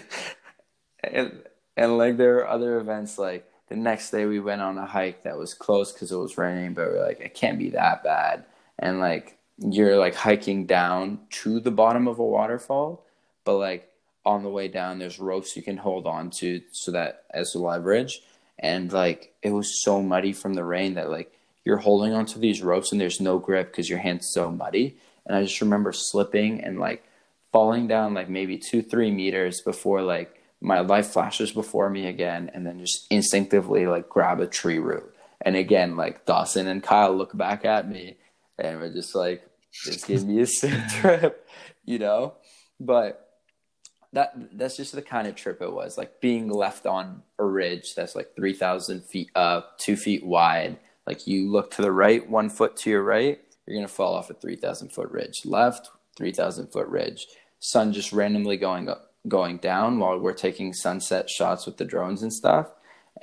and 1.03 1.43
and 1.77 1.97
like 1.97 2.17
there 2.17 2.37
are 2.37 2.47
other 2.47 2.77
events 2.77 3.17
like 3.17 3.49
the 3.67 3.75
next 3.75 4.11
day 4.11 4.25
we 4.25 4.39
went 4.39 4.61
on 4.61 4.77
a 4.77 4.85
hike 4.85 5.23
that 5.23 5.37
was 5.37 5.53
closed 5.53 5.95
because 5.95 6.11
it 6.11 6.17
was 6.17 6.37
raining, 6.37 6.73
but 6.73 6.87
we're 6.87 7.05
like, 7.05 7.19
it 7.19 7.33
can't 7.33 7.57
be 7.57 7.71
that 7.71 8.03
bad. 8.03 8.45
And 8.77 8.99
like 8.99 9.37
you're 9.57 9.97
like 9.97 10.15
hiking 10.15 10.65
down 10.65 11.19
to 11.29 11.59
the 11.59 11.71
bottom 11.71 12.07
of 12.07 12.19
a 12.19 12.25
waterfall, 12.25 13.05
but 13.43 13.57
like 13.57 13.89
on 14.25 14.43
the 14.43 14.49
way 14.49 14.67
down 14.67 14.99
there's 14.99 15.19
ropes 15.19 15.55
you 15.55 15.61
can 15.61 15.77
hold 15.77 16.07
on 16.07 16.29
to 16.29 16.61
so 16.71 16.91
that 16.91 17.23
as 17.31 17.55
leverage. 17.55 18.21
And 18.59 18.91
like 18.91 19.33
it 19.41 19.51
was 19.51 19.83
so 19.83 20.01
muddy 20.01 20.33
from 20.33 20.53
the 20.53 20.63
rain 20.63 20.95
that 20.95 21.09
like 21.09 21.31
you're 21.63 21.77
holding 21.77 22.13
onto 22.13 22.39
these 22.39 22.61
ropes 22.61 22.91
and 22.91 22.99
there's 22.99 23.21
no 23.21 23.39
grip 23.39 23.71
because 23.71 23.89
your 23.89 23.99
hand's 23.99 24.31
so 24.33 24.51
muddy. 24.51 24.97
And 25.25 25.35
i 25.35 25.43
just 25.43 25.61
remember 25.61 25.91
slipping 25.91 26.61
and 26.61 26.79
like 26.79 27.03
falling 27.51 27.87
down 27.87 28.13
like 28.13 28.29
maybe 28.29 28.57
two 28.57 28.81
three 28.81 29.11
meters 29.11 29.61
before 29.61 30.01
like 30.01 30.41
my 30.61 30.79
life 30.81 31.07
flashes 31.07 31.51
before 31.51 31.89
me 31.89 32.07
again 32.07 32.49
and 32.53 32.65
then 32.65 32.79
just 32.79 33.07
instinctively 33.09 33.87
like 33.87 34.09
grab 34.09 34.39
a 34.39 34.47
tree 34.47 34.79
root. 34.79 35.13
And 35.41 35.55
again 35.55 35.95
like 35.95 36.25
dawson 36.25 36.67
and 36.67 36.83
kyle 36.83 37.15
look 37.15 37.35
back 37.37 37.63
at 37.63 37.89
me 37.89 38.17
and 38.57 38.79
we're 38.79 38.93
just 38.93 39.15
like 39.15 39.47
this 39.85 40.03
gave 40.05 40.23
me 40.25 40.39
a 40.41 40.47
sick 40.47 40.73
trip 40.89 41.45
you 41.85 41.99
know? 41.99 42.33
But 42.79 43.21
that 44.13 44.33
that's 44.57 44.77
just 44.77 44.93
the 44.93 45.01
kind 45.01 45.27
of 45.27 45.35
trip 45.35 45.61
it 45.61 45.71
was 45.71 45.97
like 45.97 46.21
being 46.21 46.49
left 46.49 46.85
on 46.85 47.21
a 47.37 47.43
ridge 47.43 47.95
that's 47.95 48.15
like 48.15 48.33
3000 48.35 49.03
feet 49.03 49.29
up 49.35 49.77
two 49.77 49.95
feet 49.95 50.25
wide. 50.25 50.77
Like 51.05 51.27
you 51.27 51.51
look 51.51 51.71
to 51.71 51.81
the 51.81 51.91
right 51.91 52.27
one 52.29 52.49
foot 52.49 52.75
to 52.77 52.89
your 52.89 53.03
right 53.03 53.39
you're 53.67 53.77
going 53.77 53.87
to 53.87 53.93
fall 53.93 54.13
off 54.13 54.29
a 54.29 54.33
3000 54.35 54.89
foot 54.89 55.09
ridge. 55.09 55.41
Left 55.43 55.89
3000 56.17 56.67
foot 56.67 56.87
ridge. 56.87 57.25
Sun 57.59 57.93
just 57.93 58.13
randomly 58.13 58.57
going 58.57 58.89
up 58.89 59.11
going 59.27 59.57
down 59.57 59.97
while 59.97 60.19
we're 60.19 60.33
taking 60.33 60.71
sunset 60.71 61.29
shots 61.29 61.65
with 61.65 61.77
the 61.77 61.85
drones 61.85 62.21
and 62.21 62.31
stuff 62.31 62.67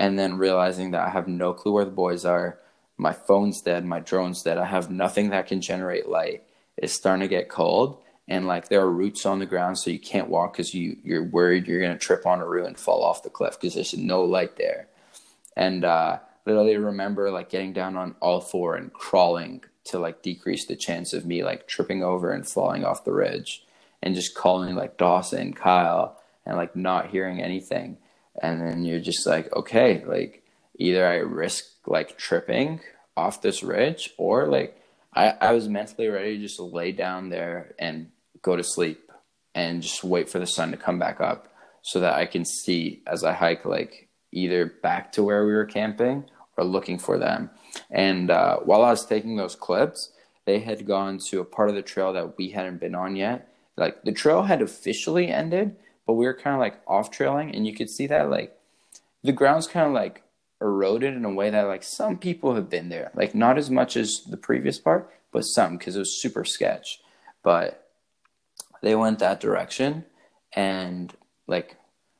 and 0.01 0.18
then 0.18 0.37
realizing 0.37 0.90
that 0.90 1.07
i 1.07 1.09
have 1.09 1.29
no 1.29 1.53
clue 1.53 1.73
where 1.73 1.85
the 1.85 1.92
boys 1.92 2.25
are 2.25 2.59
my 3.03 3.12
phone's 3.12 3.61
dead 3.61 3.85
my 3.85 4.01
drone's 4.01 4.43
dead 4.43 4.57
i 4.57 4.65
have 4.65 4.91
nothing 4.91 5.31
that 5.31 5.47
can 5.47 5.61
generate 5.61 6.09
light. 6.09 6.43
It's 6.77 6.95
starting 6.95 7.21
to 7.21 7.29
get 7.29 7.51
cold 7.51 8.03
and 8.29 8.47
like 8.47 8.69
there 8.69 8.81
are 8.81 8.91
roots 8.91 9.27
on 9.27 9.41
the 9.41 9.47
ground 9.47 9.79
so 9.79 9.91
you 9.91 9.99
can't 9.99 10.29
walk 10.29 10.55
because 10.55 10.73
you 10.73 10.97
you're 11.03 11.25
worried 11.25 11.67
you're 11.67 11.81
to 11.81 11.99
trip 11.99 12.25
on 12.25 12.41
a 12.41 12.47
root 12.47 12.67
and 12.67 12.79
fall 12.79 13.03
off 13.05 13.23
the 13.23 13.31
cliff 13.31 13.61
because 13.61 13.75
there's 13.75 13.95
no 13.95 14.25
light 14.25 14.57
there. 14.57 14.88
And 15.57 15.85
uh 15.85 16.21
literally 16.47 16.77
remember 16.77 17.31
like 17.31 17.51
getting 17.51 17.73
down 17.73 17.97
on 17.97 18.15
all 18.21 18.41
four 18.41 18.77
and 18.77 18.93
crawling 18.93 19.65
to 19.85 19.99
like 19.99 20.23
decrease 20.23 20.67
the 20.67 20.77
chance 20.77 21.12
of 21.12 21.27
me 21.27 21.43
like 21.45 21.67
tripping 21.67 22.03
over 22.03 22.31
and 22.31 22.49
falling 22.49 22.85
off 22.85 23.05
the 23.05 23.12
ridge. 23.12 23.65
And 24.05 24.17
just 24.17 24.35
calling 24.35 24.75
like 24.75 24.97
Dawson, 24.97 25.53
Kyle, 25.53 26.21
and 26.45 26.57
like 26.57 26.75
not 26.75 27.11
hearing 27.11 27.41
anything. 27.41 27.99
And 28.43 28.61
then 28.61 28.85
you're 28.85 28.99
just 28.99 29.25
like, 29.27 29.55
okay, 29.55 30.05
like 30.05 30.41
either 30.77 31.07
I 31.07 31.17
risk 31.17 31.65
like 31.87 32.17
tripping 32.19 32.81
off 33.17 33.43
this 33.43 33.63
ridge 33.63 34.11
or 34.17 34.47
like 34.47 34.81
I, 35.15 35.35
I 35.41 35.53
was 35.53 35.69
mentally 35.69 36.09
ready 36.09 36.37
to 36.37 36.43
just 36.43 36.59
lay 36.59 36.93
down 36.93 37.29
there 37.29 37.75
and 37.79 38.11
go 38.41 38.57
to 38.57 38.65
sleep 38.65 39.11
and 39.55 39.83
just 39.83 40.03
wait 40.03 40.31
for 40.31 40.39
the 40.39 40.47
sun 40.47 40.71
to 40.71 40.77
come 40.77 40.99
back 40.99 41.21
up 41.21 41.53
so 41.83 42.01
that 42.01 42.15
I 42.15 42.27
can 42.27 42.45
see 42.45 43.03
as 43.07 43.25
I 43.25 43.33
hike, 43.33 43.65
like 43.65 44.09
either 44.33 44.67
back 44.67 45.13
to 45.13 45.23
where 45.23 45.45
we 45.45 45.53
were 45.53 45.67
camping 45.67 46.25
or 46.57 46.65
looking 46.65 46.99
for 46.99 47.19
them. 47.19 47.51
And 47.91 48.31
uh, 48.31 48.59
while 48.59 48.83
I 48.83 48.91
was 48.91 49.05
taking 49.05 49.37
those 49.37 49.55
clips, 49.55 50.11
they 50.45 50.61
had 50.61 50.87
gone 50.87 51.18
to 51.29 51.41
a 51.41 51.45
part 51.45 51.68
of 51.68 51.75
the 51.75 51.83
trail 51.83 52.12
that 52.14 52.39
we 52.39 52.51
hadn't 52.51 52.81
been 52.81 52.95
on 52.95 53.16
yet. 53.16 53.49
Like 53.77 54.03
the 54.03 54.12
trail 54.12 54.45
had 54.45 54.62
officially 54.62 55.29
ended, 55.29 55.77
but 56.07 56.14
we 56.14 56.25
were 56.25 56.35
kind 56.35 56.55
of 56.55 56.61
like 56.61 56.81
off 56.87 57.11
trailing, 57.11 57.55
and 57.55 57.66
you 57.66 57.75
could 57.75 57.91
see 57.91 58.07
that 58.07 58.31
like 58.31 58.57
the 59.23 59.33
ground's 59.33 59.66
kind 59.66 59.87
of 59.87 59.93
like 59.93 60.22
eroded 60.63 61.15
in 61.15 61.25
a 61.25 61.33
way 61.33 61.51
that 61.51 61.63
like 61.63 61.83
some 61.83 62.17
people 62.17 62.55
have 62.55 62.71
been 62.71 62.89
there, 62.89 63.11
like 63.15 63.35
not 63.35 63.59
as 63.59 63.71
much 63.71 63.97
as 63.97 64.23
the 64.29 64.37
previous 64.37 64.79
part, 64.79 65.11
but 65.33 65.43
some 65.43 65.77
because 65.77 65.97
it 65.97 66.01
was 66.01 66.23
super 66.23 66.45
sketch. 66.45 67.01
But 67.43 67.89
they 68.83 68.95
went 68.95 69.19
that 69.19 69.41
direction, 69.41 70.05
and 70.55 71.13
like 71.47 71.77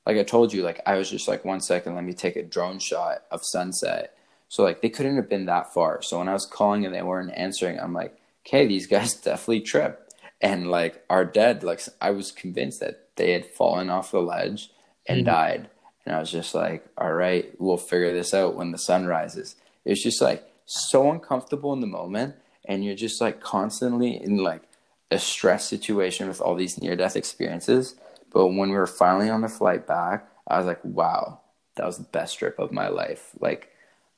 like 0.07 0.17
I 0.17 0.25
told 0.25 0.53
you, 0.53 0.63
like 0.63 0.81
I 0.87 0.97
was 0.97 1.11
just 1.11 1.29
like 1.29 1.45
one 1.45 1.61
second, 1.61 1.95
let 1.95 2.05
me 2.05 2.13
take 2.13 2.37
a 2.37 2.43
drone 2.43 2.79
shot 2.79 3.23
of 3.31 3.41
sunset. 3.45 4.17
So 4.49 4.63
like 4.63 4.83
they 4.83 4.91
couldn't 4.91 5.17
have 5.17 5.29
been 5.29 5.47
that 5.47 5.73
far. 5.73 6.03
So 6.03 6.19
when 6.19 6.29
I 6.29 6.35
was 6.35 6.47
calling 6.47 6.85
and 6.85 6.95
they 6.95 7.03
weren't 7.03 7.33
answering, 7.37 7.79
I'm 7.79 7.95
like, 7.95 8.19
okay, 8.47 8.67
these 8.67 8.87
guys 8.87 9.15
definitely 9.23 9.61
tripped 9.61 10.15
and 10.41 10.71
like 10.71 11.05
are 11.09 11.25
dead. 11.25 11.63
Like 11.63 11.81
I 12.01 12.11
was 12.11 12.33
convinced 12.33 12.81
that 12.81 13.09
they 13.17 13.33
had 13.33 13.47
fallen 13.47 13.89
off 13.89 14.11
the 14.11 14.21
ledge 14.21 14.71
and 15.07 15.19
mm-hmm. 15.19 15.27
died. 15.27 15.71
And 16.05 16.15
I 16.15 16.21
was 16.21 16.31
just 16.31 16.55
like, 16.55 16.85
all 16.99 17.13
right, 17.13 17.53
we'll 17.59 17.77
figure 17.77 18.13
this 18.13 18.35
out 18.35 18.55
when 18.57 18.73
the 18.73 18.79
sun 18.79 19.07
rises. 19.07 19.57
It's 19.85 20.03
just 20.03 20.21
like 20.21 20.45
so 20.67 21.11
uncomfortable 21.11 21.73
in 21.73 21.81
the 21.81 21.87
moment, 21.87 22.37
and 22.65 22.85
you're 22.85 22.95
just 22.95 23.21
like 23.21 23.41
constantly 23.41 24.23
in 24.23 24.39
like 24.39 24.63
a 25.11 25.19
stress 25.19 25.69
situation 25.69 26.29
with 26.29 26.41
all 26.41 26.55
these 26.55 26.81
near 26.81 26.97
death 26.97 27.17
experiences. 27.17 27.97
But 28.33 28.49
when 28.49 28.71
we 28.71 28.77
were 28.77 28.87
finally 28.87 29.29
on 29.29 29.43
the 29.43 29.49
flight 29.49 29.87
back, 29.87 30.29
I 30.49 30.59
was 30.59 30.67
like, 30.67 30.85
wow, 30.85 31.41
that 31.77 31.87
was 31.87 31.99
the 31.99 32.05
best 32.05 32.39
trip 32.39 32.59
of 32.59 32.73
my 32.73 32.89
life. 32.89 33.31
Like, 33.39 33.71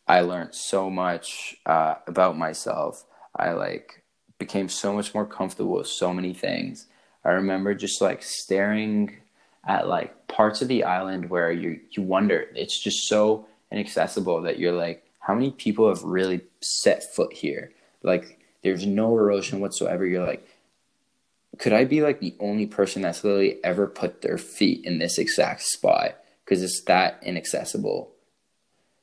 I 0.07 0.21
learned 0.21 0.55
so 0.55 0.91
much 0.91 1.57
uh, 1.67 1.97
about 2.07 2.39
myself. 2.39 3.05
I 3.35 3.53
like 3.53 4.05
became 4.39 4.69
so 4.69 4.93
much 4.93 5.15
more 5.15 5.27
comfortable 5.27 5.79
with 5.79 5.89
so 5.89 6.13
many 6.13 6.35
things. 6.35 6.87
I 7.25 7.31
remember 7.31 7.75
just 7.75 8.01
like 8.01 8.23
staring 8.23 9.17
at 9.67 9.89
like 9.89 10.29
parts 10.29 10.63
of 10.63 10.69
the 10.69 10.85
island 10.85 11.31
where 11.31 11.51
you 11.51 11.81
you 11.91 12.03
wonder. 12.03 12.47
It's 12.55 12.79
just 12.79 13.09
so 13.09 13.47
inaccessible 13.71 14.43
that 14.43 14.59
you're 14.59 14.73
like 14.73 15.05
how 15.21 15.35
many 15.35 15.51
people 15.51 15.89
have 15.89 16.03
really 16.03 16.43
set 16.61 17.15
foot 17.15 17.33
here? 17.33 17.73
Like 18.03 18.39
there's 18.63 18.87
no 18.87 19.17
erosion 19.17 19.61
whatsoever. 19.61 20.07
You're 20.07 20.27
like 20.27 20.47
could 21.59 21.73
i 21.73 21.85
be 21.85 22.03
like 22.03 22.19
the 22.19 22.35
only 22.41 22.67
person 22.67 23.03
that's 23.03 23.23
literally 23.23 23.63
ever 23.63 23.87
put 23.87 24.23
their 24.23 24.39
feet 24.39 24.85
in 24.85 24.99
this 24.99 25.19
exact 25.19 25.63
spot? 25.63 26.17
Because 26.45 26.63
it's 26.63 26.83
that 26.87 27.21
inaccessible. 27.23 28.11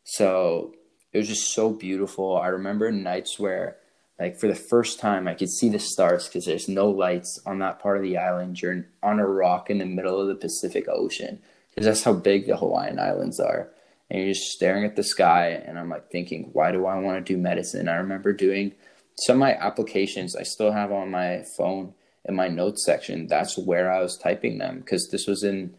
So 0.04 0.74
it 1.14 1.18
was 1.18 1.28
just 1.28 1.54
so 1.54 1.70
beautiful. 1.70 2.38
I 2.38 2.48
remember 2.48 2.92
nights 2.92 3.40
where 3.40 3.78
like 4.20 4.40
for 4.40 4.48
the 4.48 4.56
first 4.56 5.00
time 5.00 5.28
i 5.28 5.34
could 5.34 5.50
see 5.50 5.70
the 5.70 5.80
stars 5.80 6.28
because 6.28 6.46
there's 6.46 6.68
no 6.68 6.90
lights 6.90 7.40
on 7.46 7.60
that 7.60 7.80
part 7.80 7.98
of 7.98 8.04
the 8.04 8.18
island. 8.18 8.62
You're 8.62 8.86
on 9.02 9.20
a 9.20 9.28
rock 9.28 9.70
in 9.70 9.80
the 9.80 9.86
middle 9.86 10.20
of 10.20 10.28
the 10.28 10.36
pacific 10.36 10.88
ocean 10.88 11.40
because 11.70 11.86
that's 11.86 12.04
how 12.04 12.14
big 12.14 12.48
the 12.48 12.58
hawaiian 12.58 13.00
islands 13.00 13.40
are. 13.40 13.70
And 14.10 14.20
you're 14.20 14.34
just 14.34 14.52
staring 14.52 14.84
at 14.86 14.96
the 14.96 15.04
sky 15.04 15.50
and 15.50 15.80
i'm 15.80 15.90
like 15.90 16.10
thinking 16.12 16.50
why 16.54 16.72
do 16.72 16.86
i 16.86 16.98
want 17.00 17.26
to 17.26 17.34
do 17.34 17.40
medicine? 17.40 17.88
I 17.88 17.96
remember 17.96 18.34
doing 18.34 18.74
some 19.18 19.38
of 19.38 19.40
my 19.40 19.56
applications 19.56 20.36
i 20.36 20.44
still 20.44 20.72
have 20.72 20.92
on 20.92 21.12
my 21.12 21.44
phone 21.58 21.94
in 22.26 22.36
my 22.36 22.48
notes 22.48 22.86
section. 22.86 23.28
That's 23.28 23.58
where 23.58 23.92
i 23.92 24.02
was 24.02 24.18
typing 24.18 24.58
them 24.58 24.80
because 24.80 25.10
this 25.10 25.28
was 25.28 25.44
in 25.44 25.76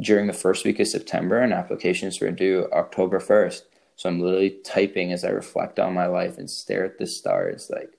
during 0.00 0.26
the 0.26 0.32
first 0.32 0.64
week 0.64 0.80
of 0.80 0.88
september 0.88 1.38
and 1.38 1.52
applications 1.52 2.20
were 2.20 2.30
due 2.30 2.66
october 2.72 3.20
1st 3.20 3.62
so 4.02 4.08
I'm 4.08 4.18
literally 4.18 4.58
typing 4.64 5.12
as 5.12 5.24
I 5.24 5.28
reflect 5.28 5.78
on 5.78 5.94
my 5.94 6.06
life 6.06 6.36
and 6.36 6.50
stare 6.50 6.84
at 6.84 6.98
the 6.98 7.06
stars. 7.06 7.70
Like, 7.72 7.92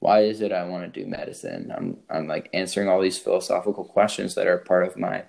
why 0.00 0.20
is 0.20 0.42
it 0.42 0.52
I 0.52 0.64
want 0.64 0.92
to 0.92 1.00
do 1.00 1.08
medicine? 1.08 1.72
I'm 1.74 1.96
I'm 2.10 2.28
like 2.28 2.50
answering 2.52 2.90
all 2.90 3.00
these 3.00 3.16
philosophical 3.16 3.82
questions 3.82 4.34
that 4.34 4.46
are 4.46 4.58
part 4.58 4.86
of 4.86 4.98
my 4.98 5.24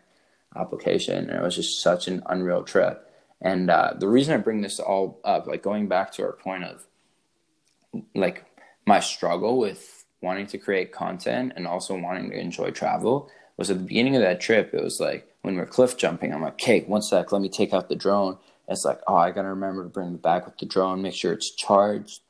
application. 0.53 1.29
And 1.29 1.39
it 1.39 1.41
was 1.41 1.55
just 1.55 1.81
such 1.81 2.09
an 2.09 2.23
unreal 2.25 2.63
trip. 2.63 3.09
And 3.39 3.69
uh, 3.69 3.93
the 3.97 4.09
reason 4.09 4.33
I 4.33 4.43
bring 4.43 4.59
this 4.59 4.81
all 4.81 5.21
up, 5.23 5.47
like 5.47 5.63
going 5.63 5.87
back 5.87 6.11
to 6.13 6.23
our 6.23 6.33
point 6.33 6.65
of 6.65 6.85
like 8.13 8.43
my 8.85 8.99
struggle 8.99 9.57
with 9.57 10.03
wanting 10.21 10.47
to 10.47 10.57
create 10.57 10.91
content 10.91 11.53
and 11.55 11.65
also 11.65 11.97
wanting 11.97 12.31
to 12.31 12.37
enjoy 12.37 12.71
travel 12.71 13.31
was 13.55 13.71
at 13.71 13.77
the 13.77 13.85
beginning 13.85 14.17
of 14.17 14.23
that 14.23 14.41
trip. 14.41 14.73
It 14.73 14.83
was 14.83 14.99
like 14.99 15.33
when 15.43 15.55
we 15.55 15.61
are 15.61 15.65
cliff 15.65 15.95
jumping, 15.95 16.33
I'm 16.33 16.41
like, 16.41 16.55
okay, 16.55 16.81
one 16.81 17.01
sec, 17.01 17.31
let 17.31 17.41
me 17.41 17.47
take 17.47 17.73
out 17.73 17.87
the 17.87 17.95
drone 17.95 18.37
it's 18.67 18.85
like, 18.85 18.99
oh, 19.07 19.15
I 19.15 19.31
gotta 19.31 19.49
remember 19.49 19.83
to 19.83 19.89
bring 19.89 20.11
the 20.11 20.17
bag 20.17 20.45
with 20.45 20.57
the 20.57 20.65
drone, 20.65 21.01
make 21.01 21.13
sure 21.13 21.33
it's 21.33 21.51
charged. 21.51 22.21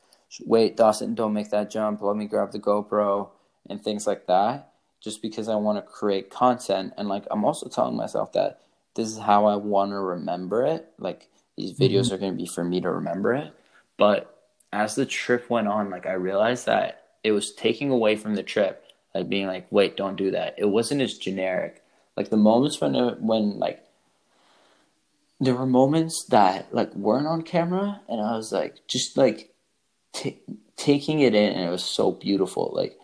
Wait, 0.45 0.77
Dawson, 0.77 1.15
don't 1.15 1.33
make 1.33 1.49
that 1.51 1.69
jump. 1.71 2.01
Let 2.01 2.15
me 2.17 2.25
grab 2.25 2.51
the 2.51 2.59
GoPro 2.59 3.29
and 3.69 3.81
things 3.81 4.05
like 4.05 4.27
that. 4.27 4.73
Just 4.99 5.21
because 5.21 5.47
I 5.47 5.55
want 5.55 5.77
to 5.77 5.91
create 5.91 6.29
content, 6.29 6.93
and 6.97 7.07
like 7.07 7.25
I'm 7.31 7.45
also 7.45 7.69
telling 7.69 7.95
myself 7.95 8.33
that 8.33 8.61
this 8.95 9.07
is 9.07 9.19
how 9.19 9.45
I 9.45 9.55
want 9.55 9.91
to 9.91 9.99
remember 9.99 10.65
it. 10.65 10.91
Like 10.97 11.29
these 11.55 11.77
videos 11.77 12.05
mm-hmm. 12.05 12.15
are 12.15 12.17
going 12.17 12.31
to 12.33 12.37
be 12.37 12.47
for 12.47 12.63
me 12.63 12.81
to 12.81 12.89
remember 12.89 13.33
it. 13.33 13.53
But 13.97 14.51
as 14.73 14.95
the 14.95 15.05
trip 15.05 15.49
went 15.49 15.67
on, 15.67 15.89
like 15.89 16.05
I 16.05 16.13
realized 16.13 16.65
that 16.65 17.03
it 17.23 17.31
was 17.31 17.53
taking 17.53 17.89
away 17.89 18.15
from 18.15 18.35
the 18.35 18.43
trip, 18.43 18.83
like 19.13 19.29
being 19.29 19.47
like, 19.47 19.67
wait, 19.71 19.97
don't 19.97 20.15
do 20.15 20.31
that. 20.31 20.55
It 20.57 20.65
wasn't 20.65 21.01
as 21.01 21.17
generic. 21.17 21.83
Like 22.15 22.29
the 22.29 22.37
moments 22.37 22.81
when 22.81 22.95
it, 22.95 23.21
when 23.21 23.59
like 23.59 23.83
there 25.39 25.55
were 25.55 25.65
moments 25.65 26.25
that 26.29 26.73
like 26.73 26.93
weren't 26.95 27.27
on 27.27 27.41
camera 27.41 28.01
and 28.09 28.21
i 28.21 28.35
was 28.35 28.51
like 28.51 28.75
just 28.87 29.17
like 29.17 29.53
t- 30.13 30.39
taking 30.75 31.19
it 31.19 31.33
in 31.33 31.53
and 31.53 31.67
it 31.67 31.71
was 31.71 31.83
so 31.83 32.11
beautiful. 32.11 32.71
Like 32.73 32.97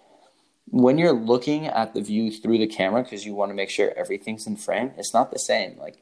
when 0.70 0.98
you're 0.98 1.14
looking 1.14 1.68
at 1.68 1.94
the 1.94 2.02
view 2.02 2.32
through 2.32 2.60
the 2.60 2.68
camera 2.68 3.04
because 3.04 3.26
you 3.26 3.34
want 3.34 3.50
to 3.50 3.56
make 3.56 3.70
sure 3.70 3.94
everything's 3.98 4.48
in 4.48 4.56
frame 4.56 4.92
it's 4.98 5.14
not 5.14 5.32
the 5.32 5.40
same. 5.40 5.78
Like 5.78 6.02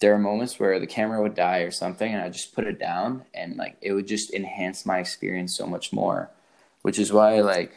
there 0.00 0.14
are 0.14 0.18
moments 0.18 0.60
where 0.60 0.78
the 0.78 0.86
camera 0.86 1.20
would 1.20 1.34
die 1.34 1.58
or 1.58 1.72
something 1.72 2.12
and 2.12 2.22
i 2.22 2.28
just 2.28 2.54
put 2.54 2.64
it 2.68 2.78
down 2.78 3.24
and 3.34 3.56
like 3.56 3.76
it 3.80 3.92
would 3.92 4.06
just 4.06 4.32
enhance 4.32 4.86
my 4.86 5.00
experience 5.00 5.56
so 5.56 5.66
much 5.66 5.92
more 5.92 6.30
which 6.82 7.00
is 7.00 7.12
why 7.12 7.40
like 7.40 7.72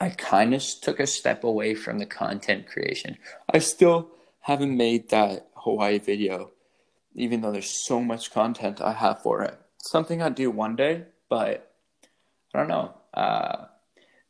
i 0.00 0.08
kind 0.08 0.54
of 0.54 0.62
took 0.80 0.98
a 0.98 1.06
step 1.06 1.44
away 1.44 1.74
from 1.74 1.98
the 1.98 2.06
content 2.06 2.66
creation. 2.66 3.18
I 3.52 3.58
still 3.58 4.08
haven't 4.40 4.74
made 4.74 5.10
that 5.10 5.48
hawaii 5.56 5.98
video 5.98 6.52
even 7.14 7.40
though 7.40 7.52
there's 7.52 7.86
so 7.86 8.00
much 8.00 8.32
content 8.32 8.80
I 8.80 8.92
have 8.92 9.22
for 9.22 9.42
it. 9.42 9.58
Something 9.78 10.22
I'd 10.22 10.34
do 10.34 10.50
one 10.50 10.76
day, 10.76 11.04
but 11.28 11.72
I 12.54 12.58
don't 12.58 12.68
know. 12.68 12.94
Uh, 13.14 13.66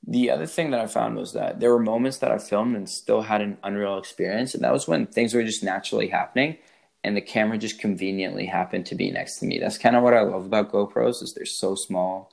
the 0.06 0.30
other 0.30 0.46
thing 0.46 0.70
that 0.70 0.80
I 0.80 0.86
found 0.86 1.16
was 1.16 1.32
that 1.34 1.60
there 1.60 1.70
were 1.70 1.78
moments 1.78 2.18
that 2.18 2.30
I 2.30 2.38
filmed 2.38 2.76
and 2.76 2.88
still 2.88 3.22
had 3.22 3.42
an 3.42 3.58
unreal 3.62 3.98
experience, 3.98 4.54
and 4.54 4.64
that 4.64 4.72
was 4.72 4.88
when 4.88 5.06
things 5.06 5.34
were 5.34 5.44
just 5.44 5.62
naturally 5.62 6.08
happening, 6.08 6.56
and 7.04 7.16
the 7.16 7.20
camera 7.20 7.58
just 7.58 7.78
conveniently 7.78 8.46
happened 8.46 8.86
to 8.86 8.94
be 8.94 9.10
next 9.10 9.38
to 9.38 9.46
me. 9.46 9.58
That's 9.58 9.78
kind 9.78 9.96
of 9.96 10.02
what 10.02 10.14
I 10.14 10.22
love 10.22 10.46
about 10.46 10.72
GoPros 10.72 11.22
is 11.22 11.34
they're 11.34 11.44
so 11.46 11.74
small 11.74 12.32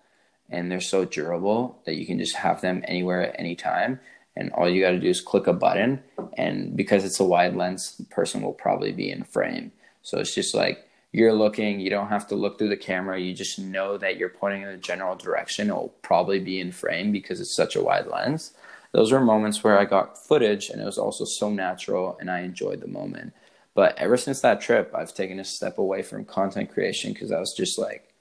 and 0.49 0.71
they're 0.71 0.79
so 0.79 1.05
durable 1.05 1.81
that 1.85 1.95
you 1.95 2.05
can 2.05 2.17
just 2.17 2.35
have 2.35 2.61
them 2.61 2.83
anywhere 2.87 3.29
at 3.29 3.39
any 3.39 3.55
time 3.55 3.99
and 4.35 4.51
all 4.53 4.69
you 4.69 4.81
got 4.81 4.91
to 4.91 4.99
do 4.99 5.09
is 5.09 5.19
click 5.19 5.47
a 5.47 5.53
button 5.53 6.01
and 6.37 6.75
because 6.77 7.03
it's 7.03 7.19
a 7.19 7.23
wide 7.23 7.55
lens 7.55 7.97
the 7.97 8.05
person 8.05 8.41
will 8.41 8.53
probably 8.53 8.91
be 8.91 9.11
in 9.11 9.23
frame 9.23 9.71
so 10.07 10.19
it's 10.19 10.33
just 10.33 10.55
like 10.55 10.87
you're 11.11 11.33
looking, 11.33 11.81
you 11.81 11.89
don't 11.89 12.07
have 12.07 12.27
to 12.27 12.35
look 12.35 12.57
through 12.57 12.69
the 12.69 12.77
camera. 12.77 13.19
You 13.19 13.33
just 13.33 13.59
know 13.59 13.97
that 13.97 14.15
you're 14.15 14.29
pointing 14.29 14.61
in 14.61 14.69
a 14.69 14.77
general 14.77 15.17
direction. 15.17 15.67
It'll 15.67 15.89
probably 16.01 16.39
be 16.39 16.61
in 16.61 16.71
frame 16.71 17.11
because 17.11 17.41
it's 17.41 17.53
such 17.53 17.75
a 17.75 17.83
wide 17.83 18.07
lens. 18.07 18.53
Those 18.93 19.11
were 19.11 19.19
moments 19.19 19.65
where 19.65 19.77
I 19.77 19.83
got 19.83 20.17
footage 20.17 20.69
and 20.69 20.81
it 20.81 20.85
was 20.85 20.97
also 20.97 21.25
so 21.25 21.49
natural 21.49 22.17
and 22.21 22.31
I 22.31 22.39
enjoyed 22.39 22.79
the 22.79 22.87
moment. 22.87 23.33
But 23.73 23.97
ever 23.97 24.15
since 24.15 24.39
that 24.39 24.61
trip, 24.61 24.93
I've 24.95 25.13
taken 25.13 25.41
a 25.41 25.43
step 25.43 25.77
away 25.77 26.03
from 26.03 26.23
content 26.23 26.71
creation 26.71 27.11
because 27.11 27.33
I 27.33 27.41
was 27.41 27.53
just 27.53 27.77
like, 27.77 28.13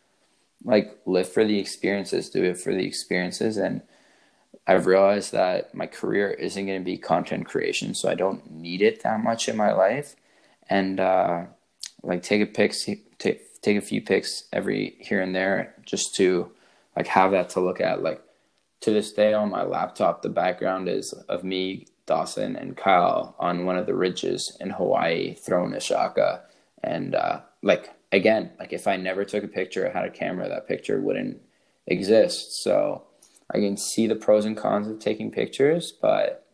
like 0.65 0.99
live 1.07 1.29
for 1.29 1.45
the 1.45 1.61
experiences, 1.61 2.31
do 2.31 2.43
it 2.43 2.59
for 2.59 2.75
the 2.75 2.85
experiences. 2.85 3.59
And 3.59 3.83
I've 4.67 4.87
realized 4.87 5.31
that 5.31 5.73
my 5.73 5.87
career 5.87 6.31
isn't 6.31 6.67
going 6.67 6.81
to 6.81 6.85
be 6.85 6.99
content 6.99 7.47
creation, 7.47 7.95
so 7.95 8.11
I 8.11 8.17
don't 8.17 8.51
need 8.51 8.83
it 8.83 9.05
that 9.05 9.23
much 9.23 9.49
in 9.49 9.57
my 9.57 9.73
life. 9.73 10.17
And 10.69 10.99
uh, 10.99 11.45
like 12.03 12.23
take 12.23 12.43
a 12.43 12.47
pics, 12.47 12.85
take 13.19 13.61
take 13.63 13.77
a 13.77 13.81
few 13.81 14.01
pics 14.01 14.45
every 14.53 14.97
here 15.01 15.21
and 15.21 15.35
there 15.35 15.75
just 15.85 16.15
to 16.17 16.51
like 16.97 17.07
have 17.09 17.33
that 17.33 17.51
to 17.51 17.61
look 17.61 17.81
at. 17.81 18.03
Like 18.03 18.23
to 18.81 18.93
this 18.93 19.13
day 19.13 19.35
on 19.35 19.51
my 19.51 19.63
laptop, 19.63 20.23
the 20.23 20.29
background 20.29 20.89
is 20.89 21.13
of 21.29 21.45
me, 21.45 21.87
Dawson, 22.07 22.57
and 22.57 22.77
Kyle 22.77 23.35
on 23.39 23.65
one 23.65 23.77
of 23.77 23.87
the 23.87 23.95
ridges 23.95 24.57
in 24.61 24.71
Hawaii 24.71 25.35
throwing 25.35 25.75
a 25.75 25.81
shaka. 25.81 26.43
And 26.83 27.15
uh, 27.15 27.41
like 27.63 27.91
again, 28.13 28.53
like 28.59 28.73
if 28.73 28.87
I 28.87 28.97
never 28.97 29.25
took 29.25 29.45
a 29.45 29.49
picture, 29.49 29.89
I 29.89 29.93
had 29.93 30.07
a 30.07 30.11
camera, 30.11 30.49
that 30.49 30.69
picture 30.69 31.01
wouldn't 31.01 31.41
exist. 31.87 32.63
So 32.63 33.05
I 33.51 33.59
can 33.59 33.77
see 33.77 34.07
the 34.07 34.17
pros 34.17 34.45
and 34.45 34.57
cons 34.57 34.89
of 34.89 34.99
taking 34.99 35.31
pictures, 35.31 35.93
but 36.01 36.47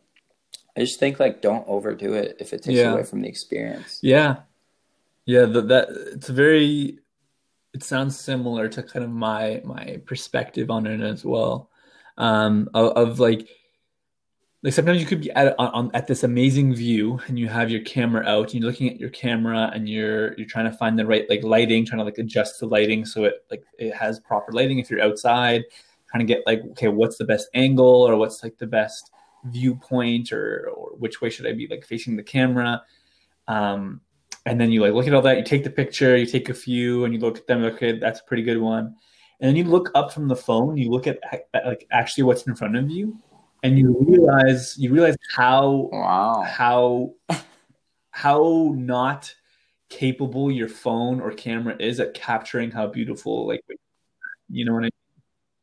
I 0.76 0.80
just 0.80 0.99
think 0.99 1.20
like 1.20 1.43
don't 1.43 1.66
overdo 1.68 2.14
it 2.14 2.36
if 2.40 2.53
it 2.53 2.62
takes 2.62 2.78
yeah. 2.78 2.93
away 2.93 3.03
from 3.03 3.20
the 3.20 3.28
experience. 3.28 3.99
Yeah, 4.03 4.36
yeah, 5.27 5.45
the, 5.45 5.62
that 5.62 5.89
it's 6.12 6.29
very. 6.29 6.99
It 7.75 7.83
sounds 7.83 8.18
similar 8.18 8.68
to 8.68 8.83
kind 8.83 9.05
of 9.05 9.11
my 9.11 9.62
my 9.64 10.01
perspective 10.05 10.70
on 10.70 10.87
it 10.87 11.01
as 11.01 11.25
well. 11.25 11.70
Um, 12.18 12.68
of, 12.75 12.93
of 12.93 13.20
like, 13.20 13.49
like 14.62 14.75
sometimes 14.75 15.01
you 15.01 15.07
could 15.07 15.23
be 15.23 15.31
at 15.31 15.55
on, 15.59 15.91
at 15.95 16.07
this 16.07 16.23
amazing 16.23 16.75
view 16.75 17.20
and 17.27 17.39
you 17.39 17.49
have 17.49 17.70
your 17.70 17.81
camera 17.83 18.27
out 18.27 18.53
and 18.53 18.62
you're 18.62 18.70
looking 18.70 18.91
at 18.91 19.01
your 19.01 19.11
camera 19.11 19.70
and 19.75 19.89
you're 19.89 20.35
you're 20.37 20.47
trying 20.47 20.70
to 20.70 20.77
find 20.77 20.99
the 20.99 21.07
right 21.07 21.29
like 21.31 21.43
lighting, 21.43 21.87
trying 21.87 22.01
to 22.01 22.05
like 22.05 22.18
adjust 22.18 22.61
the 22.61 22.66
lighting 22.66 23.07
so 23.07 23.25
it 23.25 23.45
like 23.51 23.64
it 23.79 23.95
has 23.95 24.20
proper 24.20 24.53
lighting 24.53 24.79
if 24.79 24.91
you're 24.91 25.03
outside, 25.03 25.64
trying 26.11 26.27
to 26.27 26.33
get 26.33 26.47
like 26.47 26.62
okay, 26.73 26.89
what's 26.89 27.16
the 27.16 27.25
best 27.25 27.49
angle 27.55 28.03
or 28.03 28.16
what's 28.16 28.43
like 28.43 28.59
the 28.59 28.66
best 28.66 29.11
viewpoint 29.45 30.33
or 30.33 30.68
or 30.68 30.91
which 30.99 31.20
way 31.20 31.31
should 31.31 31.47
I 31.47 31.53
be 31.53 31.68
like 31.68 31.87
facing 31.87 32.16
the 32.16 32.23
camera. 32.23 32.83
Um, 33.49 34.01
and 34.47 34.61
then 34.61 34.70
you 34.70 34.80
like 34.80 34.93
look 34.93 35.07
at 35.07 35.14
all 35.14 35.22
that 35.22 35.36
you 35.36 35.45
take 35.45 35.64
the 35.64 35.70
picture 35.70 36.16
you 36.16 36.26
take 36.26 36.49
a 36.49 36.55
few 36.55 37.05
and 37.05 37.14
you 37.14 37.20
look 37.20 37.38
at 37.38 37.47
them 37.47 37.64
okay 37.64 37.99
that's 37.99 38.20
a 38.20 38.24
pretty 38.24 38.43
good 38.43 38.59
one 38.59 38.95
and 39.40 39.49
then 39.49 39.57
you 39.57 39.64
look 39.64 39.90
up 39.95 40.12
from 40.12 40.28
the 40.28 40.36
phone 40.36 40.76
you 40.76 40.90
look 40.90 41.07
at, 41.07 41.18
at 41.55 41.66
like 41.66 41.86
actually 41.90 42.24
what's 42.24 42.43
in 42.47 42.55
front 42.55 42.76
of 42.76 42.90
you 42.90 43.16
and 43.62 43.78
you 43.78 43.97
realize 44.01 44.76
you 44.78 44.93
realize 44.93 45.16
how 45.34 45.88
wow. 45.93 46.43
how 46.43 47.14
how 48.11 48.72
not 48.76 49.34
capable 49.88 50.51
your 50.51 50.68
phone 50.68 51.20
or 51.20 51.30
camera 51.32 51.76
is 51.78 52.01
at 52.01 52.14
capturing 52.14 52.70
how 52.70 52.86
beautiful 52.86 53.47
like 53.47 53.61
You 54.49 54.64
know 54.64 54.72
what 54.74 54.80
I 54.80 54.90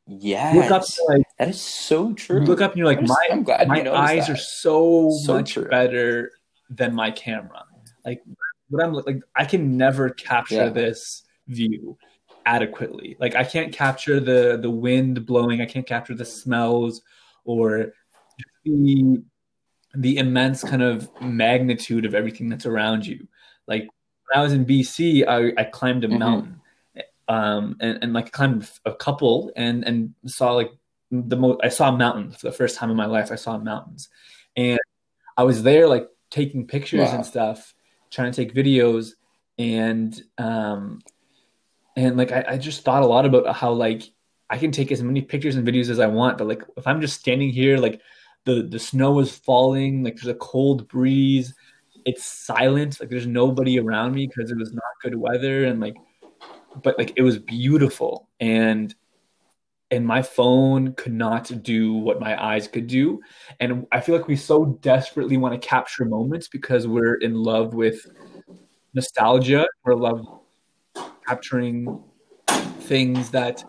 mean? 0.07 0.19
yeah 0.21 0.53
Look 0.55 0.71
up, 0.71 0.83
like 1.07 1.23
that 1.37 1.49
is 1.49 1.61
so 1.61 2.13
true. 2.13 2.41
you 2.41 2.45
look 2.47 2.61
up, 2.61 2.71
and 2.71 2.77
you're 2.79 2.87
like, 2.87 2.99
I'm, 2.99 3.43
my 3.43 3.65
my 3.65 3.91
eyes 3.95 4.27
that. 4.27 4.33
are 4.33 4.37
so, 4.37 5.11
So 5.11 5.33
much 5.35 5.53
true. 5.53 5.65
better 5.65 6.31
than 6.69 6.95
my 6.95 7.11
camera. 7.11 7.63
Like 8.05 8.23
what 8.69 8.83
I'm 8.83 8.93
like, 8.93 9.21
I 9.35 9.45
can 9.45 9.77
never 9.77 10.09
capture 10.09 10.65
Yeah. 10.65 10.69
this 10.69 11.23
view 11.47 11.97
adequately. 12.45 13.17
Like 13.19 13.35
I 13.35 13.43
can't 13.43 13.73
capture 13.73 14.19
the 14.19 14.57
the 14.61 14.69
wind 14.69 15.25
blowing. 15.25 15.61
I 15.61 15.65
can't 15.65 15.85
capture 15.87 16.15
the 16.15 16.25
smells 16.25 17.01
or 17.45 17.93
the 18.63 19.21
the 19.95 20.17
immense 20.17 20.63
kind 20.63 20.83
of 20.83 21.09
magnitude 21.21 22.05
of 22.05 22.13
everything 22.13 22.49
that's 22.49 22.65
around 22.65 23.05
you. 23.05 23.27
Like 23.67 23.81
when 24.31 24.39
I 24.39 24.43
was 24.43 24.53
in 24.53 24.65
BC, 24.65 25.25
I, 25.25 25.51
I 25.57 25.63
climbed 25.65 26.03
a 26.03 26.07
Mhm. 26.07 26.19
mountain, 26.19 26.61
um, 27.27 27.75
and, 27.79 27.97
and 28.03 28.13
like 28.13 28.31
climbed 28.31 28.69
a 28.85 28.93
couple 28.93 29.51
and 29.55 29.83
and 29.83 30.13
saw 30.25 30.53
like 30.53 30.71
the 31.11 31.35
most. 31.35 31.59
I 31.63 31.69
saw 31.69 31.91
mountains 31.91 32.37
for 32.37 32.47
the 32.47 32.55
first 32.55 32.77
time 32.77 32.91
in 32.91 32.97
my 32.97 33.07
life. 33.07 33.31
I 33.31 33.35
saw 33.35 33.57
mountains, 33.57 34.09
and 34.55 34.79
I 35.37 35.43
was 35.43 35.63
there 35.63 35.87
like 35.87 36.07
taking 36.29 36.67
pictures 36.67 36.99
Wow. 36.99 37.15
and 37.15 37.25
stuff, 37.25 37.73
trying 38.11 38.31
to 38.31 38.45
take 38.45 38.53
videos, 38.53 39.13
and 39.57 40.19
um, 40.37 41.01
and 41.95 42.17
like 42.17 42.31
I, 42.31 42.45
I 42.49 42.57
just 42.57 42.83
thought 42.83 43.03
a 43.03 43.07
lot 43.07 43.25
about 43.25 43.55
how 43.55 43.71
like 43.71 44.03
I 44.49 44.57
can 44.57 44.71
take 44.71 44.91
as 44.91 45.03
many 45.03 45.21
pictures 45.21 45.55
and 45.55 45.67
videos 45.67 45.89
as 45.89 45.99
I 45.99 46.07
want, 46.07 46.37
but 46.37 46.47
like 46.47 46.63
if 46.77 46.87
I'm 46.87 47.01
just 47.01 47.19
standing 47.19 47.49
here, 47.49 47.77
like 47.77 48.01
the 48.45 48.63
the 48.63 48.79
snow 48.79 49.19
is 49.19 49.35
falling, 49.35 50.03
like 50.03 50.15
there's 50.15 50.27
a 50.27 50.35
cold 50.35 50.87
breeze, 50.87 51.53
it's 52.05 52.25
silent, 52.25 52.99
like 52.99 53.09
there's 53.09 53.27
nobody 53.27 53.79
around 53.79 54.13
me 54.13 54.27
because 54.27 54.51
it 54.51 54.57
was 54.57 54.73
not 54.73 54.83
good 55.01 55.15
weather, 55.15 55.65
and 55.65 55.79
like, 55.79 55.95
but 56.81 56.97
like 56.97 57.13
it 57.15 57.21
was 57.21 57.37
beautiful, 57.37 58.29
and 58.39 58.95
and 59.91 60.05
my 60.05 60.21
phone 60.21 60.93
could 60.93 61.13
not 61.13 61.51
do 61.63 61.93
what 61.93 62.19
my 62.19 62.41
eyes 62.41 62.67
could 62.67 62.87
do, 62.87 63.21
and 63.59 63.87
I 63.91 64.01
feel 64.01 64.15
like 64.15 64.27
we 64.27 64.35
so 64.35 64.65
desperately 64.81 65.37
want 65.37 65.59
to 65.59 65.67
capture 65.67 66.05
moments 66.05 66.47
because 66.47 66.87
we're 66.87 67.15
in 67.15 67.33
love 67.33 67.73
with 67.73 67.99
nostalgia, 68.93 69.67
we're 69.83 69.93
in 69.93 69.99
love 69.99 70.27
capturing 71.27 72.01
things 72.81 73.29
that 73.31 73.63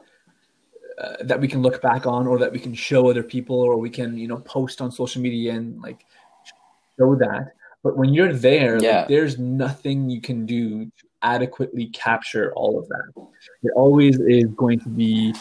uh, 0.98 1.16
that 1.22 1.40
we 1.40 1.48
can 1.48 1.62
look 1.62 1.80
back 1.80 2.06
on 2.06 2.26
or 2.26 2.38
that 2.38 2.52
we 2.52 2.58
can 2.58 2.74
show 2.74 3.08
other 3.08 3.22
people 3.22 3.56
or 3.58 3.78
we 3.78 3.90
can 3.90 4.18
you 4.18 4.28
know 4.28 4.38
post 4.38 4.80
on 4.80 4.90
social 4.90 5.22
media 5.22 5.52
and 5.52 5.80
like 5.80 6.04
show 6.98 7.14
that. 7.16 7.52
But 7.82 7.96
when 7.96 8.12
you're 8.12 8.32
there 8.34 8.78
Yeah. 8.80 9.00
like, 9.00 9.08
there's 9.08 9.38
nothing 9.38 10.10
you 10.10 10.20
can 10.20 10.44
do 10.44 10.84
to 10.84 11.06
adequately 11.22 11.86
capture 11.86 12.52
all 12.54 12.78
of 12.78 12.86
that. 12.88 13.12
It 13.62 13.72
always 13.74 14.18
is 14.20 14.46
going 14.56 14.80
to 14.80 14.88
be 14.90 15.34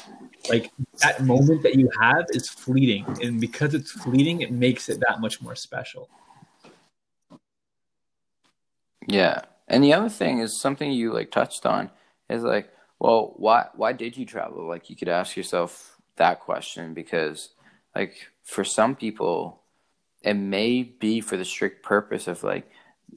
like 0.48 0.72
that 1.02 1.24
moment 1.24 1.64
that 1.64 1.76
you 1.76 1.90
have 2.00 2.26
is 2.30 2.50
fleeting 2.50 3.06
and 3.22 3.42
because 3.42 3.74
it's 3.74 3.92
fleeting 3.92 4.42
it 4.42 4.52
makes 4.52 4.88
it 4.88 5.00
that 5.08 5.20
much 5.20 5.42
more 5.42 5.56
special 5.56 6.08
Yeah. 9.10 9.42
And 9.68 9.84
the 9.84 9.94
other 9.94 10.10
thing 10.10 10.40
is 10.40 10.60
something 10.60 10.92
you 10.92 11.14
like 11.14 11.32
touched 11.32 11.66
on 11.66 11.90
is 12.30 12.44
like, 12.44 12.72
well, 13.00 13.34
why 13.38 13.68
why 13.76 13.94
did 13.94 14.18
you 14.18 14.26
travel? 14.26 14.68
Like 14.68 14.90
you 14.90 14.96
could 14.96 15.10
ask 15.10 15.36
yourself 15.36 15.98
that 16.18 16.40
question 16.42 16.94
because 16.94 17.50
like 17.96 18.30
for 18.44 18.64
some 18.64 18.96
people 18.96 19.62
it 20.22 20.34
may 20.34 20.84
be 20.84 21.22
for 21.22 21.38
the 21.38 21.46
strict 21.46 21.84
purpose 21.84 22.28
of 22.28 22.44
like 22.44 22.70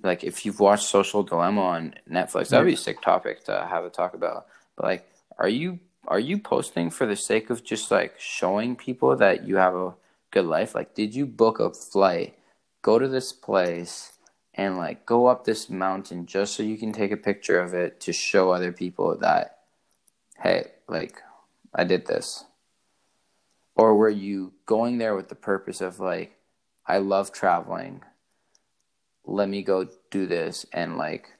like 0.03 0.25
if 0.25 0.47
you've 0.47 0.61
watched 0.61 0.87
Social 0.87 1.23
Dilemma 1.23 1.61
on 1.61 1.95
Netflix, 2.11 2.49
that'd 2.49 2.67
be 2.67 2.75
a 2.75 2.77
sick 2.77 3.03
topic 3.03 3.45
to 3.45 3.67
have 3.69 3.85
a 3.85 3.91
talk 3.91 4.15
about. 4.15 4.47
But 4.77 4.87
like 4.87 5.09
are 5.39 5.49
you 5.49 5.79
are 6.07 6.21
you 6.21 6.39
posting 6.39 6.91
for 6.91 7.07
the 7.07 7.17
sake 7.17 7.51
of 7.51 7.65
just 7.65 7.91
like 7.91 8.15
showing 8.19 8.77
people 8.77 9.17
that 9.17 9.47
you 9.47 9.57
have 9.57 9.75
a 9.75 9.95
good 10.31 10.47
life? 10.47 10.75
Like 10.75 10.95
did 10.95 11.15
you 11.15 11.27
book 11.27 11.61
a 11.61 11.71
flight, 11.71 12.39
go 12.83 12.99
to 12.99 13.09
this 13.09 13.33
place 13.33 14.13
and 14.55 14.77
like 14.77 15.07
go 15.07 15.27
up 15.27 15.45
this 15.45 15.71
mountain 15.71 16.27
just 16.27 16.55
so 16.55 16.63
you 16.63 16.77
can 16.77 16.93
take 16.93 17.11
a 17.11 17.17
picture 17.17 17.59
of 17.59 17.75
it 17.75 18.01
to 18.01 18.13
show 18.13 18.51
other 18.51 18.73
people 18.73 19.17
that 19.19 19.61
hey 20.43 20.65
like 20.89 21.21
i 21.75 21.85
did 21.85 22.07
this 22.07 22.45
or 23.75 23.95
were 23.95 24.11
you 24.11 24.53
going 24.67 24.99
there 24.99 25.15
with 25.15 25.29
the 25.29 25.35
purpose 25.35 25.81
of 25.81 26.01
like 26.01 26.37
i 26.87 26.99
love 26.99 27.33
traveling 27.33 28.03
let 29.25 29.49
me 29.49 29.63
go 29.63 29.89
do 30.11 30.27
this 30.27 30.67
and 30.73 30.99
like 30.99 31.33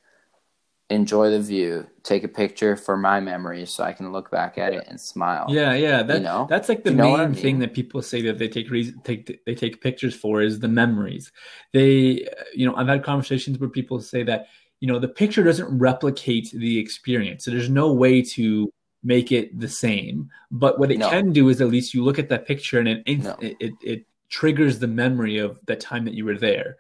enjoy 0.93 1.31
the 1.31 1.41
view 1.41 1.87
take 2.03 2.25
a 2.25 2.29
picture 2.29 2.77
for 2.77 2.97
my 2.97 3.19
memories 3.21 3.71
so 3.71 3.83
i 3.85 3.93
can 3.93 4.13
look 4.13 4.31
back 4.31 4.59
at 4.59 4.73
it 4.73 4.85
and 4.89 5.01
smile 5.01 5.47
Yeah, 5.49 5.75
yeah, 5.75 6.03
that, 6.03 6.19
You 6.19 6.23
know? 6.25 6.47
that's 6.49 6.69
like 6.69 6.83
the 6.85 6.91
You 6.91 6.97
know 6.97 7.09
what 7.11 7.21
I 7.21 7.27
main 7.27 7.35
thing 7.35 7.59
that 7.61 7.75
people 7.75 8.03
say 8.03 8.21
that 8.23 8.39
they 8.39 8.49
take 8.49 8.71
reason, 8.71 9.01
take 9.05 9.45
they 9.47 9.55
take 9.55 9.81
pictures 9.81 10.15
for 10.15 10.43
is 10.43 10.59
the 10.61 10.69
memories. 10.69 11.33
They, 11.73 12.27
you 12.55 12.65
know, 12.67 12.75
I've 12.77 12.89
had 12.89 13.03
conversations 13.03 13.59
where 13.59 13.71
people 13.71 14.01
say 14.01 14.23
that 14.25 14.47
you 14.81 14.89
know 14.89 14.99
the 14.99 15.09
picture 15.09 15.43
doesn't 15.45 15.71
replicate 15.79 16.51
the 16.53 16.79
experience. 16.79 17.45
So 17.45 17.51
there's 17.51 17.71
no 17.71 17.93
way 17.93 18.23
to 18.37 18.71
make 19.03 19.33
it 19.33 19.47
the 19.59 19.69
same. 19.69 20.31
But 20.51 20.79
what 20.79 20.91
it 20.93 20.99
No. 20.99 21.09
can 21.09 21.33
do 21.33 21.49
is 21.49 21.61
at 21.61 21.69
least 21.69 21.95
you 21.95 22.05
look 22.05 22.19
at 22.19 22.29
that 22.31 22.47
picture 22.47 22.79
and 22.79 22.89
it 22.89 23.03
No. 23.23 23.37
it, 23.41 23.57
it 23.61 23.73
it 23.93 24.01
triggers 24.29 24.79
the 24.79 24.89
memory 24.89 25.39
of 25.39 25.59
the 25.67 25.77
time 25.77 26.05
that 26.07 26.15
you 26.15 26.25
were 26.25 26.39
there. 26.39 26.77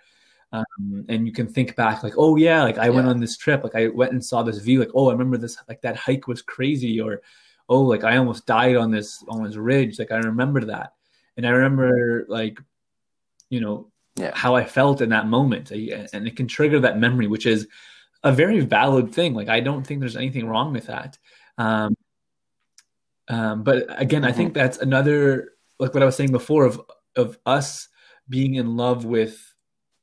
Um, 0.53 1.07
and 1.09 1.27
you 1.27 1.33
can 1.33 1.47
think 1.47 1.75
back 1.77 2.03
like, 2.03 2.15
oh 2.19 2.37
yeah, 2.37 2.63
like 2.63 2.77
I 2.79 2.91
went 2.91 3.09
on 3.09 3.21
this 3.21 3.37
trip, 3.39 3.65
like 3.65 3.75
I 3.75 3.89
went 3.89 4.13
and 4.13 4.23
saw 4.25 4.43
this 4.43 4.59
view, 4.59 4.81
like 4.81 4.91
oh 4.95 5.09
I 5.09 5.13
remember 5.13 5.39
this, 5.39 5.57
like 5.69 5.81
that 5.83 5.97
hike 5.97 6.27
was 6.29 6.43
crazy, 6.43 7.01
or 7.01 7.23
oh 7.69 7.81
like 7.83 8.05
I 8.05 8.19
almost 8.19 8.45
died 8.47 8.77
on 8.77 8.91
this 8.91 9.25
on 9.29 9.43
this 9.45 9.57
ridge, 9.57 9.99
like 9.99 10.13
I 10.13 10.17
remember 10.19 10.65
that, 10.67 10.93
and 11.37 11.47
I 11.47 11.51
remember 11.51 12.27
like, 12.29 12.59
you 13.49 13.61
know, 13.61 13.91
Yeah. 14.17 14.33
how 14.35 14.55
I 14.55 14.65
felt 14.65 15.01
in 15.01 15.09
that 15.11 15.27
moment, 15.27 15.71
and 15.71 16.27
it 16.29 16.37
can 16.37 16.47
trigger 16.49 16.81
that 16.81 16.99
memory, 16.99 17.29
which 17.29 17.47
is 17.47 17.67
a 18.23 18.31
very 18.33 18.61
valid 18.61 19.13
thing. 19.15 19.33
Like 19.35 19.49
I 19.49 19.61
don't 19.61 19.87
think 19.87 20.01
there's 20.01 20.17
anything 20.17 20.47
wrong 20.47 20.73
with 20.75 20.87
that. 20.89 21.19
Um, 21.57 21.97
um, 23.29 23.63
but 23.63 23.87
again, 24.01 24.25
I 24.25 24.33
think 24.33 24.53
that's 24.53 24.79
another 24.79 25.53
like 25.79 25.95
what 25.95 26.03
I 26.03 26.07
was 26.07 26.17
saying 26.17 26.33
before 26.33 26.67
of 26.67 26.81
of 27.17 27.39
us 27.47 27.89
being 28.29 28.57
in 28.57 28.77
love 28.77 29.05
with 29.05 29.52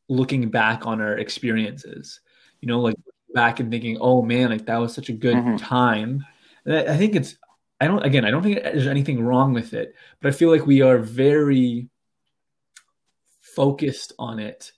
looking 0.10 0.50
back 0.50 0.86
on 0.86 1.00
our 1.00 1.18
experiences. 1.18 2.20
You 2.62 2.68
know, 2.68 2.82
like 2.82 2.96
back 3.34 3.60
and 3.60 3.72
thinking, 3.72 3.98
"Oh 4.02 4.22
man, 4.22 4.50
like 4.50 4.66
that 4.66 4.78
was 4.78 4.94
such 4.94 5.10
a 5.10 5.14
good 5.14 5.38
Mhm. 5.38 5.58
time." 5.60 6.26
And 6.66 6.76
I 6.90 6.98
think 6.98 7.16
it's 7.16 7.38
I 7.80 7.88
don't 7.88 8.04
again, 8.04 8.26
I 8.26 8.32
don't 8.32 8.44
think 8.44 8.62
there's 8.62 8.88
anything 8.88 9.24
wrong 9.24 9.54
with 9.54 9.74
it, 9.74 9.96
but 10.20 10.28
I 10.28 10.32
feel 10.36 10.50
like 10.50 10.66
we 10.66 10.82
are 10.82 10.98
very 10.98 11.88
focused 13.42 14.14
on 14.20 14.40
it. 14.40 14.74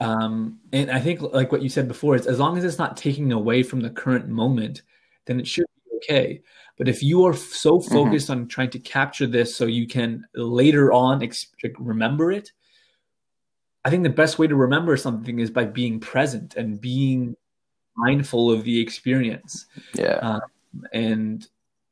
Um, 0.00 0.60
and 0.72 0.90
I 0.90 1.00
think 1.00 1.20
like 1.20 1.52
what 1.52 1.62
you 1.62 1.68
said 1.68 1.88
before 1.88 2.14
is 2.14 2.26
as 2.26 2.38
long 2.38 2.56
as 2.56 2.64
it's 2.64 2.78
not 2.78 2.96
taking 2.96 3.32
away 3.32 3.62
from 3.62 3.80
the 3.80 3.90
current 3.90 4.28
moment, 4.28 4.82
then 5.26 5.40
it 5.40 5.46
should 5.46 5.66
be 5.84 5.96
okay. 5.96 6.42
But 6.78 6.88
if 6.88 7.02
you 7.02 7.26
are 7.26 7.34
so 7.34 7.80
focused 7.80 8.30
on 8.30 8.48
trying 8.48 8.70
to 8.70 8.78
capture 8.78 9.26
this 9.26 9.54
so 9.54 9.66
you 9.66 9.86
can 9.86 10.24
later 10.34 10.92
on 10.92 11.22
ex- 11.22 11.48
remember 11.78 12.32
it, 12.32 12.50
I 13.84 13.90
think 13.90 14.02
the 14.02 14.10
best 14.10 14.38
way 14.38 14.46
to 14.46 14.56
remember 14.56 14.96
something 14.96 15.38
is 15.38 15.50
by 15.50 15.64
being 15.64 16.00
present 16.00 16.54
and 16.56 16.80
being 16.80 17.36
mindful 17.96 18.50
of 18.50 18.64
the 18.64 18.80
experience 18.80 19.66
yeah 19.94 20.40
and 20.92 21.46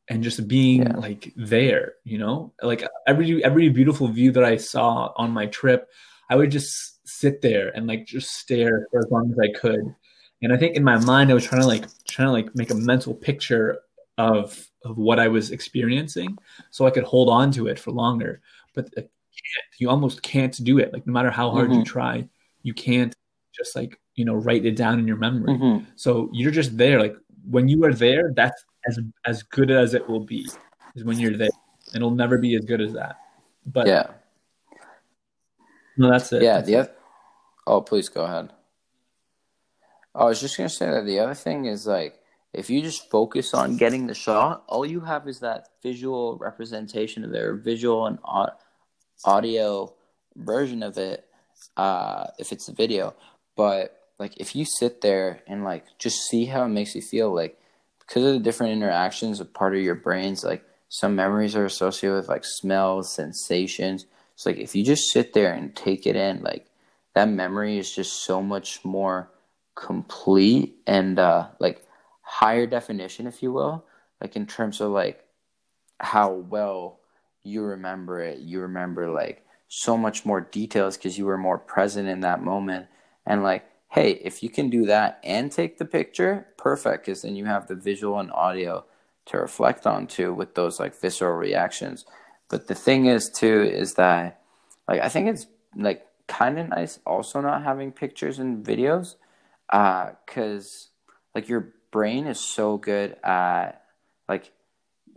and 0.09 0.22
just 0.22 0.49
being 0.49 0.82
Yeah. 0.82 0.97
like 0.97 1.32
there, 1.36 1.95
you 2.05 2.18
know, 2.18 2.53
like 2.62 2.82
every 3.07 3.45
every 3.45 3.68
beautiful 3.68 4.09
view 4.09 4.32
that 4.32 4.45
I 4.45 4.57
saw 4.57 5.12
on 5.16 5.30
my 5.30 5.47
trip, 5.47 5.89
I 6.30 6.36
would 6.36 6.51
just 6.51 7.07
sit 7.07 7.43
there 7.43 7.68
and 7.76 7.86
like 7.86 8.07
just 8.07 8.34
stare 8.34 8.86
for 8.91 9.01
as 9.01 9.11
long 9.11 9.30
as 9.32 9.39
I 9.39 9.59
could. 9.59 9.95
And 10.43 10.53
I 10.53 10.57
think 10.57 10.76
in 10.76 10.84
my 10.84 10.99
mind, 10.99 11.30
I 11.30 11.34
was 11.34 11.45
trying 11.45 11.61
to 11.62 11.66
like 11.66 11.84
trying 12.07 12.28
to 12.28 12.32
like 12.32 12.55
make 12.55 12.70
a 12.70 12.74
mental 12.74 13.14
picture 13.14 13.80
of 14.16 14.66
of 14.84 14.97
what 14.97 15.18
I 15.18 15.28
was 15.28 15.51
experiencing, 15.51 16.39
so 16.70 16.86
I 16.86 16.91
could 16.91 17.05
hold 17.05 17.28
on 17.28 17.51
to 17.53 17.66
it 17.66 17.78
for 17.78 17.91
longer. 17.91 18.41
But 18.74 18.89
uh, 18.97 19.03
can't. 19.43 19.66
you 19.80 19.89
almost 19.91 20.22
can't 20.22 20.62
do 20.64 20.78
it. 20.78 20.93
Like 20.93 21.07
no 21.07 21.12
matter 21.12 21.30
how 21.30 21.51
hard 21.51 21.72
you 21.72 21.80
Mhm. 21.80 21.86
try, 21.86 22.28
you 22.62 22.74
can't 22.74 23.14
just 23.55 23.74
like 23.76 23.99
you 24.14 24.24
know 24.24 24.34
write 24.34 24.64
it 24.66 24.76
down 24.76 24.99
in 24.99 25.07
your 25.07 25.16
memory. 25.16 25.53
Mhm. 25.55 25.86
So 25.97 26.28
you're 26.32 26.51
just 26.51 26.76
there. 26.76 27.01
Like 27.01 27.16
when 27.51 27.68
you 27.68 27.84
are 27.84 27.95
there, 27.95 28.32
that's 28.34 28.64
as 28.89 28.99
as 29.24 29.43
good 29.43 29.70
as 29.70 29.95
it 29.95 30.09
will 30.09 30.24
be. 30.24 30.49
Is 30.95 31.05
when 31.05 31.18
you're 31.18 31.36
there. 31.36 31.51
It'll 31.95 32.11
never 32.11 32.39
be 32.39 32.55
as 32.57 32.64
good 32.64 32.80
as 32.80 32.93
that. 32.95 33.16
But 33.66 33.86
yeah 33.86 34.11
no, 35.97 36.11
that's 36.11 36.32
it. 36.32 36.43
Yeah, 36.43 36.55
That's 36.57 36.66
the 36.68 36.74
it. 36.74 36.78
other. 36.80 36.95
Oh, 37.66 37.80
please 37.80 38.09
go 38.09 38.22
ahead. 38.24 38.53
I 40.14 40.24
was 40.24 40.41
just 40.41 40.57
gonna 40.57 40.68
say 40.68 40.86
that 40.91 41.05
the 41.07 41.18
other 41.18 41.34
thing 41.34 41.64
is 41.66 41.86
like 41.86 42.20
if 42.53 42.70
you 42.70 42.80
just 42.82 43.11
focus 43.11 43.53
on 43.53 43.76
getting 43.76 44.07
the 44.07 44.14
shot, 44.14 44.64
all 44.68 44.86
you 44.86 45.01
have 45.01 45.28
is 45.28 45.41
that 45.41 45.68
visual 45.82 46.36
representation 46.39 47.24
of 47.24 47.30
their 47.30 47.55
visual 47.55 48.07
and 48.07 48.18
audio 49.25 49.95
version 50.37 50.83
of 50.83 50.99
it. 50.99 51.25
Uh, 51.77 52.27
if 52.39 52.53
it's 52.53 52.69
a 52.69 52.73
video, 52.73 53.14
but 53.57 53.99
like 54.19 54.33
if 54.37 54.55
you 54.55 54.64
sit 54.64 55.01
there 55.01 55.43
and 55.47 55.64
like 55.64 55.85
just 55.99 56.29
see 56.29 56.45
how 56.45 56.64
it 56.64 56.69
makes 56.69 56.95
you 56.95 57.03
feel, 57.03 57.35
like 57.35 57.59
because 58.01 58.25
of 58.25 58.33
the 58.33 58.41
different 58.41 58.73
interactions 58.73 59.41
of 59.41 59.53
part 59.53 59.75
of 59.75 59.83
your 59.83 59.95
brains, 59.95 60.43
like 60.45 60.64
some 60.89 61.14
memories 61.14 61.55
are 61.55 61.64
associated 61.64 62.16
with 62.16 62.29
like 62.29 62.45
smells, 62.45 63.14
sensations. 63.14 64.07
It's 64.35 64.47
like 64.47 64.57
if 64.57 64.75
you 64.75 64.85
just 64.85 65.11
sit 65.12 65.35
there 65.35 65.53
and 65.53 65.75
take 65.75 66.07
it 66.07 66.16
in, 66.16 66.43
like 66.43 66.66
that 67.14 67.29
memory 67.29 67.79
is 67.79 67.95
just 67.95 68.25
so 68.25 68.43
much 68.43 68.85
more 68.85 69.31
complete 69.75 70.77
and 70.87 71.19
uh, 71.19 71.49
like 71.59 71.83
higher 72.23 72.66
definition, 72.66 73.27
if 73.27 73.43
you 73.43 73.53
will, 73.53 73.85
like 74.21 74.37
in 74.37 74.47
terms 74.47 74.81
of 74.81 74.91
like 74.91 75.25
how 76.01 76.33
well 76.33 76.98
you 77.49 77.63
remember 77.63 78.21
it. 78.21 78.39
You 78.39 78.61
remember 78.61 79.11
like 79.11 79.45
so 79.69 79.97
much 79.97 80.25
more 80.25 80.41
details 80.41 80.97
because 80.97 81.19
you 81.19 81.27
were 81.27 81.39
more 81.39 81.59
present 81.59 82.09
in 82.09 82.21
that 82.21 82.43
moment. 82.43 82.87
And 83.27 83.43
like, 83.43 83.65
hey, 83.91 84.13
if 84.13 84.43
you 84.43 84.49
can 84.49 84.71
do 84.71 84.87
that 84.87 85.21
and 85.25 85.51
take 85.51 85.79
the 85.79 85.85
picture, 85.85 86.47
perfect, 86.57 87.07
because 87.07 87.23
then 87.23 87.37
you 87.37 87.47
have 87.47 87.67
the 87.67 87.75
visual 87.75 88.19
and 88.19 88.31
audio 88.33 88.85
to 89.27 89.39
reflect 89.39 89.87
on 89.87 90.07
too 90.07 90.33
with 90.33 90.55
those 90.55 90.81
like 90.81 90.99
visceral 90.99 91.37
reactions. 91.37 92.07
But 92.49 92.67
the 92.67 92.75
thing 92.75 93.07
is 93.07 93.29
too 93.29 93.63
is 93.63 93.95
that 93.95 94.41
like 94.87 95.01
I 95.01 95.09
think 95.09 95.29
it's 95.29 95.47
like 95.77 96.07
kind 96.27 96.59
of 96.59 96.69
nice 96.69 96.99
also 97.07 97.41
not 97.41 97.63
having 97.63 97.93
pictures 97.93 98.39
and 98.39 98.65
videos 98.65 99.17
because 99.71 100.91
uh, 101.09 101.13
like 101.35 101.49
your 101.49 101.75
brain 101.91 102.27
is 102.27 102.41
so 102.41 102.79
good 102.79 103.17
at 103.23 103.83
like 104.29 104.53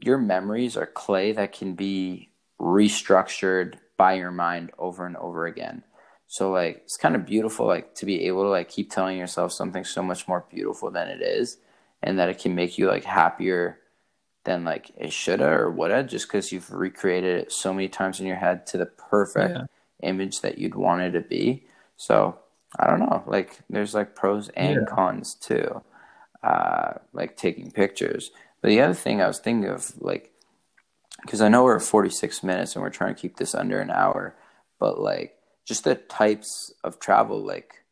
your 0.02 0.18
memories 0.18 0.78
are 0.78 0.86
clay 0.86 1.32
that 1.34 1.54
can 1.54 1.74
be 1.74 2.30
restructured 2.60 3.76
by 3.98 4.14
your 4.14 4.32
mind 4.32 4.72
over 4.78 5.06
and 5.06 5.18
over 5.18 5.46
again. 5.46 5.84
So 6.28 6.52
like 6.52 6.78
it's 6.84 6.98
kind 6.98 7.16
of 7.16 7.26
beautiful 7.26 7.68
like 7.68 7.94
to 7.96 8.06
be 8.06 8.28
able 8.28 8.44
to 8.44 8.50
like 8.50 8.70
keep 8.70 8.90
telling 8.90 9.18
yourself 9.18 9.52
something 9.52 9.84
so 9.84 10.02
much 10.02 10.28
more 10.28 10.46
beautiful 10.50 10.90
than 10.90 11.08
it 11.08 11.22
is 11.22 11.58
and 12.02 12.18
that 12.20 12.30
it 12.30 12.40
can 12.40 12.56
make 12.56 12.78
you 12.78 12.88
like 12.88 13.04
happier 13.04 13.80
than 14.44 14.64
like 14.64 14.92
it 14.96 15.12
shoulda 15.12 15.46
or 15.46 15.70
woulda 15.70 16.04
just 16.04 16.28
because 16.28 16.52
you've 16.52 16.72
recreated 16.72 17.42
it 17.42 17.52
so 17.52 17.74
many 17.74 17.88
times 17.88 18.20
in 18.20 18.26
your 18.26 18.38
head 18.38 18.66
to 18.68 18.78
the 18.78 18.86
perfect 18.86 19.56
yeah. 19.56 20.10
image 20.10 20.42
that 20.42 20.58
you'd 20.58 20.76
want 20.76 21.02
it 21.02 21.12
to 21.12 21.22
be. 21.22 21.66
So 21.98 22.40
I 22.80 22.88
don't 22.88 23.00
know, 23.00 23.24
like 23.28 23.60
there's 23.70 23.94
like 23.94 24.16
pros 24.16 24.50
and 24.50 24.88
yeah. 24.88 24.96
cons 24.96 25.36
too, 25.36 25.84
uh, 26.44 26.94
like 27.14 27.38
taking 27.38 27.72
pictures. 27.72 28.32
But 28.62 28.70
the 28.70 28.82
other 28.82 28.94
thing 28.94 29.22
I 29.22 29.28
was 29.28 29.40
thinking 29.40 29.70
of, 29.70 29.94
like, 30.00 30.32
because 31.22 31.42
I 31.42 31.50
know 31.50 31.64
we're 31.64 31.78
at 31.78 31.82
46 31.82 32.44
minutes 32.44 32.76
and 32.76 32.84
we're 32.84 32.90
trying 32.90 33.16
to 33.16 33.22
keep 33.22 33.38
this 33.38 33.54
under 33.54 33.80
an 33.80 33.92
hour, 33.92 34.36
but 34.80 35.00
like 35.00 35.38
just 35.66 35.84
the 35.84 35.96
types 35.96 36.74
of 36.84 37.00
travel, 37.00 37.40
like 37.40 37.84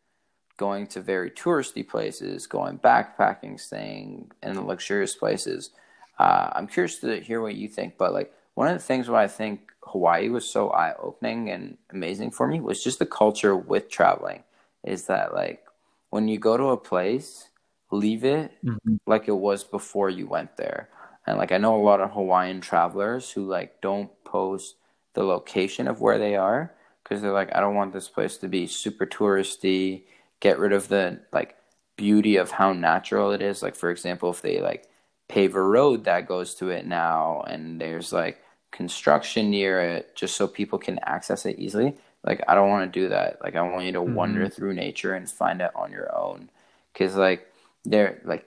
going 0.57 0.87
to 0.87 1.01
very 1.01 1.29
touristy 1.29 1.87
places, 1.87 2.47
going 2.47 2.79
backpacking, 2.79 3.59
staying 3.59 4.31
in 4.41 4.65
luxurious 4.65 5.15
places. 5.15 5.71
Uh, 6.17 6.49
I'm 6.53 6.67
curious 6.67 6.97
to 6.99 7.19
hear 7.19 7.41
what 7.41 7.55
you 7.55 7.67
think, 7.67 7.97
but 7.97 8.13
like 8.13 8.33
one 8.55 8.67
of 8.67 8.73
the 8.73 8.83
things 8.83 9.07
why 9.07 9.23
I 9.23 9.27
think 9.27 9.71
Hawaii 9.83 10.29
was 10.29 10.49
so 10.49 10.69
eye 10.71 10.93
opening 10.99 11.49
and 11.49 11.77
amazing 11.91 12.31
for 12.31 12.47
me 12.47 12.59
was 12.59 12.83
just 12.83 12.99
the 12.99 13.05
culture 13.05 13.55
with 13.55 13.89
traveling. 13.89 14.43
Is 14.83 15.05
that 15.05 15.33
like 15.33 15.63
when 16.09 16.27
you 16.27 16.39
go 16.39 16.57
to 16.57 16.69
a 16.69 16.77
place, 16.77 17.48
leave 17.91 18.23
it 18.23 18.51
mm-hmm. 18.63 18.95
like 19.05 19.27
it 19.27 19.35
was 19.35 19.63
before 19.63 20.09
you 20.09 20.27
went 20.27 20.57
there. 20.57 20.89
And 21.25 21.37
like 21.37 21.51
I 21.51 21.57
know 21.57 21.75
a 21.75 21.83
lot 21.83 22.01
of 22.01 22.11
Hawaiian 22.11 22.61
travelers 22.61 23.31
who 23.31 23.45
like 23.45 23.81
don't 23.81 24.11
post 24.23 24.75
the 25.13 25.23
location 25.23 25.87
of 25.87 26.01
where 26.01 26.17
they 26.17 26.35
are 26.35 26.73
because 27.03 27.21
they're 27.21 27.31
like 27.31 27.55
I 27.55 27.59
don't 27.59 27.75
want 27.75 27.93
this 27.93 28.07
place 28.07 28.37
to 28.37 28.47
be 28.47 28.67
super 28.67 29.05
touristy, 29.05 30.03
get 30.39 30.59
rid 30.59 30.73
of 30.73 30.87
the 30.87 31.19
like 31.31 31.55
beauty 31.95 32.37
of 32.37 32.51
how 32.51 32.73
natural 32.73 33.31
it 33.31 33.41
is. 33.41 33.61
Like 33.61 33.75
for 33.75 33.91
example, 33.91 34.29
if 34.29 34.41
they 34.41 34.61
like 34.61 34.87
pave 35.27 35.55
a 35.55 35.61
road 35.61 36.05
that 36.05 36.27
goes 36.27 36.55
to 36.55 36.69
it 36.69 36.85
now 36.85 37.43
and 37.47 37.79
there's 37.79 38.11
like 38.11 38.41
construction 38.71 39.49
near 39.49 39.79
it 39.81 40.15
just 40.15 40.35
so 40.35 40.47
people 40.47 40.79
can 40.79 40.99
access 41.03 41.45
it 41.45 41.59
easily. 41.59 41.95
Like 42.23 42.43
I 42.47 42.55
don't 42.55 42.69
want 42.69 42.91
to 42.91 42.99
do 42.99 43.09
that. 43.09 43.39
Like 43.41 43.55
I 43.55 43.61
want 43.61 43.85
you 43.85 43.91
to 43.93 43.99
mm-hmm. 43.99 44.15
wander 44.15 44.49
through 44.49 44.73
nature 44.73 45.13
and 45.13 45.29
find 45.29 45.61
it 45.61 45.71
on 45.75 45.91
your 45.91 46.15
own. 46.15 46.49
Cuz 46.93 47.15
like 47.15 47.48
they're 47.85 48.21
like 48.25 48.45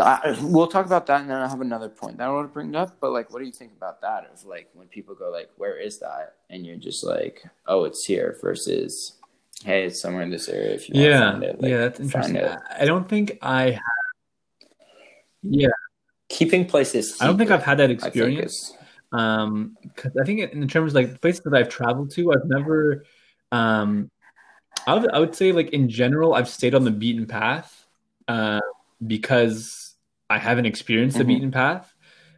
I, 0.00 0.38
we'll 0.40 0.66
talk 0.66 0.86
about 0.86 1.06
that 1.06 1.20
and 1.20 1.30
then 1.30 1.36
I 1.36 1.46
have 1.46 1.60
another 1.60 1.90
point 1.90 2.16
that 2.16 2.26
I 2.26 2.30
want 2.30 2.48
to 2.48 2.52
bring 2.52 2.74
up. 2.74 2.96
But 3.00 3.12
like, 3.12 3.30
what 3.30 3.40
do 3.40 3.44
you 3.44 3.52
think 3.52 3.72
about 3.76 4.00
that? 4.00 4.30
Of 4.32 4.44
like 4.44 4.70
when 4.72 4.88
people 4.88 5.14
go 5.14 5.30
like, 5.30 5.50
"Where 5.56 5.78
is 5.78 5.98
that?" 5.98 6.36
and 6.48 6.64
you're 6.64 6.76
just 6.76 7.04
like, 7.04 7.44
"Oh, 7.66 7.84
it's 7.84 8.04
here," 8.04 8.38
versus, 8.40 9.18
"Hey, 9.62 9.84
it's 9.84 10.00
somewhere 10.00 10.22
in 10.22 10.30
this 10.30 10.48
area." 10.48 10.70
If 10.70 10.88
you 10.88 11.02
yeah, 11.02 11.38
it, 11.38 11.60
like, 11.60 11.70
yeah, 11.70 11.76
that's 11.78 12.00
interesting. 12.00 12.38
I 12.38 12.86
don't 12.86 13.08
think 13.08 13.38
I. 13.42 13.72
Have, 13.72 13.80
yeah, 15.42 15.68
keeping 16.30 16.64
places. 16.64 17.12
Secret, 17.12 17.24
I 17.24 17.26
don't 17.28 17.36
think 17.36 17.50
I've 17.50 17.62
had 17.62 17.78
that 17.78 17.90
experience. 17.90 18.72
I 19.12 19.42
um, 19.42 19.76
because 19.82 20.12
I 20.18 20.24
think 20.24 20.40
in 20.40 20.66
terms 20.68 20.92
of 20.92 20.94
like 20.94 21.20
places 21.20 21.42
that 21.44 21.54
I've 21.54 21.68
traveled 21.68 22.10
to, 22.12 22.32
I've 22.32 22.46
never, 22.46 23.04
um, 23.50 24.10
I 24.86 24.94
would, 24.94 25.10
I 25.12 25.18
would 25.18 25.34
say 25.34 25.52
like 25.52 25.70
in 25.70 25.88
general, 25.88 26.34
I've 26.34 26.48
stayed 26.48 26.74
on 26.74 26.84
the 26.84 26.90
beaten 26.90 27.26
path, 27.26 27.86
uh, 28.28 28.60
because 29.06 29.94
I 30.30 30.38
haven't 30.38 30.66
experienced 30.66 31.16
the 31.16 31.24
mm-hmm. 31.24 31.28
beaten 31.28 31.50
path. 31.50 31.92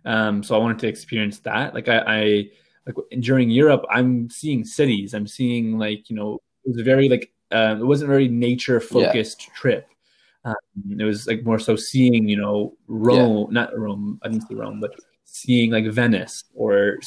Um, 0.04 0.42
so 0.42 0.54
I 0.54 0.58
wanted 0.58 0.78
to 0.80 0.88
experience 0.88 1.38
that. 1.40 1.74
Like 1.74 1.88
I, 1.88 1.98
I 2.06 2.50
like 2.86 2.96
during 3.20 3.50
Europe, 3.50 3.84
I'm 3.90 4.28
seeing 4.30 4.64
cities. 4.64 5.14
I'm 5.14 5.26
seeing 5.26 5.78
like 5.78 6.10
you 6.10 6.16
know 6.16 6.40
it 6.64 6.70
was 6.70 6.80
a 6.80 6.84
very 6.84 7.08
like 7.08 7.32
uh, 7.50 7.76
it 7.78 7.84
wasn't 7.84 8.10
a 8.10 8.12
very 8.12 8.28
nature 8.28 8.80
focused 8.80 9.46
yeah. 9.46 9.54
trip. 9.54 9.88
Um, 10.44 10.54
it 10.98 11.04
was 11.04 11.26
like 11.26 11.42
more 11.44 11.58
so 11.58 11.76
seeing 11.76 12.28
you 12.28 12.36
know 12.36 12.76
Rome, 12.86 13.48
yeah. 13.50 13.60
not 13.60 13.78
Rome. 13.78 14.20
I 14.22 14.28
didn't 14.28 14.46
see 14.48 14.54
Rome, 14.54 14.80
but 14.80 14.94
seeing 15.24 15.70
like 15.70 15.86
Venice 15.86 16.44
or 16.54 16.98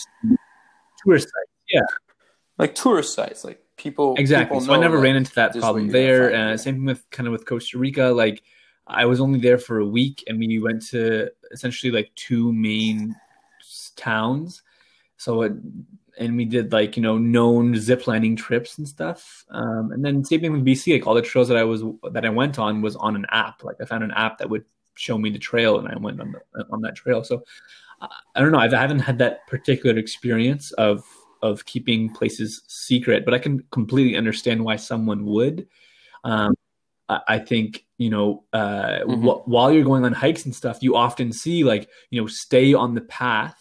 tourist 1.03 1.25
sites. 1.25 1.51
Yeah, 1.69 1.85
like 2.57 2.73
tourist 2.73 3.13
sites, 3.13 3.43
like 3.43 3.61
people 3.77 4.15
exactly. 4.17 4.55
People 4.55 4.67
so 4.67 4.73
I 4.73 4.79
never 4.79 4.99
ran 4.99 5.15
into 5.15 5.33
that 5.35 5.53
problem 5.55 5.89
there. 5.89 6.33
Uh, 6.33 6.57
same 6.57 6.75
thing 6.75 6.85
with 6.85 7.09
kind 7.09 7.27
of 7.27 7.31
with 7.31 7.45
Costa 7.45 7.77
Rica. 7.77 8.05
Like 8.07 8.43
I 8.85 9.05
was 9.05 9.19
only 9.19 9.39
there 9.39 9.57
for 9.57 9.79
a 9.79 9.85
week, 9.85 10.23
and 10.27 10.39
we 10.39 10.59
went 10.59 10.85
to 10.87 11.29
essentially 11.51 11.91
like 11.91 12.11
two 12.15 12.51
main 12.53 13.15
towns. 13.95 14.63
So 15.17 15.41
it, 15.43 15.53
and 16.19 16.35
we 16.35 16.45
did 16.45 16.71
like 16.71 16.97
you 16.97 17.03
know 17.03 17.17
known 17.17 17.73
ziplining 17.75 18.35
trips 18.35 18.77
and 18.77 18.87
stuff. 18.87 19.45
Um, 19.49 19.91
and 19.91 20.03
then 20.03 20.23
same 20.23 20.41
thing 20.41 20.51
with 20.51 20.65
BC. 20.65 20.93
Like 20.93 21.07
all 21.07 21.15
the 21.15 21.21
trails 21.21 21.47
that 21.47 21.57
I 21.57 21.63
was 21.63 21.83
that 22.11 22.25
I 22.25 22.29
went 22.29 22.59
on 22.59 22.81
was 22.81 22.95
on 22.95 23.15
an 23.15 23.25
app. 23.31 23.63
Like 23.63 23.77
I 23.81 23.85
found 23.85 24.03
an 24.03 24.11
app 24.11 24.39
that 24.39 24.49
would 24.49 24.65
show 24.95 25.17
me 25.17 25.29
the 25.29 25.39
trail, 25.39 25.79
and 25.79 25.87
I 25.87 25.97
went 25.97 26.19
on 26.19 26.33
the, 26.33 26.65
on 26.71 26.81
that 26.81 26.95
trail. 26.95 27.23
So 27.23 27.43
I 28.01 28.41
don't 28.41 28.51
know. 28.51 28.59
I've, 28.59 28.73
I 28.73 28.81
haven't 28.81 28.99
had 28.99 29.17
that 29.19 29.47
particular 29.47 29.97
experience 29.97 30.71
of 30.73 31.03
of 31.41 31.65
keeping 31.65 32.09
places 32.13 32.63
secret, 32.67 33.25
but 33.25 33.33
I 33.33 33.39
can 33.39 33.63
completely 33.71 34.17
understand 34.17 34.63
why 34.63 34.75
someone 34.75 35.25
would. 35.25 35.67
Um, 36.23 36.55
I, 37.09 37.21
I 37.27 37.39
think 37.39 37.85
you 37.97 38.09
know 38.09 38.43
uh, 38.53 38.99
mm-hmm. 39.01 39.25
wh- 39.25 39.47
while 39.47 39.71
you're 39.71 39.83
going 39.83 40.05
on 40.05 40.13
hikes 40.13 40.45
and 40.45 40.55
stuff, 40.55 40.79
you 40.81 40.95
often 40.95 41.31
see 41.31 41.63
like 41.63 41.89
you 42.09 42.21
know 42.21 42.27
stay 42.27 42.73
on 42.73 42.95
the 42.95 43.01
path 43.01 43.57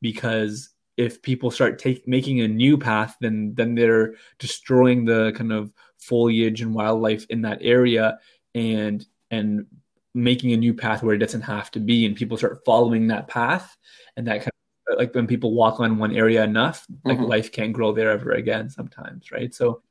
because 0.00 0.70
if 0.96 1.20
people 1.20 1.50
start 1.50 1.78
take, 1.78 2.06
making 2.08 2.40
a 2.40 2.48
new 2.48 2.78
path, 2.78 3.16
then 3.20 3.54
then 3.54 3.74
they're 3.74 4.14
destroying 4.38 5.04
the 5.04 5.32
kind 5.32 5.52
of 5.52 5.72
foliage 5.98 6.62
and 6.62 6.74
wildlife 6.74 7.26
in 7.30 7.42
that 7.42 7.58
area 7.60 8.18
and 8.54 9.06
and 9.30 9.66
making 10.14 10.52
a 10.52 10.56
new 10.56 10.72
path 10.72 11.02
where 11.02 11.14
it 11.14 11.18
doesn't 11.18 11.42
have 11.42 11.70
to 11.70 11.78
be 11.78 12.06
and 12.06 12.16
people 12.16 12.38
start 12.38 12.64
following 12.64 13.08
that 13.08 13.28
path 13.28 13.76
and 14.16 14.26
that 14.26 14.38
kind 14.38 14.48
of 14.48 14.55
like 14.96 15.14
when 15.14 15.26
people 15.26 15.52
walk 15.52 15.80
on 15.80 15.98
one 15.98 16.14
area 16.14 16.44
enough 16.44 16.86
like 17.04 17.18
mm-hmm. 17.18 17.26
life 17.26 17.50
can't 17.52 17.72
grow 17.72 17.92
there 17.92 18.10
ever 18.10 18.32
again 18.32 18.70
sometimes 18.70 19.32
right 19.32 19.54
so 19.54 19.82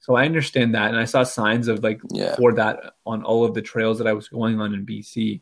so 0.00 0.16
i 0.16 0.24
understand 0.24 0.74
that 0.74 0.90
and 0.90 0.98
i 0.98 1.04
saw 1.04 1.22
signs 1.22 1.68
of 1.68 1.82
like 1.82 2.00
yeah. 2.10 2.34
for 2.36 2.52
that 2.52 2.94
on 3.06 3.22
all 3.22 3.44
of 3.44 3.54
the 3.54 3.62
trails 3.62 3.98
that 3.98 4.06
i 4.06 4.12
was 4.12 4.28
going 4.28 4.60
on 4.60 4.74
in 4.74 4.86
bc 4.86 5.40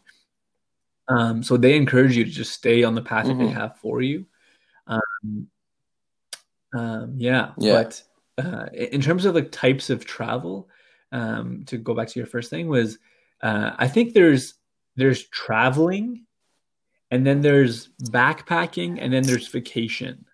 um, 1.11 1.43
so 1.43 1.57
they 1.57 1.75
encourage 1.75 2.19
you 2.19 2.25
to 2.25 2.31
just 2.31 2.53
stay 2.53 2.85
on 2.85 2.95
the 2.95 3.01
path 3.01 3.25
mm-hmm. 3.25 3.39
that 3.39 3.45
they 3.45 3.51
mm-hmm. 3.51 3.61
have 3.61 3.79
for 3.79 4.03
you 4.03 4.27
um, 4.87 5.49
um, 6.75 7.15
yeah, 7.17 7.53
yeah 7.57 7.73
but 7.83 8.03
uh, 8.39 8.67
in 8.73 9.01
terms 9.01 9.25
of 9.25 9.35
like 9.35 9.51
types 9.51 9.89
of 9.89 10.05
travel 10.05 10.69
um, 11.13 11.65
to 11.67 11.79
go 11.79 11.95
back 11.95 12.09
to 12.09 12.21
your 12.21 12.27
first 12.27 12.51
thing 12.51 12.69
was 12.69 12.99
uh, 13.41 13.73
I 13.77 13.89
think 13.89 14.15
there's 14.15 14.55
there's 14.97 15.23
traveling, 15.29 16.25
and 17.11 17.27
then 17.27 17.41
there's 17.41 17.89
backpacking, 18.05 18.99
and 19.01 19.13
then 19.13 19.23
there's 19.23 19.49
vacation. 19.49 20.25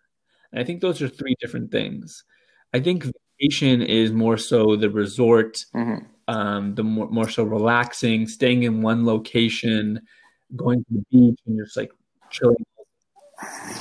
And 0.52 0.60
I 0.60 0.64
think 0.64 0.80
those 0.80 1.02
are 1.02 1.08
three 1.08 1.36
different 1.40 1.70
things. 1.70 2.24
I 2.72 2.80
think 2.80 3.06
vacation 3.40 3.82
is 3.82 4.12
more 4.12 4.36
so 4.36 4.76
the 4.76 4.90
resort, 4.90 5.64
mm-hmm. 5.74 6.04
um, 6.28 6.74
the 6.74 6.84
more 6.84 7.08
more 7.08 7.28
so 7.28 7.44
relaxing, 7.44 8.26
staying 8.26 8.64
in 8.64 8.82
one 8.82 9.04
location, 9.06 10.00
going 10.56 10.84
to 10.84 10.86
the 10.90 11.04
beach, 11.10 11.40
and 11.46 11.58
just 11.58 11.76
like 11.76 11.92
chilling. 12.30 12.64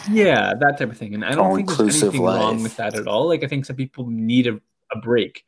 Yeah, 0.09 0.53
that 0.59 0.77
type 0.77 0.91
of 0.91 0.97
thing. 0.97 1.13
And 1.13 1.23
I 1.23 1.35
don't 1.35 1.55
think 1.55 1.75
there's 1.75 2.01
anything 2.01 2.21
life. 2.21 2.39
wrong 2.39 2.63
with 2.63 2.75
that 2.77 2.95
at 2.95 3.07
all. 3.07 3.27
Like 3.27 3.43
I 3.43 3.47
think 3.47 3.65
some 3.65 3.75
people 3.75 4.07
need 4.07 4.47
a, 4.47 4.59
a 4.91 4.99
break 4.99 5.45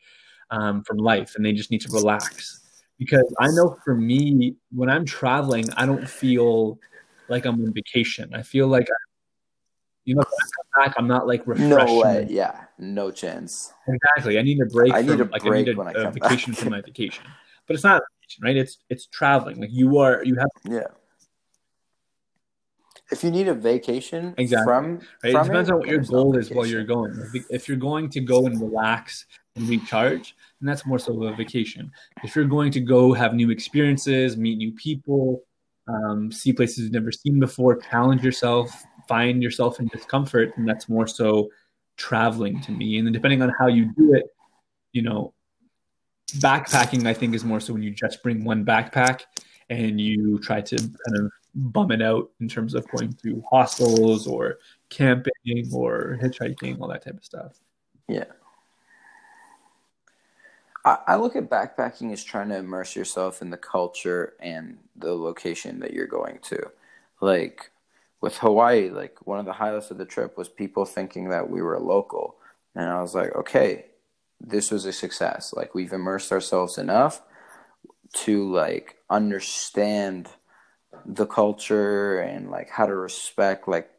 um, 0.52 0.84
from 0.84 0.98
life, 0.98 1.34
and 1.36 1.46
they 1.46 1.54
just 1.54 1.72
need 1.72 1.82
to 1.82 1.92
relax 1.92 2.62
because 2.98 3.34
I 3.40 3.48
know 3.48 3.78
for 3.84 3.96
me, 3.96 4.56
when 4.72 4.90
I'm 4.90 5.06
traveling, 5.06 5.66
I 5.76 5.86
don't 5.86 6.08
feel 6.08 6.80
like 7.30 7.46
I'm 7.46 7.62
on 7.64 7.74
vacation. 7.74 8.34
I 8.34 8.42
feel 8.42 8.68
like 8.68 8.88
you 10.06 10.16
know, 10.16 10.22
Come 10.24 10.86
back, 10.86 10.96
I'm 10.98 11.08
not 11.08 11.28
like 11.28 11.46
refreshed. 11.48 11.88
No 11.88 12.00
way. 12.00 12.28
Yeah, 12.30 12.66
no 12.78 13.10
chance. 13.12 13.74
Exactly. 13.88 14.38
I 14.38 14.44
need 14.44 14.62
a 14.62 14.66
break. 14.68 14.94
I 14.94 15.02
need 15.02 15.18
from, 15.18 15.30
a 15.30 15.32
like, 15.32 15.42
break 15.42 15.68
I 15.68 15.72
need 15.72 15.76
a, 15.76 15.78
when 15.78 15.88
I 15.88 15.92
a 15.92 16.04
come 16.04 16.14
vacation 16.14 16.54
back. 16.54 16.62
from 16.62 16.72
my 16.72 16.82
vacation. 16.86 17.26
But 17.68 17.74
it's 17.74 17.84
not 17.84 18.02
a 18.02 18.06
vacation, 18.22 18.44
right? 18.44 18.56
It's 18.56 18.78
it's 18.90 19.08
traveling. 19.08 19.60
Like 19.60 19.72
you 19.72 19.98
are, 19.98 20.24
you 20.24 20.36
have 20.36 20.50
Yeah. 20.64 20.88
If 23.12 23.24
you 23.24 23.30
need 23.30 23.48
a 23.48 23.54
vacation 23.54 24.34
Exactly. 24.38 24.66
from, 24.66 25.00
right. 25.24 25.32
from 25.32 25.42
it 25.42 25.48
depends 25.48 25.70
it, 25.70 25.74
on 25.74 25.80
what 25.80 25.88
your 25.88 26.00
goal 26.00 26.38
is 26.38 26.50
while 26.50 26.66
you're 26.66 26.84
going. 26.84 27.14
If 27.52 27.68
you're 27.68 27.78
going 27.78 28.10
to 28.10 28.20
go 28.20 28.48
and 28.48 28.60
relax 28.60 29.28
and 29.56 29.70
recharge, 29.70 30.36
then 30.60 30.66
that's 30.68 30.88
more 30.88 30.98
so 30.98 31.14
of 31.14 31.34
a 31.34 31.36
vacation. 31.36 31.92
If 32.24 32.36
you're 32.36 32.46
going 32.46 32.72
to 32.72 32.80
go 32.80 33.14
have 33.14 33.36
new 33.36 33.52
experiences, 33.52 34.38
meet 34.38 34.58
new 34.58 34.72
people, 34.72 35.44
um, 35.88 36.32
see 36.32 36.54
places 36.54 36.86
you've 36.86 36.94
never 36.94 37.12
seen 37.12 37.40
before, 37.40 37.78
challenge 37.78 38.24
yourself, 38.24 38.84
find 39.08 39.42
yourself 39.42 39.80
in 39.80 39.88
discomfort, 39.88 40.54
and 40.58 40.68
that's 40.68 40.90
more 40.90 41.08
so 41.08 41.50
traveling 41.98 42.60
to 42.62 42.72
me. 42.72 42.98
And 42.98 43.08
then 43.08 43.14
depending 43.14 43.42
on 43.42 43.52
how 43.60 43.68
you 43.68 43.94
do 43.96 44.14
it, 44.14 44.26
you 44.92 45.02
know, 45.02 45.34
backpacking 46.38 47.06
I 47.06 47.14
think 47.14 47.36
is 47.36 47.44
more 47.44 47.60
so 47.60 47.74
when 47.74 47.84
you 47.84 47.92
just 47.92 48.24
bring 48.24 48.44
one 48.44 48.66
backpack 48.66 49.22
and 49.70 50.02
you 50.02 50.40
try 50.40 50.62
to 50.62 50.78
kind 50.78 51.18
of 51.18 51.32
bum 51.56 51.92
it 51.92 52.02
out 52.02 52.32
in 52.40 52.48
terms 52.48 52.74
of 52.74 52.88
going 52.90 53.14
to 53.24 53.44
hostels 53.50 54.28
or 54.28 54.58
camping 54.90 55.70
or 55.74 56.20
hitchhiking, 56.22 56.80
all 56.80 56.88
that 56.88 57.04
type 57.04 57.18
of 57.18 57.24
stuff. 57.24 57.60
Yeah. 58.08 58.26
I, 60.86 61.16
look 61.16 61.36
at 61.36 61.50
backpacking 61.50 62.14
as 62.14 62.24
trying 62.24 62.50
to 62.50 62.58
immerse 62.58 62.96
yourself 62.96 63.42
in 63.42 63.50
the 63.50 63.58
culture 63.58 64.36
and 64.40 64.78
the 64.96 65.16
location 65.16 65.80
that 65.80 65.94
you're 65.94 66.06
going 66.06 66.38
to. 66.44 66.72
Like 67.20 67.72
with 68.22 68.38
Hawaii, 68.38 68.92
like 68.92 69.26
one 69.26 69.40
of 69.40 69.46
the 69.46 69.54
highlights 69.54 69.90
of 69.90 69.98
the 69.98 70.06
trip 70.06 70.38
was 70.38 70.48
people 70.48 70.86
thinking 70.86 71.30
that 71.30 71.50
we 71.50 71.62
were 71.64 71.80
local. 71.80 72.36
And 72.76 72.86
I 72.86 73.02
was 73.02 73.16
like, 73.16 73.34
okay, 73.36 73.86
this 74.40 74.70
was 74.70 74.86
a 74.86 74.94
success. 74.94 75.54
Like 75.56 75.74
we've 75.74 75.94
immersed 75.94 76.32
ourselves 76.32 76.78
enough 76.78 77.22
to 78.18 78.52
like 78.52 78.98
understand 79.10 80.28
the 81.04 81.26
culture 81.26 82.20
and 82.20 82.52
like 82.52 82.70
how 82.70 82.86
to 82.86 82.96
respect 82.96 83.68
like 83.68 83.90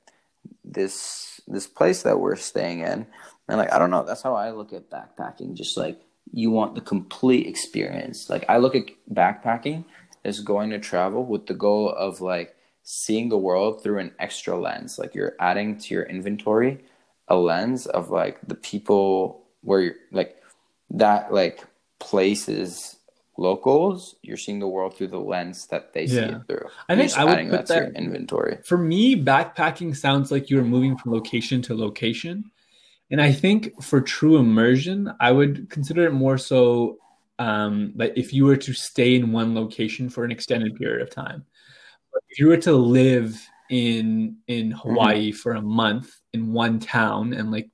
this 0.64 1.40
this 1.48 1.66
place 1.66 2.02
that 2.02 2.20
we're 2.20 2.36
staying 2.36 2.80
in. 2.80 3.06
And 3.48 3.58
like 3.58 3.72
I 3.72 3.78
don't 3.78 3.90
know, 3.90 4.04
that's 4.04 4.22
how 4.22 4.34
I 4.34 4.52
look 4.52 4.72
at 4.72 4.90
backpacking. 4.90 5.54
Just 5.54 5.76
like 5.76 6.00
you 6.32 6.50
want 6.50 6.74
the 6.74 6.80
complete 6.80 7.46
experience. 7.46 8.28
Like 8.28 8.44
I 8.48 8.58
look 8.58 8.74
at 8.74 8.84
backpacking 9.12 9.84
as 10.24 10.40
going 10.40 10.70
to 10.70 10.78
travel 10.78 11.24
with 11.24 11.46
the 11.46 11.54
goal 11.54 11.90
of 11.90 12.20
like 12.20 12.56
seeing 12.82 13.28
the 13.28 13.38
world 13.38 13.82
through 13.82 13.98
an 13.98 14.12
extra 14.18 14.58
lens. 14.58 14.98
Like 14.98 15.14
you're 15.14 15.34
adding 15.40 15.78
to 15.78 15.94
your 15.94 16.04
inventory 16.04 16.84
a 17.28 17.36
lens 17.36 17.86
of 17.86 18.10
like 18.10 18.38
the 18.46 18.54
people 18.54 19.44
where 19.62 19.80
you're 19.80 19.94
like 20.12 20.36
that 20.90 21.32
like 21.32 21.64
places 21.98 22.96
locals 23.38 24.14
you're 24.22 24.36
seeing 24.36 24.60
the 24.60 24.68
world 24.68 24.96
through 24.96 25.08
the 25.08 25.18
lens 25.18 25.66
that 25.66 25.92
they 25.92 26.06
see 26.06 26.16
it 26.18 26.40
through 26.48 26.64
I 26.88 26.94
You're 26.94 27.06
think 27.08 27.18
I 27.18 27.24
would 27.24 27.50
put 27.50 27.66
that 27.66 27.92
that- 27.92 27.94
inventory 27.96 28.58
For 28.64 28.78
me, 28.78 29.14
backpacking 29.16 29.94
sounds 29.96 30.30
like 30.30 30.48
you're 30.48 30.62
moving 30.64 30.96
from 30.96 31.12
location 31.12 31.60
to 31.62 31.74
location. 31.74 32.50
And 33.10 33.20
I 33.20 33.32
think 33.32 33.82
for 33.82 34.00
true 34.00 34.36
immersion, 34.36 35.12
I 35.20 35.30
would 35.30 35.70
consider 35.70 36.06
it 36.06 36.12
more 36.12 36.38
so 36.38 36.98
um, 37.38 37.92
like 37.96 38.12
if 38.16 38.32
you 38.32 38.44
were 38.44 38.56
to 38.56 38.72
stay 38.72 39.14
in 39.14 39.32
one 39.32 39.54
location 39.54 40.08
for 40.08 40.24
an 40.24 40.30
extended 40.30 40.74
period 40.76 41.02
of 41.02 41.10
time. 41.10 41.44
But 42.12 42.22
if 42.28 42.38
you 42.38 42.48
were 42.48 42.56
to 42.58 42.72
live 42.72 43.40
in 43.68 44.38
in 44.46 44.70
Hawaii 44.70 45.32
for 45.32 45.52
a 45.52 45.62
month 45.62 46.14
in 46.32 46.52
one 46.52 46.78
town 46.78 47.34
and 47.34 47.50
like 47.50 47.68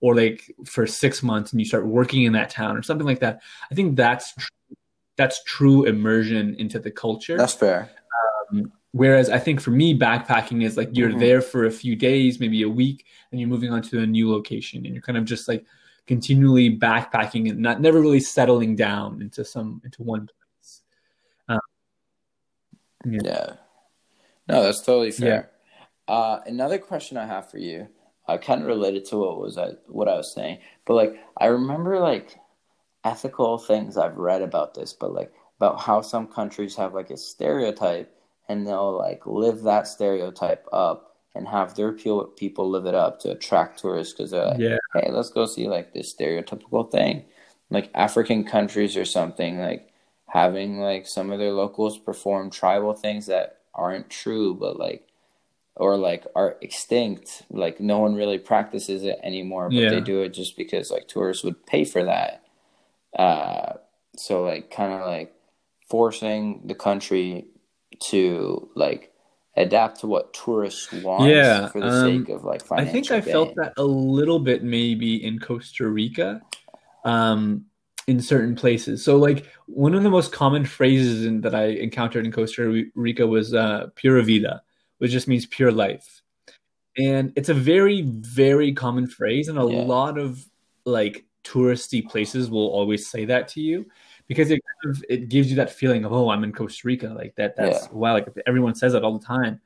or 0.00 0.14
like 0.14 0.42
for 0.64 0.86
six 0.86 1.22
months 1.22 1.52
and 1.52 1.60
you 1.60 1.66
start 1.66 1.86
working 1.86 2.22
in 2.22 2.32
that 2.32 2.50
town 2.50 2.76
or 2.76 2.82
something 2.82 3.06
like 3.06 3.20
that, 3.20 3.40
I 3.70 3.74
think 3.74 3.96
that's 3.96 4.34
tr- 4.34 4.48
that's 5.16 5.42
true 5.44 5.84
immersion 5.84 6.54
into 6.58 6.78
the 6.78 6.90
culture. 6.90 7.36
that's 7.36 7.54
fair 7.54 7.90
Whereas 8.94 9.28
I 9.28 9.40
think 9.40 9.60
for 9.60 9.72
me, 9.72 9.98
backpacking 9.98 10.62
is 10.62 10.76
like 10.76 10.90
you're 10.92 11.10
Mhm. 11.10 11.18
there 11.18 11.40
for 11.40 11.64
a 11.64 11.70
few 11.72 11.96
days, 11.96 12.38
maybe 12.38 12.62
a 12.62 12.68
week, 12.68 13.06
and 13.32 13.40
you're 13.40 13.50
moving 13.50 13.72
on 13.72 13.82
to 13.82 13.98
a 14.02 14.06
new 14.06 14.30
location, 14.30 14.86
and 14.86 14.94
you're 14.94 15.02
kind 15.02 15.18
of 15.18 15.24
just 15.24 15.48
like 15.48 15.66
continually 16.06 16.78
backpacking 16.78 17.50
and 17.50 17.58
not 17.58 17.80
never 17.80 18.00
really 18.00 18.20
settling 18.20 18.76
down 18.76 19.20
into 19.20 19.44
some 19.44 19.82
into 19.84 20.00
one 20.04 20.28
place. 20.28 20.82
Um, 21.48 21.58
yeah. 23.04 23.20
Yeah. 23.24 23.56
No, 24.48 24.62
that's 24.62 24.80
totally 24.82 25.10
fair. 25.10 25.50
Uh, 26.06 26.38
another 26.46 26.78
question 26.78 27.16
I 27.16 27.26
have 27.26 27.50
for 27.50 27.58
you, 27.58 27.88
uh, 28.28 28.38
kind 28.38 28.60
of 28.60 28.68
related 28.68 29.06
to 29.06 29.16
what 29.16 29.40
was 29.40 29.58
I 29.58 29.70
what 29.88 30.06
I 30.06 30.14
was 30.14 30.32
saying, 30.32 30.60
but 30.86 30.94
like 30.94 31.16
I 31.36 31.46
remember 31.46 31.98
like 31.98 32.38
ethical 33.02 33.58
things 33.58 33.96
I've 33.96 34.18
read 34.18 34.40
about 34.40 34.74
this, 34.74 34.92
but 34.92 35.12
like 35.12 35.32
about 35.56 35.80
how 35.80 36.00
some 36.00 36.28
countries 36.28 36.76
have 36.76 36.94
like 36.94 37.10
a 37.10 37.16
stereotype 37.16 38.12
and 38.48 38.66
they'll 38.66 38.96
like 38.96 39.26
live 39.26 39.62
that 39.62 39.86
stereotype 39.86 40.66
up 40.72 41.16
and 41.34 41.48
have 41.48 41.74
their 41.74 41.92
pe- 41.92 42.10
people 42.36 42.70
live 42.70 42.86
it 42.86 42.94
up 42.94 43.20
to 43.20 43.30
attract 43.32 43.80
tourists 43.80 44.14
because 44.14 44.30
they're 44.30 44.46
like, 44.46 44.60
yeah, 44.60 44.76
hey, 44.94 45.10
let's 45.10 45.30
go 45.30 45.46
see 45.46 45.68
like 45.68 45.92
this 45.92 46.14
stereotypical 46.14 46.90
thing. 46.90 47.24
Like 47.70 47.90
African 47.94 48.44
countries 48.44 48.96
or 48.96 49.04
something, 49.04 49.58
like 49.58 49.92
having 50.28 50.78
like 50.80 51.06
some 51.06 51.32
of 51.32 51.38
their 51.38 51.52
locals 51.52 51.98
perform 51.98 52.50
tribal 52.50 52.94
things 52.94 53.26
that 53.26 53.58
aren't 53.74 54.10
true, 54.10 54.54
but 54.54 54.78
like, 54.78 55.08
or 55.76 55.96
like 55.96 56.26
are 56.36 56.56
extinct. 56.60 57.42
Like 57.50 57.80
no 57.80 57.98
one 57.98 58.14
really 58.14 58.38
practices 58.38 59.02
it 59.04 59.18
anymore, 59.22 59.70
but 59.70 59.76
Yeah. 59.84 59.90
they 59.90 60.00
do 60.00 60.22
it 60.22 60.30
just 60.30 60.56
because 60.56 60.90
like 60.90 61.08
tourists 61.08 61.42
would 61.44 61.66
pay 61.66 61.84
for 61.84 62.04
that. 62.04 62.42
Uh, 63.18 63.74
so 64.16 64.42
like 64.44 64.70
kind 64.70 64.92
of 64.92 65.06
like 65.06 65.34
forcing 65.88 66.62
the 66.66 66.74
country 66.74 67.46
to 68.00 68.70
like 68.74 69.12
adapt 69.56 70.00
to 70.00 70.06
what 70.06 70.34
tourists 70.34 70.92
want 70.92 71.30
Yeah, 71.30 71.68
for 71.68 71.80
the 71.80 71.90
um, 71.90 72.18
sake 72.18 72.28
of 72.28 72.44
like 72.44 72.64
finding. 72.64 72.88
I 72.88 72.92
think 72.92 73.10
I 73.10 73.20
felt 73.20 73.54
that 73.56 73.72
a 73.76 73.84
little 73.84 74.38
bit 74.38 74.64
maybe 74.64 75.24
in 75.24 75.38
Costa 75.38 75.88
Rica, 75.88 76.42
um, 77.04 77.66
in 78.06 78.20
certain 78.20 78.54
places. 78.54 79.04
So 79.04 79.16
like 79.16 79.46
one 79.66 79.94
of 79.94 80.02
the 80.02 80.10
most 80.10 80.32
common 80.32 80.64
phrases 80.64 81.24
in, 81.24 81.40
that 81.42 81.54
I 81.54 81.66
encountered 81.66 82.26
in 82.26 82.32
Costa 82.32 82.84
Rica 82.94 83.26
was 83.26 83.54
uh, 83.54 83.88
"pura 83.94 84.22
vida," 84.22 84.62
which 84.98 85.10
just 85.10 85.28
means 85.28 85.46
pure 85.46 85.72
life, 85.72 86.22
and 86.98 87.32
it's 87.36 87.48
a 87.48 87.54
very 87.54 88.02
very 88.02 88.72
common 88.72 89.06
phrase, 89.06 89.48
and 89.48 89.58
a 89.58 89.64
Yeah. 89.64 89.84
lot 89.84 90.18
of 90.18 90.44
like 90.84 91.24
touristy 91.44 92.06
places 92.06 92.50
will 92.50 92.68
always 92.68 93.06
say 93.06 93.26
that 93.26 93.48
to 93.48 93.60
you 93.60 93.86
because 94.28 94.50
it 94.50 94.60
kind 94.82 94.96
of 94.96 95.04
it 95.08 95.28
gives 95.28 95.50
you 95.50 95.56
that 95.56 95.70
feeling 95.70 96.04
of 96.04 96.12
oh 96.12 96.30
I'm 96.30 96.44
in 96.44 96.52
Costa 96.52 96.86
Rica 96.86 97.08
like 97.08 97.34
that 97.36 97.56
that's 97.56 97.86
Yeah. 97.86 97.92
wow 97.92 98.12
like 98.14 98.28
everyone 98.46 98.74
says 98.74 98.92
that 98.92 99.04
all 99.04 99.18
the 99.18 99.24
time. 99.26 99.60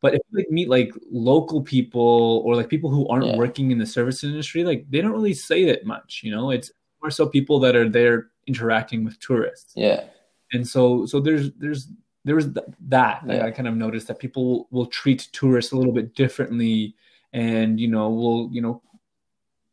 But 0.00 0.14
if 0.14 0.20
you 0.30 0.38
like 0.38 0.50
meet 0.50 0.68
like 0.68 0.92
local 1.10 1.62
people 1.62 2.42
or 2.44 2.56
like 2.56 2.68
people 2.68 2.90
who 2.90 3.06
aren't 3.08 3.26
Yeah. 3.26 3.36
working 3.36 3.70
in 3.70 3.78
the 3.78 3.86
service 3.86 4.24
industry, 4.24 4.64
like 4.64 4.84
they 4.90 5.00
don't 5.00 5.12
really 5.12 5.34
say 5.34 5.64
that 5.66 5.86
much, 5.86 6.22
you 6.24 6.32
know. 6.32 6.50
It's 6.50 6.72
more 7.00 7.10
so 7.10 7.26
people 7.26 7.60
that 7.60 7.76
are 7.76 7.88
there 7.88 8.28
interacting 8.48 9.04
with 9.04 9.18
tourists, 9.20 9.72
Yeah. 9.76 10.04
and 10.52 10.66
so 10.66 11.06
so 11.06 11.20
there's 11.20 11.52
there's 11.52 11.86
there's 12.24 12.46
that 12.88 13.26
like, 13.26 13.38
Yeah. 13.38 13.46
I 13.46 13.50
kind 13.52 13.68
of 13.68 13.76
noticed 13.76 14.08
that 14.08 14.18
people 14.18 14.66
will 14.72 14.86
treat 14.86 15.28
tourists 15.32 15.70
a 15.72 15.76
little 15.76 15.92
bit 15.92 16.14
differently, 16.16 16.96
and 17.32 17.78
you 17.78 17.86
know 17.88 18.10
will 18.10 18.48
you 18.52 18.60
know 18.60 18.82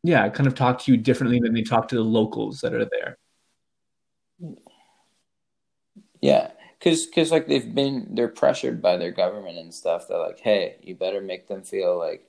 yeah 0.04 0.28
kind 0.28 0.46
of 0.46 0.54
talk 0.54 0.78
to 0.82 0.92
you 0.92 0.96
differently 0.96 1.40
than 1.40 1.52
they 1.54 1.62
talk 1.62 1.88
to 1.88 1.96
the 1.96 2.04
locals 2.04 2.60
that 2.60 2.72
are 2.72 2.84
there. 2.86 3.18
Yeah, 6.20 6.50
because 6.78 7.06
cause, 7.14 7.30
like 7.30 7.46
they've 7.46 7.74
been 7.74 8.08
they're 8.14 8.28
pressured 8.28 8.82
by 8.82 8.96
their 8.96 9.10
government 9.10 9.58
and 9.58 9.72
stuff. 9.72 10.08
They're 10.08 10.18
like, 10.18 10.40
hey, 10.40 10.76
you 10.82 10.94
better 10.94 11.20
make 11.20 11.48
them 11.48 11.62
feel 11.62 11.98
like 11.98 12.24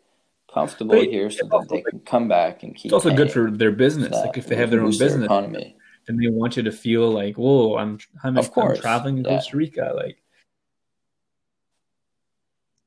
comfortable 0.54 0.96
But 0.96 1.10
here 1.10 1.30
so 1.30 1.46
that 1.48 1.68
they 1.70 1.82
can 1.82 2.00
come 2.00 2.28
back 2.28 2.64
and 2.64 2.76
keep. 2.76 2.92
It's 2.92 3.06
also 3.06 3.16
good 3.16 3.32
for 3.32 3.52
their 3.52 3.72
business. 3.72 4.16
So 4.16 4.22
Like 4.24 4.38
if 4.38 4.48
they 4.48 4.56
have 4.56 4.72
their 4.72 4.82
own 4.82 4.88
boost 4.88 5.00
their 5.00 5.08
business, 5.10 5.26
economy. 5.26 5.76
then 6.08 6.18
they 6.18 6.28
want 6.28 6.58
you 6.58 6.64
to 6.64 6.72
feel 6.72 7.10
like, 7.10 7.38
whoa, 7.38 7.78
I'm 7.78 8.00
I'm, 8.24 8.38
Of 8.38 8.58
I'm 8.58 8.76
traveling 8.76 9.18
in 9.18 9.24
yeah. 9.24 9.38
Costa 9.38 9.58
Rica. 9.58 9.94
Like, 9.96 10.18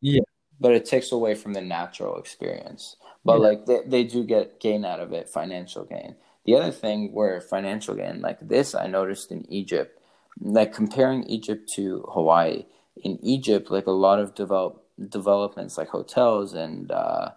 yeah, 0.00 0.20
But 0.60 0.72
it 0.72 0.84
takes 0.84 1.12
away 1.12 1.34
from 1.34 1.52
the 1.54 1.60
natural 1.62 2.18
experience. 2.18 2.96
But 3.24 3.40
Yeah. 3.40 3.48
like 3.48 3.66
they, 3.66 3.80
they 3.86 4.04
do 4.04 4.24
get 4.24 4.60
gain 4.60 4.84
out 4.84 5.00
of 5.00 5.12
it, 5.12 5.28
financial 5.28 5.84
gain. 5.84 6.16
The 6.44 6.56
other 6.56 6.70
thing 6.70 7.12
where 7.12 7.40
financial 7.40 7.94
gain, 7.94 8.20
like 8.20 8.38
this, 8.46 8.74
I 8.74 8.86
noticed 8.86 9.32
in 9.32 9.50
Egypt, 9.50 9.98
like 10.40 10.72
comparing 10.72 11.24
Egypt 11.24 11.70
to 11.76 12.04
Hawaii. 12.12 12.64
In 12.96 13.18
Egypt, 13.22 13.70
like 13.70 13.86
a 13.86 13.92
lot 13.92 14.18
of 14.18 14.34
develop 14.34 14.84
developments, 15.08 15.76
like 15.76 15.88
hotels 15.88 16.54
and 16.54 16.90
uh, 16.90 17.30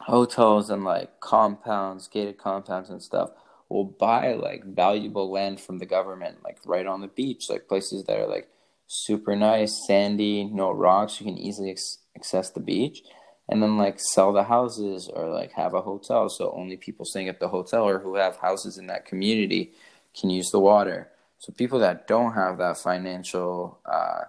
hotels 0.00 0.70
and 0.70 0.84
like 0.84 1.20
compounds, 1.20 2.08
gated 2.08 2.38
compounds 2.38 2.90
and 2.90 3.02
stuff, 3.02 3.30
will 3.68 3.84
buy 3.84 4.34
like 4.34 4.64
valuable 4.64 5.30
land 5.30 5.60
from 5.60 5.78
the 5.78 5.86
government, 5.86 6.38
like 6.44 6.58
right 6.66 6.86
on 6.86 7.00
the 7.00 7.08
beach, 7.08 7.46
like 7.48 7.68
places 7.68 8.04
that 8.04 8.18
are 8.18 8.26
like 8.26 8.48
super 8.86 9.36
nice, 9.36 9.86
sandy, 9.86 10.44
no 10.44 10.70
rocks. 10.70 11.20
You 11.20 11.26
can 11.26 11.38
easily 11.38 11.70
ex- 11.70 11.98
access 12.16 12.50
the 12.50 12.60
beach, 12.60 13.02
and 13.48 13.62
then 13.62 13.76
like 13.76 13.98
sell 13.98 14.32
the 14.32 14.44
houses 14.44 15.08
or 15.12 15.28
like 15.28 15.52
have 15.52 15.74
a 15.74 15.82
hotel, 15.82 16.28
so 16.28 16.52
only 16.56 16.76
people 16.76 17.04
staying 17.04 17.28
at 17.28 17.40
the 17.40 17.48
hotel 17.48 17.84
or 17.84 17.98
who 17.98 18.16
have 18.16 18.36
houses 18.36 18.78
in 18.78 18.86
that 18.86 19.06
community 19.06 19.72
can 20.18 20.30
use 20.30 20.50
the 20.50 20.60
water. 20.60 21.10
So 21.38 21.52
people 21.52 21.78
that 21.80 22.06
don't 22.08 22.32
have 22.34 22.58
that 22.58 22.78
financial 22.78 23.78
uh, 23.86 24.24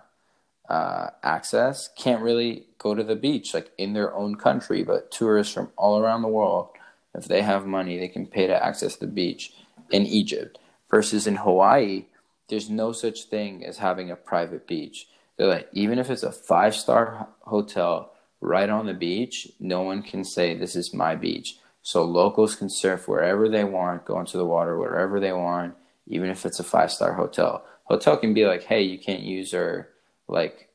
uh, 0.69 1.09
access 1.23 1.89
can't 1.97 2.21
really 2.21 2.67
go 2.77 2.93
to 2.93 3.03
the 3.03 3.15
beach 3.15 3.53
like 3.53 3.71
in 3.77 3.93
their 3.93 4.13
own 4.13 4.35
country, 4.35 4.83
but 4.83 5.11
tourists 5.11 5.53
from 5.53 5.71
all 5.75 5.99
around 5.99 6.21
the 6.21 6.27
world, 6.27 6.69
if 7.15 7.25
they 7.25 7.41
have 7.41 7.65
money, 7.65 7.97
they 7.97 8.07
can 8.07 8.27
pay 8.27 8.47
to 8.47 8.63
access 8.63 8.95
the 8.95 9.07
beach 9.07 9.53
in 9.89 10.05
Egypt. 10.05 10.59
Versus 10.89 11.27
in 11.27 11.37
Hawaii, 11.37 12.05
there's 12.49 12.69
no 12.69 12.91
such 12.91 13.23
thing 13.23 13.65
as 13.65 13.77
having 13.77 14.09
a 14.09 14.15
private 14.15 14.67
beach. 14.67 15.07
They're 15.37 15.47
like, 15.47 15.69
even 15.71 15.99
if 15.99 16.09
it's 16.09 16.23
a 16.23 16.31
five 16.31 16.75
star 16.75 17.27
hotel 17.41 18.11
right 18.41 18.69
on 18.69 18.85
the 18.85 18.93
beach, 18.93 19.47
no 19.59 19.81
one 19.81 20.01
can 20.01 20.23
say 20.23 20.55
this 20.55 20.75
is 20.75 20.93
my 20.93 21.15
beach. 21.15 21.57
So 21.81 22.03
locals 22.03 22.55
can 22.55 22.69
surf 22.69 23.07
wherever 23.07 23.49
they 23.49 23.63
want, 23.63 24.05
go 24.05 24.19
into 24.19 24.37
the 24.37 24.45
water 24.45 24.77
wherever 24.77 25.19
they 25.19 25.33
want, 25.33 25.75
even 26.09 26.29
if 26.29 26.45
it's 26.45 26.59
a 26.59 26.63
five 26.63 26.91
star 26.91 27.13
hotel. 27.13 27.63
Hotel 27.85 28.17
can 28.17 28.33
be 28.33 28.45
like, 28.45 28.63
hey, 28.63 28.81
you 28.81 28.99
can't 28.99 29.21
use 29.21 29.53
our 29.53 29.89
like 30.27 30.69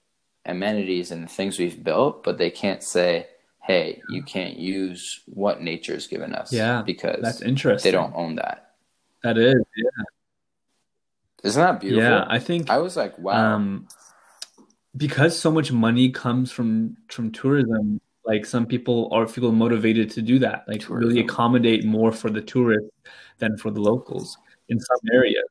amenities 0.46 1.10
and 1.10 1.24
the 1.24 1.28
things 1.28 1.58
we've 1.58 1.82
built, 1.82 2.24
but 2.24 2.38
they 2.38 2.50
can't 2.50 2.82
say, 2.82 3.26
hey, 3.62 4.00
you 4.08 4.22
can't 4.22 4.56
use 4.56 5.20
what 5.26 5.62
nature's 5.62 6.06
given 6.06 6.34
us. 6.34 6.52
Yeah. 6.52 6.82
Because 6.82 7.20
That's 7.22 7.42
interesting. 7.42 7.90
they 7.90 7.96
don't 7.96 8.14
own 8.14 8.36
that. 8.36 8.72
That 9.22 9.38
is, 9.38 9.54
yeah. 9.54 10.04
Isn't 11.44 11.62
that 11.62 11.80
beautiful? 11.80 12.02
Yeah, 12.02 12.24
I 12.28 12.38
think 12.38 12.70
I 12.70 12.78
was 12.78 12.96
like, 12.96 13.18
wow. 13.18 13.54
um, 13.54 13.86
because 14.96 15.38
so 15.38 15.50
much 15.50 15.70
money 15.72 16.10
comes 16.10 16.50
from 16.50 16.96
from 17.08 17.30
tourism. 17.32 18.00
Like 18.24 18.46
some 18.46 18.64
people 18.64 19.10
are 19.12 19.26
feel 19.26 19.52
motivated 19.52 20.10
to 20.12 20.22
do 20.22 20.38
that, 20.38 20.64
like 20.66 20.88
really 20.88 21.20
accommodate 21.20 21.84
more 21.84 22.12
for 22.12 22.30
the 22.30 22.40
tourists 22.40 22.88
than 23.38 23.58
for 23.58 23.70
the 23.70 23.80
locals 23.80 24.38
in 24.68 24.80
some 24.80 24.98
areas. 25.12 25.44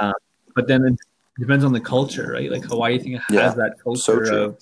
Um, 0.00 0.12
but 0.54 0.66
then 0.66 0.84
it 0.84 0.96
depends 1.38 1.64
on 1.64 1.72
the 1.72 1.80
culture, 1.80 2.32
right? 2.32 2.50
Like 2.50 2.64
Hawaii, 2.64 2.94
I 2.94 2.98
think 2.98 3.20
has 3.20 3.28
Yeah, 3.30 3.50
that 3.54 3.76
culture 3.82 4.24
true. 4.24 4.44
of, 4.44 4.58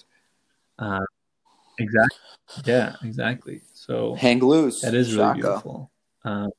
uh, 0.78 1.04
exactly, 1.78 2.18
yeah, 2.64 2.96
exactly. 3.02 3.60
So 3.72 4.14
Hang 4.16 4.40
loose. 4.40 4.82
that 4.82 4.94
is 4.94 5.14
really 5.14 5.28
Shaka. 5.28 5.40
beautiful. 5.40 5.90
Um, 6.24 6.50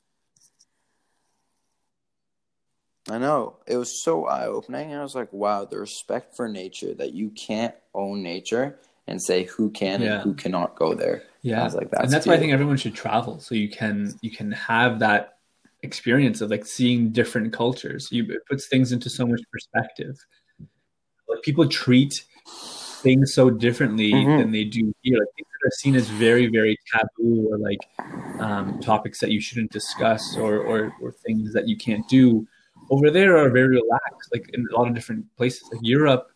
I 3.10 3.18
know. 3.18 3.56
It 3.66 3.76
was 3.76 3.90
so 3.90 4.26
eye 4.26 4.46
opening. 4.46 4.94
I 4.94 5.02
was 5.02 5.14
like, 5.14 5.32
wow, 5.32 5.64
the 5.64 5.78
respect 5.78 6.36
for 6.36 6.48
nature 6.48 6.94
that 6.94 7.12
you 7.14 7.30
can't 7.30 7.74
own 7.94 8.22
nature 8.22 8.78
and 9.06 9.20
say 9.20 9.44
who 9.44 9.70
can 9.70 10.02
Yeah. 10.02 10.14
and 10.14 10.22
who 10.22 10.34
cannot 10.34 10.76
go 10.76 10.94
there. 10.94 11.22
Yeah, 11.40 11.62
I 11.62 11.64
was 11.64 11.74
like, 11.74 11.90
that's 11.90 12.04
and 12.04 12.12
that's 12.12 12.26
why 12.26 12.34
I 12.34 12.38
think 12.38 12.52
everyone 12.52 12.76
should 12.76 12.94
travel 12.94 13.38
so 13.38 13.54
you 13.54 13.70
can 13.70 14.18
you 14.20 14.30
can 14.30 14.52
have 14.52 14.98
that 14.98 15.37
experience 15.82 16.40
of 16.40 16.50
like 16.50 16.66
seeing 16.66 17.10
different 17.12 17.52
cultures. 17.52 18.08
You 18.10 18.24
it 18.24 18.40
puts 18.48 18.66
things 18.68 18.92
into 18.92 19.08
so 19.10 19.26
much 19.26 19.40
perspective. 19.52 20.16
Like 21.28 21.42
people 21.42 21.68
treat 21.68 22.24
things 23.02 23.32
so 23.34 23.50
differently 23.50 24.12
Mhm. 24.12 24.38
than 24.38 24.50
they 24.50 24.64
do 24.64 24.92
here. 25.02 25.18
Like 25.18 25.28
things 25.36 25.48
that 25.60 25.68
are 25.68 25.70
seen 25.78 25.94
as 25.94 26.08
very 26.08 26.46
very 26.48 26.76
taboo 26.92 27.48
or 27.50 27.58
like 27.58 27.80
um, 28.40 28.78
topics 28.80 29.18
that 29.20 29.30
you 29.32 29.40
shouldn't 29.40 29.72
discuss 29.72 30.36
or, 30.36 30.58
or 30.58 30.92
or 31.02 31.12
things 31.26 31.52
that 31.52 31.68
you 31.68 31.76
can't 31.76 32.06
do. 32.08 32.46
Over 32.90 33.10
there 33.10 33.36
are 33.36 33.50
very 33.50 33.68
relaxed. 33.68 34.28
Like 34.32 34.48
in 34.54 34.64
a 34.70 34.76
lot 34.78 34.88
of 34.88 34.94
different 34.94 35.24
places, 35.36 35.68
like 35.70 35.80
Europe, 35.82 36.28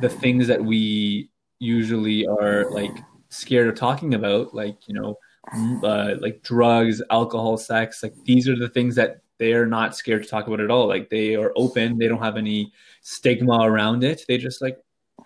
the 0.00 0.08
things 0.08 0.46
that 0.48 0.64
we 0.64 1.30
usually 1.58 2.26
are 2.26 2.66
like 2.72 3.04
scared 3.30 3.68
of 3.68 3.74
talking 3.76 4.14
about, 4.14 4.54
like 4.54 4.76
you 4.88 4.94
know, 4.94 5.16
uh, 5.52 6.14
like 6.20 6.42
drugs, 6.42 7.02
alcohol, 7.10 7.56
sex. 7.56 8.02
Like 8.02 8.14
these 8.24 8.48
are 8.48 8.56
the 8.56 8.68
things 8.68 8.94
that 8.96 9.22
they 9.38 9.52
are 9.54 9.66
not 9.66 9.96
scared 9.96 10.22
to 10.22 10.28
talk 10.28 10.46
about 10.46 10.60
at 10.60 10.70
all. 10.70 10.86
Like 10.86 11.10
they 11.10 11.34
are 11.34 11.52
open. 11.56 11.98
They 11.98 12.08
don't 12.08 12.22
have 12.22 12.36
any 12.36 12.72
stigma 13.00 13.58
around 13.62 14.04
it. 14.04 14.24
They 14.28 14.38
just 14.38 14.62
like, 14.62 14.78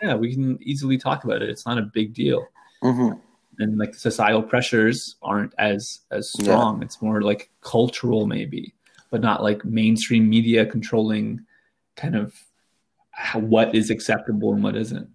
yeah, 0.02 0.14
we 0.14 0.32
can 0.32 0.58
easily 0.62 0.98
talk 0.98 1.24
about 1.24 1.42
it. 1.42 1.50
It's 1.50 1.66
not 1.66 1.78
a 1.78 1.82
big 1.82 2.14
deal. 2.14 2.46
Mhm. 2.82 3.20
And 3.58 3.78
like 3.78 3.94
societal 3.94 4.42
pressures 4.42 5.16
aren't 5.22 5.54
as 5.58 6.00
as 6.10 6.34
Yeah. 6.38 6.44
strong. 6.44 6.82
It's 6.82 7.00
more 7.00 7.22
like 7.22 7.50
cultural 7.60 8.26
maybe, 8.26 8.74
but 9.10 9.20
not 9.20 9.42
like 9.42 9.64
mainstream 9.64 10.28
media 10.28 10.66
controlling 10.66 11.44
kind 11.96 12.16
of 12.16 12.34
how, 13.10 13.38
what 13.38 13.74
is 13.74 13.88
acceptable 13.90 14.52
and 14.52 14.62
what 14.62 14.76
isn't. 14.76 15.08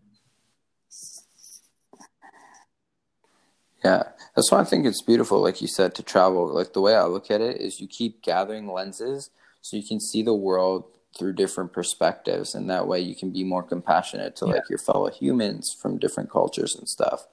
Yeah, 3.84 4.04
that's 4.36 4.51
why 4.51 4.59
I 4.59 4.63
think 4.63 4.86
it's 4.86 5.01
beautiful, 5.01 5.41
like 5.41 5.61
you 5.61 5.67
said, 5.67 5.95
to 5.95 6.03
travel. 6.03 6.47
Like 6.53 6.73
the 6.73 6.82
way 6.82 6.95
I 6.95 7.05
look 7.05 7.29
at 7.32 7.41
it 7.41 7.59
is 7.61 7.79
you 7.79 7.88
keep 7.88 8.21
gathering 8.21 8.71
lenses 8.71 9.29
so 9.61 9.77
you 9.77 9.84
can 9.84 9.99
see 9.99 10.23
the 10.23 10.34
world 10.34 10.86
through 11.17 11.34
different 11.34 11.73
perspectives, 11.73 12.55
and 12.55 12.69
that 12.69 12.88
way 12.88 12.99
you 12.99 13.15
can 13.15 13.32
be 13.32 13.43
more 13.43 13.63
compassionate 13.63 14.36
to 14.38 14.45
like 14.45 14.69
your 14.69 14.79
fellow 14.79 15.09
humans 15.09 15.75
from 15.82 15.97
different 15.99 16.32
cultures 16.32 16.75
and 16.77 16.88
stuff. 16.88 17.27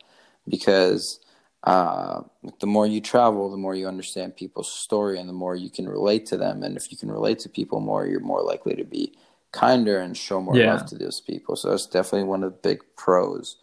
Because 0.48 1.20
uh, 1.64 2.22
the 2.60 2.66
more 2.66 2.86
you 2.86 3.00
travel, 3.00 3.50
the 3.50 3.56
more 3.56 3.74
you 3.74 3.86
understand 3.86 4.36
people's 4.36 4.72
story, 4.72 5.18
and 5.20 5.28
the 5.28 5.32
more 5.32 5.54
you 5.54 5.70
can 5.70 5.88
relate 5.88 6.26
to 6.26 6.36
them. 6.36 6.62
And 6.64 6.76
if 6.76 6.90
you 6.90 6.96
can 6.96 7.10
relate 7.10 7.38
to 7.40 7.48
people 7.48 7.80
more, 7.80 8.06
you're 8.06 8.20
more 8.20 8.42
likely 8.42 8.74
to 8.74 8.84
be 8.84 9.12
kinder 9.52 9.98
and 10.00 10.16
show 10.16 10.40
more 10.40 10.56
Yeah. 10.56 10.72
love 10.72 10.86
to 10.86 10.96
those 10.96 11.20
people. 11.20 11.56
So 11.56 11.70
that's 11.70 11.86
definitely 11.86 12.28
one 12.28 12.42
of 12.42 12.52
the 12.52 12.58
big 12.58 12.82
pros 12.96 13.56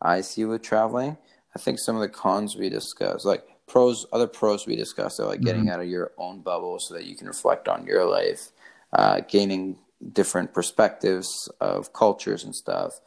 I 0.00 0.20
see 0.22 0.44
with 0.44 0.62
traveling. 0.62 1.16
I 1.54 1.58
think 1.58 1.78
some 1.78 1.96
of 1.96 2.02
the 2.02 2.08
cons 2.08 2.56
we 2.56 2.68
discussed, 2.68 3.24
like 3.24 3.44
pros, 3.66 4.06
other 4.12 4.26
pros 4.26 4.66
we 4.66 4.76
discussed, 4.76 5.20
are 5.20 5.26
like 5.26 5.40
getting 5.40 5.68
out 5.68 5.80
of 5.80 5.88
your 5.88 6.12
own 6.16 6.40
bubble 6.40 6.78
so 6.78 6.94
that 6.94 7.04
you 7.04 7.14
can 7.14 7.26
reflect 7.26 7.68
on 7.68 7.86
your 7.86 8.04
life, 8.08 8.52
uh, 8.92 9.20
gaining 9.20 9.76
different 10.12 10.54
perspectives 10.54 11.48
of 11.60 11.92
cultures 11.92 12.42
and 12.42 12.54
stuff, 12.54 13.00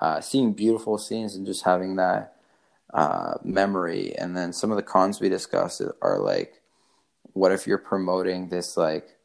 uh, 0.00 0.20
seeing 0.20 0.52
beautiful 0.52 0.98
scenes 0.98 1.36
and 1.36 1.46
just 1.46 1.64
having 1.64 1.96
that 1.96 2.36
uh, 2.92 3.34
memory. 3.42 4.14
And 4.16 4.36
then 4.36 4.52
some 4.52 4.70
of 4.70 4.76
the 4.76 4.82
cons 4.82 5.20
we 5.20 5.28
discussed 5.28 5.80
are 6.02 6.18
like, 6.18 6.60
what 7.32 7.52
if 7.52 7.66
you're 7.66 7.78
promoting 7.78 8.48
this 8.48 8.76
like 8.76 9.16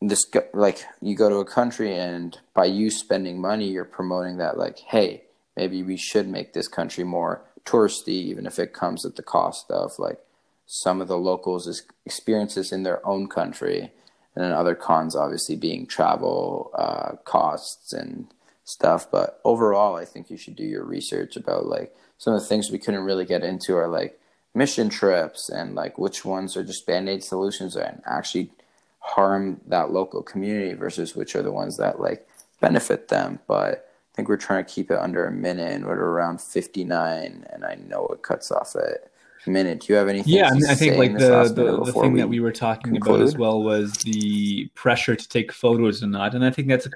this 0.00 0.24
like 0.52 0.84
you 1.00 1.16
go 1.16 1.28
to 1.28 1.36
a 1.36 1.44
country 1.44 1.94
and 1.94 2.38
by 2.54 2.64
you 2.64 2.90
spending 2.90 3.40
money 3.40 3.68
you're 3.68 3.84
promoting 3.84 4.36
that 4.38 4.58
like 4.58 4.78
hey 4.78 5.22
maybe 5.56 5.82
we 5.82 5.96
should 5.96 6.28
make 6.28 6.52
this 6.52 6.68
country 6.68 7.04
more 7.04 7.42
touristy 7.64 8.08
even 8.08 8.46
if 8.46 8.58
it 8.58 8.72
comes 8.72 9.04
at 9.04 9.16
the 9.16 9.22
cost 9.22 9.70
of 9.70 9.98
like 9.98 10.18
some 10.66 11.00
of 11.00 11.08
the 11.08 11.18
locals' 11.18 11.82
experiences 12.04 12.72
in 12.72 12.82
their 12.82 13.04
own 13.06 13.28
country 13.28 13.92
and 14.34 14.44
then 14.44 14.52
other 14.52 14.74
cons 14.74 15.14
obviously 15.14 15.56
being 15.56 15.86
travel 15.86 16.70
uh, 16.74 17.12
costs 17.24 17.92
and 17.92 18.28
stuff. 18.64 19.10
But 19.10 19.40
overall 19.44 19.96
i 19.96 20.04
think 20.04 20.30
you 20.30 20.36
should 20.36 20.56
do 20.56 20.64
your 20.64 20.84
research 20.84 21.36
about 21.36 21.66
like 21.66 21.94
some 22.18 22.34
of 22.34 22.40
the 22.40 22.46
things 22.46 22.70
we 22.70 22.78
couldn't 22.78 23.04
really 23.04 23.24
get 23.24 23.42
into 23.42 23.74
are 23.74 23.88
like 23.88 24.18
mission 24.54 24.88
trips 24.88 25.48
and 25.48 25.74
like 25.74 25.98
which 25.98 26.24
ones 26.24 26.56
are 26.56 26.64
just 26.64 26.86
band-aid 26.86 27.24
solutions 27.24 27.74
and 27.74 28.02
actually 28.06 28.50
harm 29.02 29.60
that 29.66 29.90
local 29.92 30.22
community 30.22 30.74
versus 30.74 31.16
which 31.16 31.34
are 31.34 31.42
the 31.42 31.52
ones 31.52 31.76
that 31.76 32.00
like 32.00 32.26
benefit 32.60 33.08
them. 33.08 33.40
But 33.46 33.91
i 34.12 34.16
think 34.16 34.28
we're 34.28 34.36
trying 34.36 34.64
to 34.64 34.70
keep 34.72 34.90
it 34.90 34.98
under 34.98 35.26
a 35.26 35.32
minute 35.32 35.72
and 35.72 35.86
we're 35.86 35.94
around 35.94 36.40
59 36.40 37.46
and 37.50 37.64
i 37.64 37.74
know 37.74 38.06
it 38.08 38.22
cuts 38.22 38.50
off 38.50 38.76
at 38.76 39.10
a 39.46 39.50
minute 39.50 39.80
do 39.80 39.92
you 39.92 39.98
have 39.98 40.08
anything 40.08 40.34
Yeah, 40.34 40.48
I 40.48 40.54
mean, 40.54 40.66
I 40.66 40.74
think 40.74 40.96
like 40.96 41.18
the 41.18 41.52
the, 41.54 41.84
the 41.84 41.92
thing 41.92 42.12
we 42.12 42.20
that 42.20 42.28
we 42.28 42.40
were 42.40 42.52
talking 42.52 42.96
about 42.96 43.20
as 43.20 43.36
well 43.36 43.62
was 43.62 43.92
the 44.04 44.68
pressure 44.74 45.16
to 45.16 45.28
take 45.28 45.50
photos 45.50 46.02
and 46.02 46.12
not, 46.12 46.34
and 46.34 46.44
I 46.44 46.50
think 46.50 46.68
that's 46.68 46.86
a 46.86 46.90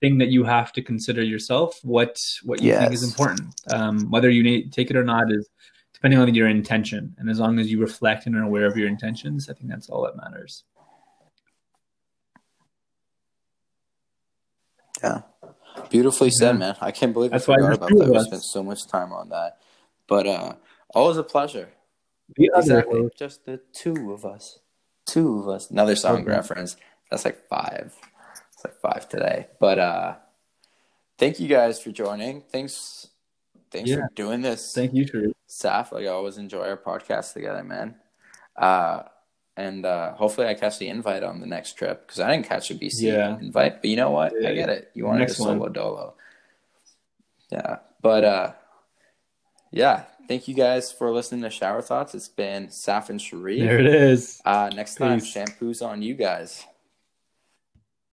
thing 0.00 0.18
that 0.18 0.28
you 0.28 0.44
have 0.44 0.72
to 0.72 0.82
consider 0.82 1.22
yourself. 1.22 1.78
What 1.82 2.18
what 2.42 2.60
you 2.60 2.74
think 2.74 2.92
is 2.92 3.04
important, 3.04 3.54
um, 3.70 4.10
whether 4.10 4.30
you 4.30 4.42
need, 4.42 4.72
take 4.72 4.90
it 4.90 4.96
or 4.96 5.04
not, 5.04 5.30
is 5.30 5.48
depending 5.94 6.18
on 6.18 6.34
your 6.34 6.48
intention. 6.48 7.14
And 7.18 7.28
as 7.28 7.38
long 7.38 7.58
as 7.58 7.70
you 7.70 7.78
reflect 7.78 8.26
and 8.26 8.34
are 8.34 8.42
aware 8.42 8.66
of 8.66 8.76
your 8.76 8.88
intentions, 8.88 9.48
I 9.48 9.54
think 9.54 9.70
that's 9.70 9.88
all 9.90 10.02
that 10.04 10.16
matters. 10.16 10.64
Yeah. 15.02 15.22
Beautifully 15.90 16.30
said, 16.30 16.52
Yeah. 16.52 16.58
man. 16.58 16.76
I 16.80 16.90
can't 16.92 17.12
believe 17.12 17.30
That's 17.32 17.48
I 17.48 17.54
forgot 17.56 17.74
about 17.74 17.88
that. 17.90 18.10
We 18.10 18.20
spent 18.20 18.42
so 18.44 18.62
much 18.62 18.86
time 18.86 19.12
on 19.12 19.28
that. 19.30 19.58
But 20.06 20.26
uh 20.26 20.54
always 20.94 21.16
a 21.18 21.22
pleasure. 21.22 21.68
The 22.36 22.50
Exactly. 22.54 23.00
host- 23.00 23.18
Just 23.18 23.44
the 23.44 23.60
two 23.72 24.12
of 24.12 24.24
us. 24.24 24.60
Two 25.06 25.40
of 25.40 25.48
us. 25.48 25.70
Another 25.70 25.96
song 25.96 26.22
Okay. 26.22 26.30
reference. 26.30 26.76
That's 27.10 27.24
like 27.24 27.46
five. 27.48 27.94
It's 28.52 28.64
like 28.64 28.74
five 28.80 29.08
today. 29.08 29.48
But 29.58 29.78
uh 29.78 30.14
thank 31.18 31.40
you 31.40 31.48
guys 31.48 31.80
for 31.80 31.90
joining. 31.90 32.42
Thanks 32.42 33.08
thanks 33.70 33.90
Yeah. 33.90 33.96
for 34.06 34.08
doing 34.14 34.42
this. 34.42 34.72
Thank 34.74 34.94
you, 34.94 35.04
Sherif. 35.04 35.32
Saif, 35.48 35.92
like 35.92 36.04
I 36.04 36.08
always 36.08 36.38
enjoy 36.38 36.66
our 36.68 36.76
podcast 36.76 37.32
together, 37.34 37.62
man. 37.64 37.96
Uh 38.56 39.02
and 39.60 39.84
uh, 39.84 40.14
hopefully 40.14 40.46
I 40.46 40.54
catch 40.54 40.78
the 40.78 40.88
invite 40.88 41.22
on 41.22 41.40
the 41.40 41.46
next 41.46 41.74
trip 41.74 42.06
because 42.06 42.20
I 42.20 42.30
didn't 42.30 42.46
catch 42.48 42.70
a 42.70 42.74
BC 42.74 43.02
Yeah. 43.02 43.38
invite. 43.38 43.82
But 43.82 43.90
you 43.90 43.96
know 43.96 44.10
what? 44.10 44.32
I 44.44 44.54
get 44.54 44.68
it. 44.68 44.90
You 44.94 45.06
wanted 45.06 45.20
Next 45.20 45.32
a 45.38 45.42
solo 45.42 45.68
dolo. 45.68 46.14
Yeah, 47.52 47.76
but 48.00 48.24
uh, 48.24 48.52
yeah. 49.70 50.04
Thank 50.28 50.46
you 50.46 50.54
guys 50.54 50.92
for 50.92 51.10
listening 51.10 51.42
to 51.42 51.50
Shower 51.50 51.82
Thoughts. 51.82 52.14
It's 52.14 52.28
been 52.28 52.68
Saif 52.68 53.10
and 53.10 53.18
Sherif. 53.18 53.64
There 53.66 53.80
it 53.80 53.86
is. 53.86 54.40
Uh, 54.44 54.70
next 54.72 54.94
time, 54.94 55.18
shampoos 55.18 55.84
on 55.84 56.02
you 56.02 56.14
guys. 56.14 56.64